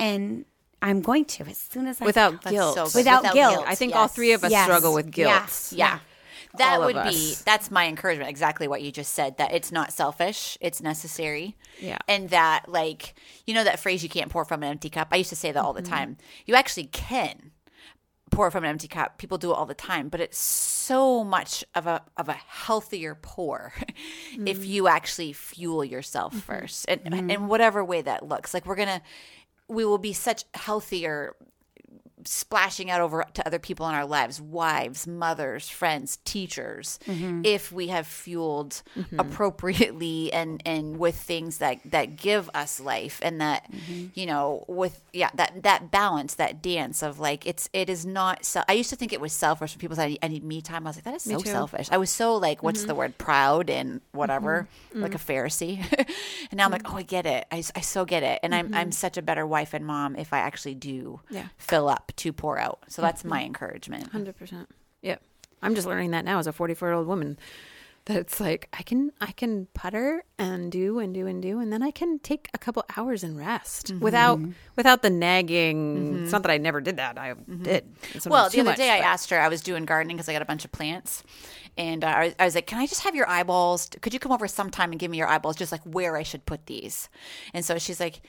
and 0.00 0.44
I'm 0.80 1.00
going 1.02 1.24
to 1.26 1.44
as 1.44 1.58
soon 1.58 1.86
as 1.86 2.00
I 2.00 2.04
without 2.04 2.42
That's 2.42 2.52
guilt. 2.52 2.74
so 2.74 2.84
good. 2.86 2.94
Without 2.96 3.32
guilt. 3.32 3.64
I 3.66 3.74
think 3.74 3.94
all 3.94 4.08
three 4.08 4.32
of 4.32 4.42
us 4.42 4.50
Yes. 4.50 4.64
struggle 4.64 4.92
with 4.94 5.10
guilt. 5.12 5.30
Yes. 5.30 5.72
Yeah. 5.76 5.98
That 6.58 6.80
would 6.80 7.02
be 7.04 7.34
that's 7.44 7.70
my 7.70 7.86
encouragement 7.86 8.28
exactly 8.30 8.68
what 8.68 8.82
you 8.82 8.92
just 8.92 9.12
said 9.14 9.38
that 9.38 9.52
it's 9.52 9.72
not 9.72 9.92
selfish 9.92 10.58
it's 10.60 10.82
necessary. 10.82 11.56
Yeah. 11.80 11.98
and 12.08 12.28
that 12.30 12.68
like 12.68 13.14
you 13.46 13.54
know 13.54 13.64
that 13.64 13.80
phrase 13.80 14.02
you 14.02 14.08
can't 14.08 14.30
pour 14.30 14.44
from 14.44 14.62
an 14.62 14.70
empty 14.70 14.90
cup? 14.90 15.08
I 15.12 15.16
used 15.16 15.30
to 15.30 15.36
say 15.36 15.52
that 15.52 15.60
all 15.62 15.72
the 15.72 15.82
Mm-hmm. 15.82 15.92
time. 15.92 16.16
You 16.46 16.54
actually 16.54 16.84
can 16.86 17.52
pour 18.30 18.50
from 18.50 18.64
an 18.64 18.70
empty 18.70 18.88
cup. 18.88 19.18
People 19.18 19.36
do 19.38 19.50
it 19.50 19.54
all 19.54 19.66
the 19.66 19.74
time 19.74 20.08
but 20.08 20.20
it's 20.20 20.38
so 20.38 21.22
much 21.24 21.64
of 21.74 21.86
a 21.86 22.02
of 22.16 22.28
a 22.28 22.32
healthier 22.66 23.14
pour 23.14 23.72
Mm-hmm. 24.32 24.48
if 24.48 24.64
you 24.64 24.88
actually 24.88 25.32
fuel 25.32 25.84
yourself 25.84 26.34
first. 26.34 26.86
And 26.88 27.30
in 27.30 27.46
whatever 27.48 27.84
way 27.84 28.00
that 28.02 28.26
looks 28.26 28.54
like 28.54 28.64
we're 28.66 28.76
gonna 28.76 29.02
we 29.68 29.84
will 29.84 29.98
be 29.98 30.12
such 30.12 30.44
healthier 30.54 31.34
splashing 32.24 32.90
out 32.90 33.00
over 33.00 33.24
to 33.34 33.46
other 33.46 33.58
people 33.58 33.88
in 33.88 33.94
our 33.94 34.06
lives 34.06 34.40
wives 34.40 35.06
mothers 35.06 35.68
friends 35.68 36.18
teachers 36.24 36.98
mm-hmm. 37.06 37.42
if 37.44 37.70
we 37.70 37.88
have 37.88 38.06
fueled 38.06 38.82
mm-hmm. 38.96 39.20
appropriately 39.20 40.32
and 40.32 40.62
and 40.64 40.98
with 40.98 41.16
things 41.16 41.58
that 41.58 41.78
that 41.84 42.16
give 42.16 42.48
us 42.54 42.80
life 42.80 43.20
and 43.22 43.40
that 43.40 43.70
mm-hmm. 43.70 44.06
you 44.14 44.26
know 44.26 44.64
with 44.68 45.02
yeah 45.12 45.30
that 45.34 45.62
that 45.62 45.90
balance 45.90 46.34
that 46.34 46.62
dance 46.62 47.02
of 47.02 47.18
like 47.18 47.46
it's 47.46 47.68
it 47.72 47.90
is 47.90 48.06
not 48.06 48.44
so 48.44 48.62
i 48.68 48.72
used 48.72 48.90
to 48.90 48.96
think 48.96 49.12
it 49.12 49.20
was 49.20 49.32
selfish 49.32 49.74
when 49.74 49.78
people 49.78 49.96
said 49.96 50.16
i 50.22 50.28
need 50.28 50.44
me 50.44 50.62
time. 50.62 50.86
I 50.86 50.90
was 50.90 50.96
like 50.96 51.04
that 51.04 51.14
is 51.14 51.22
so 51.22 51.38
selfish. 51.38 51.88
I 51.90 51.98
was 51.98 52.10
so 52.10 52.36
like 52.36 52.62
what's 52.62 52.84
the 52.84 52.94
word? 52.94 53.18
Proud 53.18 53.70
and 53.70 54.00
whatever 54.12 54.68
like 54.94 55.14
a 55.14 55.18
mm. 55.18 55.44
pharisee. 55.44 55.82
And 56.50 56.58
now 56.58 56.66
i'm 56.66 56.72
like 56.72 56.90
oh 56.90 56.96
i 56.96 57.02
get 57.02 57.26
it. 57.26 57.46
I, 57.50 57.62
I 57.74 57.80
so 57.80 58.04
get 58.04 58.22
it. 58.22 58.40
And 58.42 58.54
i'm 58.54 58.74
i'm 58.74 58.92
such 58.92 59.16
a 59.16 59.22
better 59.22 59.46
wife 59.46 59.74
and 59.74 59.86
mom 59.86 60.16
if 60.16 60.32
i 60.32 60.38
actually 60.38 60.74
do 60.74 61.20
Yeah. 61.30 61.48
fill 61.56 61.88
up 61.88 62.11
to 62.16 62.32
pour 62.32 62.58
out 62.58 62.80
so 62.88 63.02
that's 63.02 63.24
my 63.24 63.38
mm-hmm. 63.38 63.46
encouragement 63.46 64.08
Hundred 64.08 64.36
percent. 64.36 64.68
Yep. 65.02 65.22
I'm 65.62 65.74
just 65.74 65.86
learning 65.86 66.10
that 66.10 66.24
now 66.24 66.38
as 66.38 66.46
a 66.46 66.52
44 66.52 66.88
year 66.88 66.94
old 66.94 67.06
woman. 67.06 67.38
That 68.06 68.16
it's 68.16 68.40
like 68.40 68.68
I 68.72 68.82
can 68.82 69.12
I 69.20 69.30
can 69.30 69.68
putter 69.74 70.24
and 70.36 70.72
do 70.72 70.98
and 70.98 71.14
do 71.14 71.28
and 71.28 71.40
do, 71.40 71.60
and 71.60 71.72
then 71.72 71.84
I 71.84 71.92
can 71.92 72.18
take 72.18 72.48
a 72.52 72.58
couple 72.58 72.84
hours 72.96 73.22
and 73.22 73.38
rest 73.38 73.92
mm-hmm. 73.92 74.00
without 74.00 74.40
mm-hmm. 74.40 74.50
without 74.74 75.02
the 75.02 75.10
nagging. 75.10 76.24
It's 76.24 76.32
not 76.32 76.42
that 76.42 76.50
I 76.50 76.58
never 76.58 76.80
did 76.80 76.96
that. 76.96 77.16
I 77.16 77.34
did. 77.34 77.86
Sometimes 78.02 78.26
Well, 78.26 78.50
the 78.50 78.60
other 78.60 78.70
much, 78.70 78.76
day 78.76 78.90
I 78.90 78.98
asked 78.98 79.30
her, 79.30 79.38
I 79.38 79.46
was 79.46 79.60
doing 79.60 79.84
gardening 79.84 80.16
because 80.16 80.28
I 80.28 80.32
got 80.32 80.42
a 80.42 80.46
bunch 80.46 80.64
of 80.64 80.72
plants. 80.72 81.22
And 81.78 82.02
uh, 82.02 82.08
I, 82.08 82.24
was, 82.24 82.34
I 82.40 82.44
was 82.44 82.54
like, 82.56 82.66
Can 82.66 82.78
I 82.78 82.86
just 82.88 83.02
have 83.02 83.14
your 83.14 83.28
eyeballs? 83.28 83.88
Could 84.00 84.12
you 84.12 84.18
come 84.18 84.32
over 84.32 84.48
sometime 84.48 84.90
and 84.90 84.98
give 84.98 85.10
me 85.10 85.18
your 85.18 85.28
eyeballs, 85.28 85.54
just 85.54 85.70
like 85.70 85.82
where 85.84 86.16
I 86.16 86.24
should 86.24 86.44
put 86.44 86.66
these? 86.66 87.08
And 87.54 87.64
so 87.64 87.78
she's 87.78 88.00
like, 88.00 88.20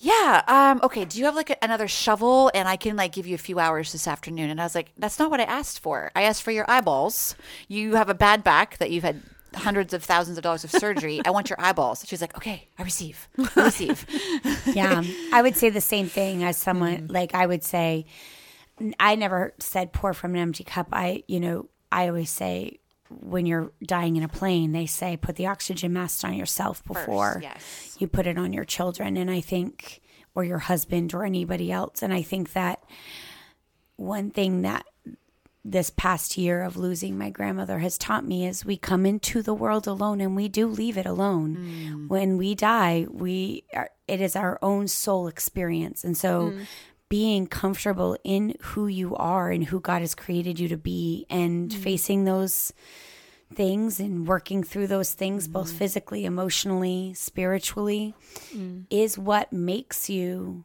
Yeah, 0.00 0.42
um, 0.46 0.80
okay, 0.84 1.04
do 1.04 1.18
you 1.18 1.24
have 1.24 1.34
like 1.34 1.50
a, 1.50 1.64
another 1.64 1.88
shovel? 1.88 2.50
And 2.54 2.68
I 2.68 2.76
can 2.76 2.94
like 2.96 3.12
give 3.12 3.26
you 3.26 3.34
a 3.34 3.38
few 3.38 3.58
hours 3.58 3.90
this 3.92 4.06
afternoon. 4.06 4.48
And 4.48 4.60
I 4.60 4.64
was 4.64 4.74
like, 4.74 4.92
That's 4.96 5.18
not 5.18 5.30
what 5.30 5.40
I 5.40 5.44
asked 5.44 5.80
for. 5.80 6.10
I 6.14 6.22
asked 6.22 6.42
for 6.42 6.52
your 6.52 6.70
eyeballs. 6.70 7.34
You 7.66 7.96
have 7.96 8.08
a 8.08 8.14
bad 8.14 8.44
back 8.44 8.78
that 8.78 8.90
you've 8.92 9.02
had 9.04 9.20
hundreds 9.54 9.92
of 9.94 10.04
thousands 10.04 10.38
of 10.38 10.44
dollars 10.44 10.62
of 10.62 10.70
surgery. 10.70 11.20
I 11.24 11.30
want 11.30 11.50
your 11.50 11.60
eyeballs. 11.60 12.04
She's 12.06 12.20
like, 12.20 12.36
Okay, 12.36 12.68
I 12.78 12.82
receive. 12.84 13.28
I 13.56 13.64
receive. 13.64 14.06
yeah 14.74 15.02
i 15.32 15.40
would 15.42 15.56
say 15.56 15.70
the 15.70 15.80
same 15.80 16.06
thing 16.06 16.44
as 16.44 16.56
someone 16.56 17.06
like 17.08 17.34
i 17.34 17.46
would 17.46 17.64
say 17.64 18.04
i 19.00 19.14
never 19.14 19.54
said 19.58 19.92
pour 19.92 20.12
from 20.12 20.34
an 20.34 20.40
empty 20.40 20.62
cup 20.64 20.88
i 20.92 21.22
you 21.26 21.40
know 21.40 21.68
i 21.90 22.06
always 22.08 22.30
say 22.30 22.78
when 23.10 23.46
you're 23.46 23.72
dying 23.82 24.16
in 24.16 24.22
a 24.22 24.28
plane 24.28 24.72
they 24.72 24.86
say 24.86 25.16
put 25.16 25.36
the 25.36 25.46
oxygen 25.46 25.92
mask 25.92 26.24
on 26.24 26.34
yourself 26.34 26.84
before 26.84 27.40
yes. 27.42 27.96
you 27.98 28.06
put 28.06 28.26
it 28.26 28.38
on 28.38 28.52
your 28.52 28.64
children 28.64 29.16
and 29.16 29.30
i 29.30 29.40
think 29.40 30.00
or 30.34 30.44
your 30.44 30.58
husband 30.58 31.14
or 31.14 31.24
anybody 31.24 31.72
else 31.72 32.02
and 32.02 32.12
i 32.12 32.22
think 32.22 32.52
that 32.52 32.80
one 33.96 34.30
thing 34.30 34.62
that 34.62 34.84
this 35.64 35.90
past 35.90 36.38
year 36.38 36.62
of 36.62 36.76
losing 36.76 37.18
my 37.18 37.30
grandmother 37.30 37.78
has 37.78 37.98
taught 37.98 38.24
me 38.24 38.46
is 38.46 38.64
we 38.64 38.76
come 38.76 39.04
into 39.04 39.42
the 39.42 39.54
world 39.54 39.86
alone 39.86 40.20
and 40.20 40.34
we 40.34 40.48
do 40.48 40.66
leave 40.66 40.96
it 40.96 41.04
alone. 41.04 41.56
Mm. 41.56 42.08
When 42.08 42.38
we 42.38 42.54
die, 42.54 43.06
we 43.10 43.64
are, 43.74 43.90
it 44.06 44.20
is 44.20 44.34
our 44.34 44.58
own 44.62 44.88
soul 44.88 45.26
experience. 45.28 46.04
And 46.04 46.16
so 46.16 46.50
mm. 46.50 46.66
Being 47.08 47.46
comfortable 47.46 48.16
in 48.24 48.54
who 48.60 48.86
you 48.86 49.16
are 49.16 49.50
and 49.50 49.64
who 49.64 49.80
God 49.80 50.00
has 50.00 50.14
created 50.14 50.58
you 50.58 50.68
to 50.68 50.76
be 50.76 51.26
and 51.30 51.70
mm. 51.70 51.74
facing 51.74 52.24
those 52.24 52.72
things 53.54 53.98
and 53.98 54.26
working 54.26 54.62
through 54.62 54.86
those 54.86 55.12
things 55.12 55.48
mm. 55.48 55.52
both 55.52 55.72
physically, 55.72 56.24
emotionally, 56.24 57.14
spiritually 57.14 58.14
mm. 58.52 58.84
is 58.90 59.18
what 59.18 59.52
makes 59.52 60.10
you 60.10 60.64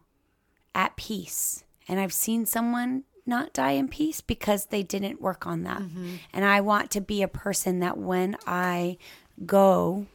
at 0.75 0.95
peace. 0.95 1.63
And 1.87 1.99
I've 1.99 2.13
seen 2.13 2.45
someone 2.45 3.03
not 3.25 3.53
die 3.53 3.71
in 3.71 3.87
peace 3.87 4.21
because 4.21 4.67
they 4.67 4.83
didn't 4.83 5.21
work 5.21 5.47
on 5.47 5.63
that. 5.63 5.79
Mm-hmm. 5.79 6.15
And 6.33 6.45
I 6.45 6.61
want 6.61 6.91
to 6.91 7.01
be 7.01 7.21
a 7.21 7.27
person 7.27 7.79
that 7.79 7.97
when 7.97 8.35
I 8.45 8.97
go 9.45 10.07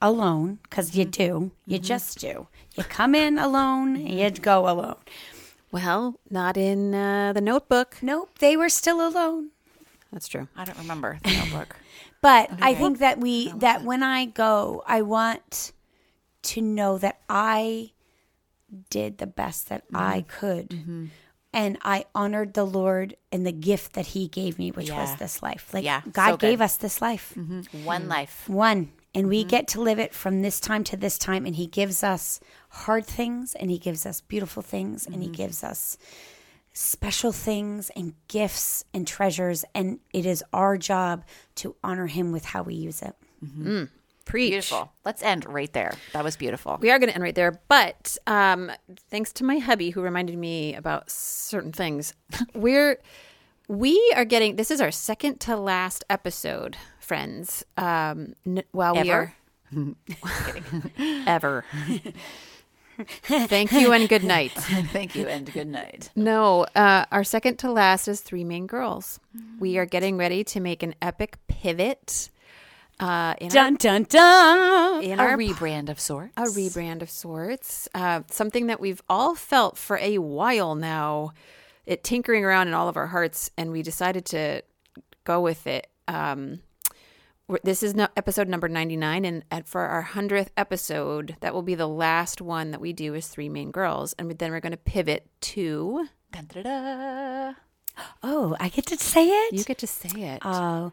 alone, 0.00 0.58
because 0.62 0.96
you 0.96 1.04
mm-hmm. 1.04 1.10
do, 1.10 1.50
you 1.66 1.78
mm-hmm. 1.78 1.84
just 1.84 2.18
do, 2.20 2.46
you 2.76 2.84
come 2.84 3.14
in 3.14 3.38
alone 3.38 3.96
you 3.96 4.30
go 4.30 4.68
alone. 4.68 4.96
Well, 5.76 6.18
not 6.30 6.56
in 6.56 6.94
uh, 6.94 7.34
the 7.34 7.42
notebook. 7.42 7.98
Nope, 8.00 8.38
they 8.38 8.56
were 8.56 8.70
still 8.70 9.06
alone. 9.06 9.50
That's 10.10 10.26
true. 10.26 10.48
I 10.56 10.64
don't 10.64 10.78
remember 10.78 11.18
the 11.22 11.32
notebook. 11.32 11.76
But 12.22 12.50
I 12.60 12.74
think 12.74 12.98
that 12.98 13.20
we 13.20 13.52
that 13.58 13.84
when 13.84 14.02
I 14.02 14.24
go, 14.24 14.82
I 14.84 15.02
want 15.02 15.72
to 16.44 16.60
know 16.60 16.98
that 16.98 17.20
I 17.28 17.92
did 18.90 19.18
the 19.18 19.28
best 19.28 19.68
that 19.68 19.86
mm-hmm. 19.86 19.96
I 19.96 20.22
could. 20.22 20.70
Mm-hmm. 20.70 21.04
And 21.52 21.78
I 21.82 22.06
honored 22.16 22.54
the 22.54 22.64
Lord 22.64 23.16
and 23.30 23.46
the 23.46 23.52
gift 23.52 23.92
that 23.92 24.06
He 24.06 24.26
gave 24.26 24.58
me, 24.58 24.72
which 24.72 24.90
was 24.90 25.14
this 25.16 25.40
life. 25.40 25.72
Like 25.72 25.84
Yeah, 25.84 26.00
God 26.10 26.30
so 26.30 26.36
gave 26.38 26.60
us 26.60 26.78
this 26.78 27.00
life. 27.00 27.34
Mm-hmm. 27.36 27.84
One 27.84 28.08
life. 28.08 28.48
One. 28.48 28.90
And 29.16 29.30
we 29.30 29.40
mm-hmm. 29.40 29.48
get 29.48 29.68
to 29.68 29.80
live 29.80 29.98
it 29.98 30.12
from 30.12 30.42
this 30.42 30.60
time 30.60 30.84
to 30.84 30.96
this 30.96 31.16
time. 31.16 31.46
And 31.46 31.56
He 31.56 31.66
gives 31.66 32.04
us 32.04 32.38
hard 32.68 33.06
things 33.06 33.54
and 33.54 33.70
He 33.70 33.78
gives 33.78 34.04
us 34.04 34.20
beautiful 34.20 34.62
things 34.62 35.06
and 35.06 35.22
He 35.22 35.28
mm-hmm. 35.28 35.32
gives 35.32 35.64
us 35.64 35.96
special 36.74 37.32
things 37.32 37.90
and 37.96 38.12
gifts 38.28 38.84
and 38.92 39.08
treasures. 39.08 39.64
And 39.74 40.00
it 40.12 40.26
is 40.26 40.44
our 40.52 40.76
job 40.76 41.24
to 41.56 41.74
honor 41.82 42.08
Him 42.08 42.30
with 42.30 42.44
how 42.44 42.62
we 42.62 42.74
use 42.74 43.00
it. 43.00 43.14
Mm-hmm. 43.42 43.66
Mm, 43.66 43.88
preach. 44.26 44.50
Beautiful. 44.50 44.92
Let's 45.06 45.22
end 45.22 45.46
right 45.46 45.72
there. 45.72 45.94
That 46.12 46.22
was 46.22 46.36
beautiful. 46.36 46.76
We 46.82 46.90
are 46.90 46.98
going 46.98 47.08
to 47.08 47.14
end 47.14 47.24
right 47.24 47.34
there, 47.34 47.58
but 47.68 48.18
um, 48.26 48.70
thanks 49.08 49.32
to 49.34 49.44
my 49.44 49.56
hubby 49.58 49.90
who 49.90 50.02
reminded 50.02 50.36
me 50.36 50.74
about 50.74 51.10
certain 51.10 51.72
things, 51.72 52.12
we're 52.54 52.98
we 53.68 54.12
are 54.14 54.24
getting. 54.24 54.56
This 54.56 54.70
is 54.70 54.80
our 54.80 54.90
second 54.90 55.40
to 55.40 55.56
last 55.56 56.04
episode, 56.08 56.76
friends. 57.06 57.64
Um, 57.76 58.34
n- 58.44 58.64
while 58.72 58.94
we 59.00 59.10
are 59.10 59.34
ever. 61.26 61.64
Thank 63.24 63.72
you 63.72 63.92
and 63.92 64.08
good 64.08 64.24
night. 64.24 64.52
Thank 64.92 65.14
you 65.14 65.26
and 65.28 65.50
good 65.52 65.66
night. 65.68 66.10
No, 66.16 66.64
uh, 66.74 67.04
our 67.12 67.24
second 67.24 67.58
to 67.58 67.70
last 67.70 68.08
is 68.08 68.20
Three 68.22 68.42
Maine 68.44 68.66
Girls. 68.66 69.20
We 69.58 69.76
are 69.76 69.84
getting 69.84 70.16
ready 70.16 70.44
to 70.44 70.60
make 70.60 70.82
an 70.82 70.94
epic 71.02 71.36
pivot 71.46 72.30
uh, 72.98 73.34
in, 73.38 73.48
Dun, 73.50 73.74
dun, 73.74 74.04
dun. 74.08 74.58
our, 74.96 75.02
in 75.02 75.20
A 75.20 75.22
our 75.22 75.36
rebrand 75.36 75.90
of 75.90 76.00
sorts. 76.00 76.32
a 76.38 76.44
rebrand 76.44 77.02
of 77.02 77.10
sorts. 77.10 77.86
Uh, 77.94 78.22
something 78.30 78.68
that 78.68 78.80
we've 78.80 79.02
all 79.10 79.34
felt 79.34 79.76
for 79.76 79.98
a 79.98 80.16
while 80.16 80.74
now, 80.74 81.32
it 81.84 82.02
tinkering 82.02 82.46
around 82.46 82.68
in 82.68 82.74
all 82.74 82.88
of 82.88 82.96
our 82.96 83.08
hearts, 83.08 83.50
and 83.58 83.70
we 83.70 83.82
decided 83.82 84.24
to 84.26 84.62
go 85.24 85.42
with 85.42 85.66
it. 85.66 85.86
Um, 86.08 86.60
this 87.62 87.82
is 87.82 87.94
no, 87.94 88.08
episode 88.16 88.48
number 88.48 88.68
99 88.68 89.24
and, 89.24 89.44
and 89.50 89.66
for 89.66 89.82
our 89.82 90.02
100th 90.02 90.48
episode 90.56 91.36
that 91.40 91.54
will 91.54 91.62
be 91.62 91.74
the 91.74 91.86
last 91.86 92.40
one 92.40 92.72
that 92.72 92.80
we 92.80 92.92
do 92.92 93.14
is 93.14 93.28
three 93.28 93.48
Maine 93.48 93.70
girls 93.70 94.14
and 94.14 94.30
then 94.30 94.50
we're 94.50 94.60
going 94.60 94.72
to 94.72 94.76
pivot 94.76 95.26
to 95.40 96.08
Dun, 96.32 96.48
da, 96.52 96.62
da. 96.62 97.52
Oh, 98.22 98.56
I 98.58 98.68
get 98.68 98.86
to 98.86 98.98
say 98.98 99.28
it? 99.28 99.54
you 99.54 99.64
get 99.64 99.78
to 99.78 99.86
say 99.86 100.22
it 100.22 100.42
Oh, 100.44 100.92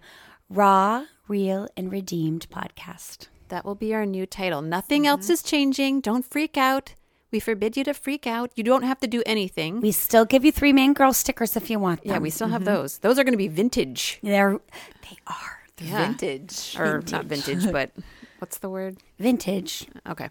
Raw, 0.50 1.06
Real, 1.28 1.68
and 1.76 1.92
Redeemed 1.92 2.48
podcast. 2.50 3.28
that 3.50 3.66
will 3.66 3.76
be 3.76 3.94
our 3.94 4.06
new 4.06 4.26
title 4.28 4.62
nothing 4.62 5.08
else 5.08 5.30
is 5.30 5.42
changing 5.42 6.02
don't 6.02 6.26
freak 6.26 6.56
out 6.56 6.94
we 7.32 7.40
forbid 7.40 7.76
you 7.76 7.84
to 7.84 7.96
freak 7.96 8.28
out 8.28 8.52
you 8.56 8.64
don't 8.64 8.84
have 8.84 9.00
to 9.00 9.08
do 9.08 9.24
anything 9.26 9.82
We 9.82 9.92
still 9.92 10.24
give 10.24 10.46
you 10.46 10.52
three 10.52 10.72
Maine 10.72 10.94
girl 10.94 11.14
stickers 11.14 11.58
if 11.58 11.72
you 11.72 11.80
want 11.80 12.04
them. 12.04 12.12
Yeah, 12.12 12.20
we 12.20 12.30
still 12.30 12.50
have 12.50 12.62
mm-hmm. 12.62 12.76
those. 12.76 13.00
Those 13.00 13.18
are 13.18 13.24
going 13.24 13.34
to 13.34 13.38
be 13.38 13.48
vintage, 13.48 14.20
They're 14.22 14.60
they 15.02 15.18
are 15.26 15.63
Yeah. 15.80 16.06
Vintage. 16.08 16.76
or 16.80 17.02
not 17.12 17.26
vintage, 17.26 17.72
but 17.72 17.92
what's 18.40 18.60
the 18.60 18.70
word? 18.70 18.98
vintage. 19.20 19.88
Okay, 20.08 20.30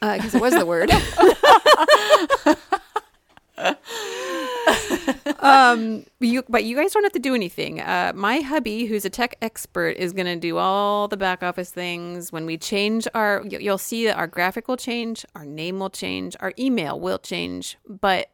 because 0.00 0.34
it 0.34 0.40
was 0.40 0.54
the 0.54 0.64
word. 0.66 0.90
um, 5.40 6.04
you, 6.20 6.42
but 6.48 6.64
you 6.64 6.76
guys 6.76 6.92
don't 6.92 7.02
have 7.02 7.12
to 7.12 7.18
do 7.18 7.34
anything. 7.34 7.80
Uh, 7.80 8.12
my 8.14 8.40
hubby, 8.40 8.86
who's 8.86 9.04
a 9.04 9.10
tech 9.10 9.36
expert, 9.42 9.96
is 9.96 10.12
going 10.12 10.26
to 10.26 10.36
do 10.36 10.58
all 10.58 11.08
the 11.08 11.16
back 11.16 11.42
office 11.42 11.70
things. 11.70 12.32
When 12.32 12.46
we 12.46 12.56
change 12.56 13.06
our, 13.14 13.42
you- 13.48 13.58
you'll 13.58 13.78
see 13.78 14.06
that 14.06 14.16
our 14.16 14.26
graphic 14.26 14.68
will 14.68 14.76
change, 14.76 15.24
our 15.34 15.44
name 15.44 15.78
will 15.78 15.90
change, 15.90 16.36
our 16.40 16.52
email 16.58 16.98
will 16.98 17.18
change, 17.18 17.76
but 17.88 18.30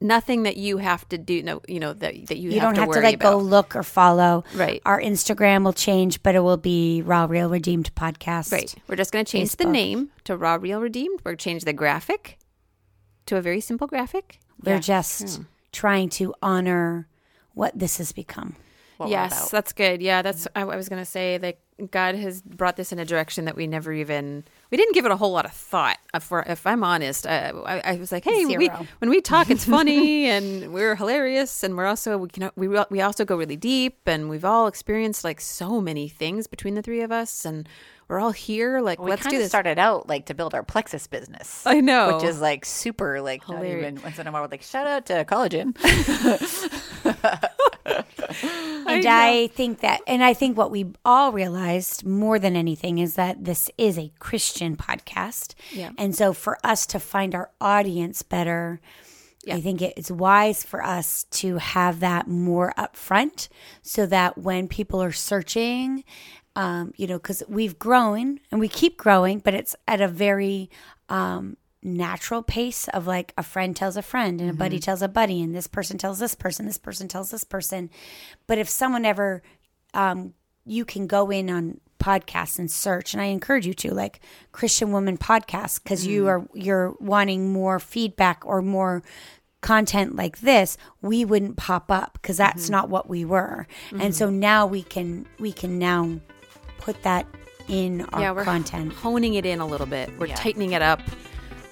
nothing 0.00 0.44
that 0.44 0.56
you 0.56 0.78
have 0.78 1.08
to 1.08 1.18
do. 1.18 1.42
No, 1.42 1.60
you 1.66 1.80
know 1.80 1.92
that 1.92 2.26
that 2.26 2.38
you, 2.38 2.50
You 2.50 2.60
have 2.60 2.68
don't 2.68 2.74
to 2.74 2.80
have 2.82 2.90
to 2.92 3.00
like 3.00 3.16
about. 3.16 3.32
go 3.32 3.38
look 3.38 3.74
or 3.76 3.82
follow. 3.82 4.44
Right. 4.54 4.80
Our 4.86 5.00
Instagram 5.00 5.64
will 5.64 5.72
change, 5.72 6.22
but 6.22 6.34
it 6.34 6.40
will 6.40 6.56
be 6.56 7.02
Raw, 7.02 7.26
Real, 7.28 7.48
Redeemed 7.50 7.94
podcast. 7.94 8.52
Right. 8.52 8.74
We're 8.86 8.96
just 8.96 9.12
going 9.12 9.24
to 9.24 9.30
change 9.30 9.56
the 9.56 9.64
name 9.64 10.10
to 10.24 10.36
Raw 10.36 10.54
Real 10.60 10.80
Redeemed. 10.80 11.20
We're 11.24 11.30
going 11.32 11.38
to 11.38 11.44
change 11.44 11.64
the 11.64 11.72
graphic 11.72 12.38
to 13.26 13.36
a 13.36 13.40
very 13.40 13.60
simple 13.60 13.86
graphic. 13.86 14.38
We're 14.62 14.74
Yeah. 14.74 14.80
just 14.80 15.40
trying 15.72 16.08
to 16.10 16.34
honor 16.42 17.08
what 17.54 17.78
this 17.78 17.98
has 17.98 18.12
become. 18.12 18.56
yes, 19.06 19.50
that's 19.50 19.72
good. 19.72 20.00
Yeah, 20.02 20.22
that's 20.22 20.48
I, 20.56 20.62
I 20.62 20.76
was 20.76 20.88
gonna 20.88 21.04
say 21.04 21.38
like 21.40 21.60
God 21.90 22.16
has 22.16 22.42
brought 22.42 22.76
this 22.76 22.92
in 22.92 22.98
a 22.98 23.04
direction 23.04 23.44
that 23.44 23.54
we 23.54 23.66
never 23.66 23.92
even 23.92 24.44
we 24.70 24.76
didn't 24.76 24.94
give 24.94 25.04
it 25.04 25.12
a 25.12 25.16
whole 25.16 25.32
lot 25.32 25.44
of 25.44 25.52
thought. 25.52 25.98
If, 26.12 26.30
if 26.32 26.66
I'm 26.66 26.82
honest, 26.82 27.26
I, 27.26 27.50
I, 27.50 27.92
I 27.92 27.96
was 27.96 28.10
like, 28.10 28.24
hey, 28.24 28.44
we, 28.44 28.68
when 28.98 29.10
we 29.10 29.20
talk, 29.20 29.50
it's 29.50 29.64
funny 29.64 30.26
and 30.28 30.72
we're 30.72 30.96
hilarious, 30.96 31.62
and 31.62 31.76
we're 31.76 31.86
also 31.86 32.18
we 32.18 32.28
can 32.28 32.50
we 32.56 32.68
we 32.68 33.00
also 33.00 33.24
go 33.24 33.36
really 33.36 33.56
deep, 33.56 33.98
and 34.06 34.28
we've 34.28 34.44
all 34.44 34.66
experienced 34.66 35.24
like 35.24 35.40
so 35.40 35.80
many 35.80 36.08
things 36.08 36.46
between 36.46 36.74
the 36.74 36.82
three 36.82 37.00
of 37.00 37.12
us, 37.12 37.44
and 37.44 37.68
we're 38.08 38.18
all 38.18 38.32
here. 38.32 38.80
Like, 38.80 38.98
let's 38.98 39.26
do 39.26 39.38
this. 39.38 39.48
started 39.48 39.78
out 39.78 40.08
like 40.08 40.26
to 40.26 40.34
build 40.34 40.54
our 40.54 40.62
plexus 40.62 41.06
business. 41.06 41.62
I 41.66 41.80
know. 41.80 42.16
which 42.16 42.24
is 42.24 42.40
like 42.40 42.64
super 42.64 43.20
like 43.20 43.46
not 43.48 43.58
Hilarious. 43.58 43.92
even 43.92 44.02
once 44.02 44.18
in 44.18 44.26
a 44.26 44.32
while. 44.32 44.42
We're 44.42 44.48
like 44.48 44.62
shout 44.62 44.86
out 44.86 45.06
to 45.06 45.24
collagen. 45.24 45.76
And 48.86 49.06
I 49.06 49.48
think 49.48 49.80
that, 49.80 50.00
and 50.06 50.24
I 50.24 50.32
think 50.34 50.56
what 50.56 50.70
we 50.70 50.86
all 51.04 51.32
realized 51.32 52.06
more 52.06 52.38
than 52.38 52.56
anything 52.56 52.98
is 52.98 53.14
that 53.14 53.44
this 53.44 53.70
is 53.76 53.98
a 53.98 54.12
Christian 54.18 54.76
podcast. 54.76 55.54
Yeah. 55.72 55.90
And 55.98 56.14
so 56.14 56.32
for 56.32 56.58
us 56.64 56.86
to 56.86 57.00
find 57.00 57.34
our 57.34 57.50
audience 57.60 58.22
better, 58.22 58.80
I 59.50 59.60
think 59.60 59.82
it's 59.82 60.10
wise 60.10 60.64
for 60.64 60.82
us 60.82 61.24
to 61.24 61.58
have 61.58 62.00
that 62.00 62.28
more 62.28 62.74
upfront 62.76 63.48
so 63.82 64.06
that 64.06 64.38
when 64.38 64.68
people 64.68 65.02
are 65.02 65.12
searching, 65.12 66.04
um, 66.56 66.92
you 66.96 67.06
know, 67.06 67.18
because 67.18 67.42
we've 67.48 67.78
grown 67.78 68.40
and 68.50 68.60
we 68.60 68.68
keep 68.68 68.96
growing, 68.96 69.38
but 69.38 69.54
it's 69.54 69.76
at 69.86 70.00
a 70.00 70.08
very 70.08 70.70
um, 71.08 71.56
natural 71.82 72.42
pace 72.42 72.88
of 72.88 73.06
like 73.06 73.32
a 73.38 73.42
friend 73.42 73.76
tells 73.76 73.96
a 73.96 74.02
friend 74.02 74.40
and 74.40 74.50
a 74.50 74.54
buddy 74.54 74.76
mm-hmm. 74.76 74.84
tells 74.84 75.02
a 75.02 75.08
buddy, 75.08 75.42
and 75.42 75.54
this 75.54 75.66
person 75.66 75.98
tells 75.98 76.18
this 76.18 76.34
person, 76.34 76.66
this 76.66 76.78
person 76.78 77.08
tells 77.08 77.30
this 77.30 77.44
person. 77.44 77.90
But 78.46 78.58
if 78.58 78.68
someone 78.68 79.04
ever, 79.04 79.42
um, 79.94 80.34
you 80.64 80.84
can 80.84 81.06
go 81.06 81.30
in 81.30 81.50
on 81.50 81.80
podcasts 82.00 82.58
and 82.58 82.70
search, 82.70 83.12
and 83.14 83.20
I 83.20 83.26
encourage 83.26 83.66
you 83.66 83.74
to 83.74 83.94
like 83.94 84.20
Christian 84.52 84.92
Woman 84.92 85.18
Podcast 85.18 85.82
because 85.82 86.06
you 86.06 86.24
mm-hmm. 86.24 86.28
are 86.28 86.48
you're 86.54 86.94
wanting 87.00 87.52
more 87.52 87.78
feedback 87.78 88.44
or 88.44 88.62
more 88.62 89.02
content 89.60 90.14
like 90.14 90.38
this 90.38 90.78
we 91.02 91.24
wouldn't 91.24 91.56
pop 91.56 91.90
up 91.90 92.12
because 92.12 92.36
that's 92.36 92.64
mm-hmm. 92.64 92.72
not 92.72 92.88
what 92.88 93.08
we 93.08 93.24
were. 93.24 93.66
And 93.98 94.14
so 94.14 94.30
now 94.30 94.66
we 94.66 94.82
can 94.82 95.26
we 95.38 95.52
can 95.52 95.78
now 95.78 96.20
put 96.78 97.02
that 97.02 97.26
in 97.68 98.02
our 98.12 98.20
yeah, 98.20 98.30
we're 98.32 98.44
content. 98.44 98.92
honing 98.92 99.34
it 99.34 99.44
in 99.44 99.60
a 99.60 99.66
little 99.66 99.86
bit. 99.86 100.10
We're 100.18 100.26
Yeah. 100.26 100.36
tightening 100.36 100.72
it 100.72 100.82
up, 100.82 101.00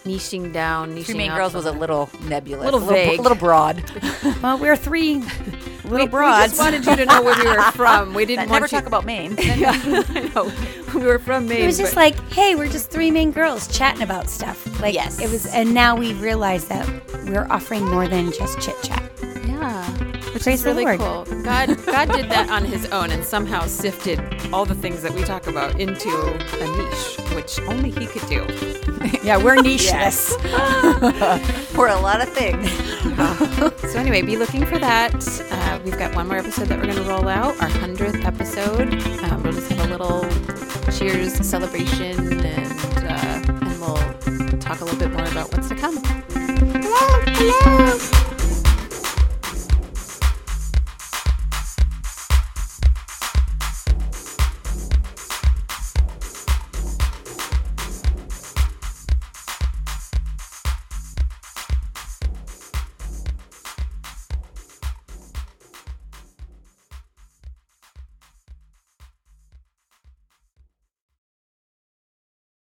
niching 0.07 0.52
down, 0.52 0.94
niching 0.96 1.04
Three 1.07 1.28
up 1.28 1.36
Girls 1.36 1.54
was 1.54 1.66
a 1.66 1.72
little 1.72 2.09
nebulous, 2.24 2.64
Little 2.64 2.80
a 2.80 2.84
little, 2.84 2.94
vague. 2.94 3.18
a 3.18 3.22
little 3.22 3.36
broad. 3.38 3.82
well 4.42 4.59
we're 4.59 4.76
three 4.76 5.16
little 5.84 6.07
We 6.07 6.07
broads 6.07 6.52
just 6.52 6.61
wanted 6.62 6.86
you 6.86 6.96
to 6.96 7.04
know 7.07 7.22
where 7.22 7.36
we 7.38 7.48
were 7.50 7.62
from. 7.72 8.14
We 8.14 8.24
didn't 8.24 8.48
Never 8.48 8.68
talk 8.68 8.86
about 8.86 9.04
Maine. 9.04 9.34
I 9.38 10.30
know. 10.34 10.50
We 10.94 11.04
were 11.07 11.18
from 11.18 11.46
Maine. 11.48 11.62
It 11.62 11.66
was 11.66 11.76
just 11.78 11.96
like, 11.96 12.18
hey, 12.30 12.54
we're 12.54 12.68
just 12.68 12.90
three 12.90 13.11
Maine 13.11 13.32
girls 13.32 13.66
chatting 13.68 14.02
about 14.02 14.30
stuff. 14.30 14.80
Like, 14.80 14.94
Yes. 14.94 15.20
it 15.20 15.30
was, 15.30 15.46
and 15.46 15.74
now 15.74 15.94
we 15.96 16.14
realize 16.14 16.66
that 16.68 16.86
we're 17.26 17.46
offering 17.50 17.84
more 17.84 18.09
than 18.09 18.32
just 18.32 18.59
chit 18.61 18.74
chat. 18.82 19.02
yeah, 19.46 19.86
which 20.37 20.43
Praise 20.43 20.59
is 20.59 20.64
the 20.64 20.70
really 20.74 20.84
Lord. 20.84 21.26
cool. 21.26 21.43
God, 21.43 21.82
God 21.87 22.12
did 22.12 22.28
that 22.28 22.51
on 22.51 22.62
His 22.62 22.84
own 22.93 23.11
and 23.11 23.24
somehow 23.24 23.64
sifted 23.66 24.20
all 24.53 24.66
the 24.66 24.74
things 24.74 25.01
that 25.01 25.12
we 25.14 25.22
talk 25.24 25.47
about 25.47 25.80
into 25.80 26.11
a 26.11 26.76
niche, 26.76 27.34
which 27.34 27.59
only 27.61 27.89
He 27.91 28.05
could 28.07 28.28
do. 28.28 28.47
Yeah, 29.22 29.43
we're 29.43 29.57
nicheless. 29.57 30.34
For 31.74 31.89
a 31.89 31.97
lot 31.99 32.20
of 32.20 32.28
things. 32.28 32.70
So 33.93 33.99
anyway, 33.99 34.20
be 34.22 34.37
looking 34.37 34.66
for 34.66 34.78
that. 34.78 35.14
Uh, 35.51 35.80
we've 35.84 35.99
got 35.99 36.14
one 36.14 36.28
more 36.28 36.37
episode 36.37 36.66
that 36.68 36.78
we're 36.78 36.84
going 36.93 36.97
to 36.97 37.03
roll 37.05 37.28
out, 37.28 37.59
our 37.62 37.68
hundredth 37.68 38.24
episode. 38.24 38.93
Um, 39.24 39.43
we'll 39.43 39.53
just 39.53 39.70
have 39.72 39.91
a 39.91 39.97
little 39.97 40.22
cheers 40.93 41.34
celebration, 41.49 42.45
and 42.45 43.07
uh, 43.07 43.53
and 43.64 43.80
we'll 43.80 44.59
talk 44.59 44.80
a 44.80 44.84
little 44.84 44.99
bit 44.99 45.12
more 45.12 45.24
about 45.24 45.51
what's 45.53 45.68
to 45.68 45.76
come. 45.76 45.97
Hello, 46.03 47.22
hello. 47.26 48.15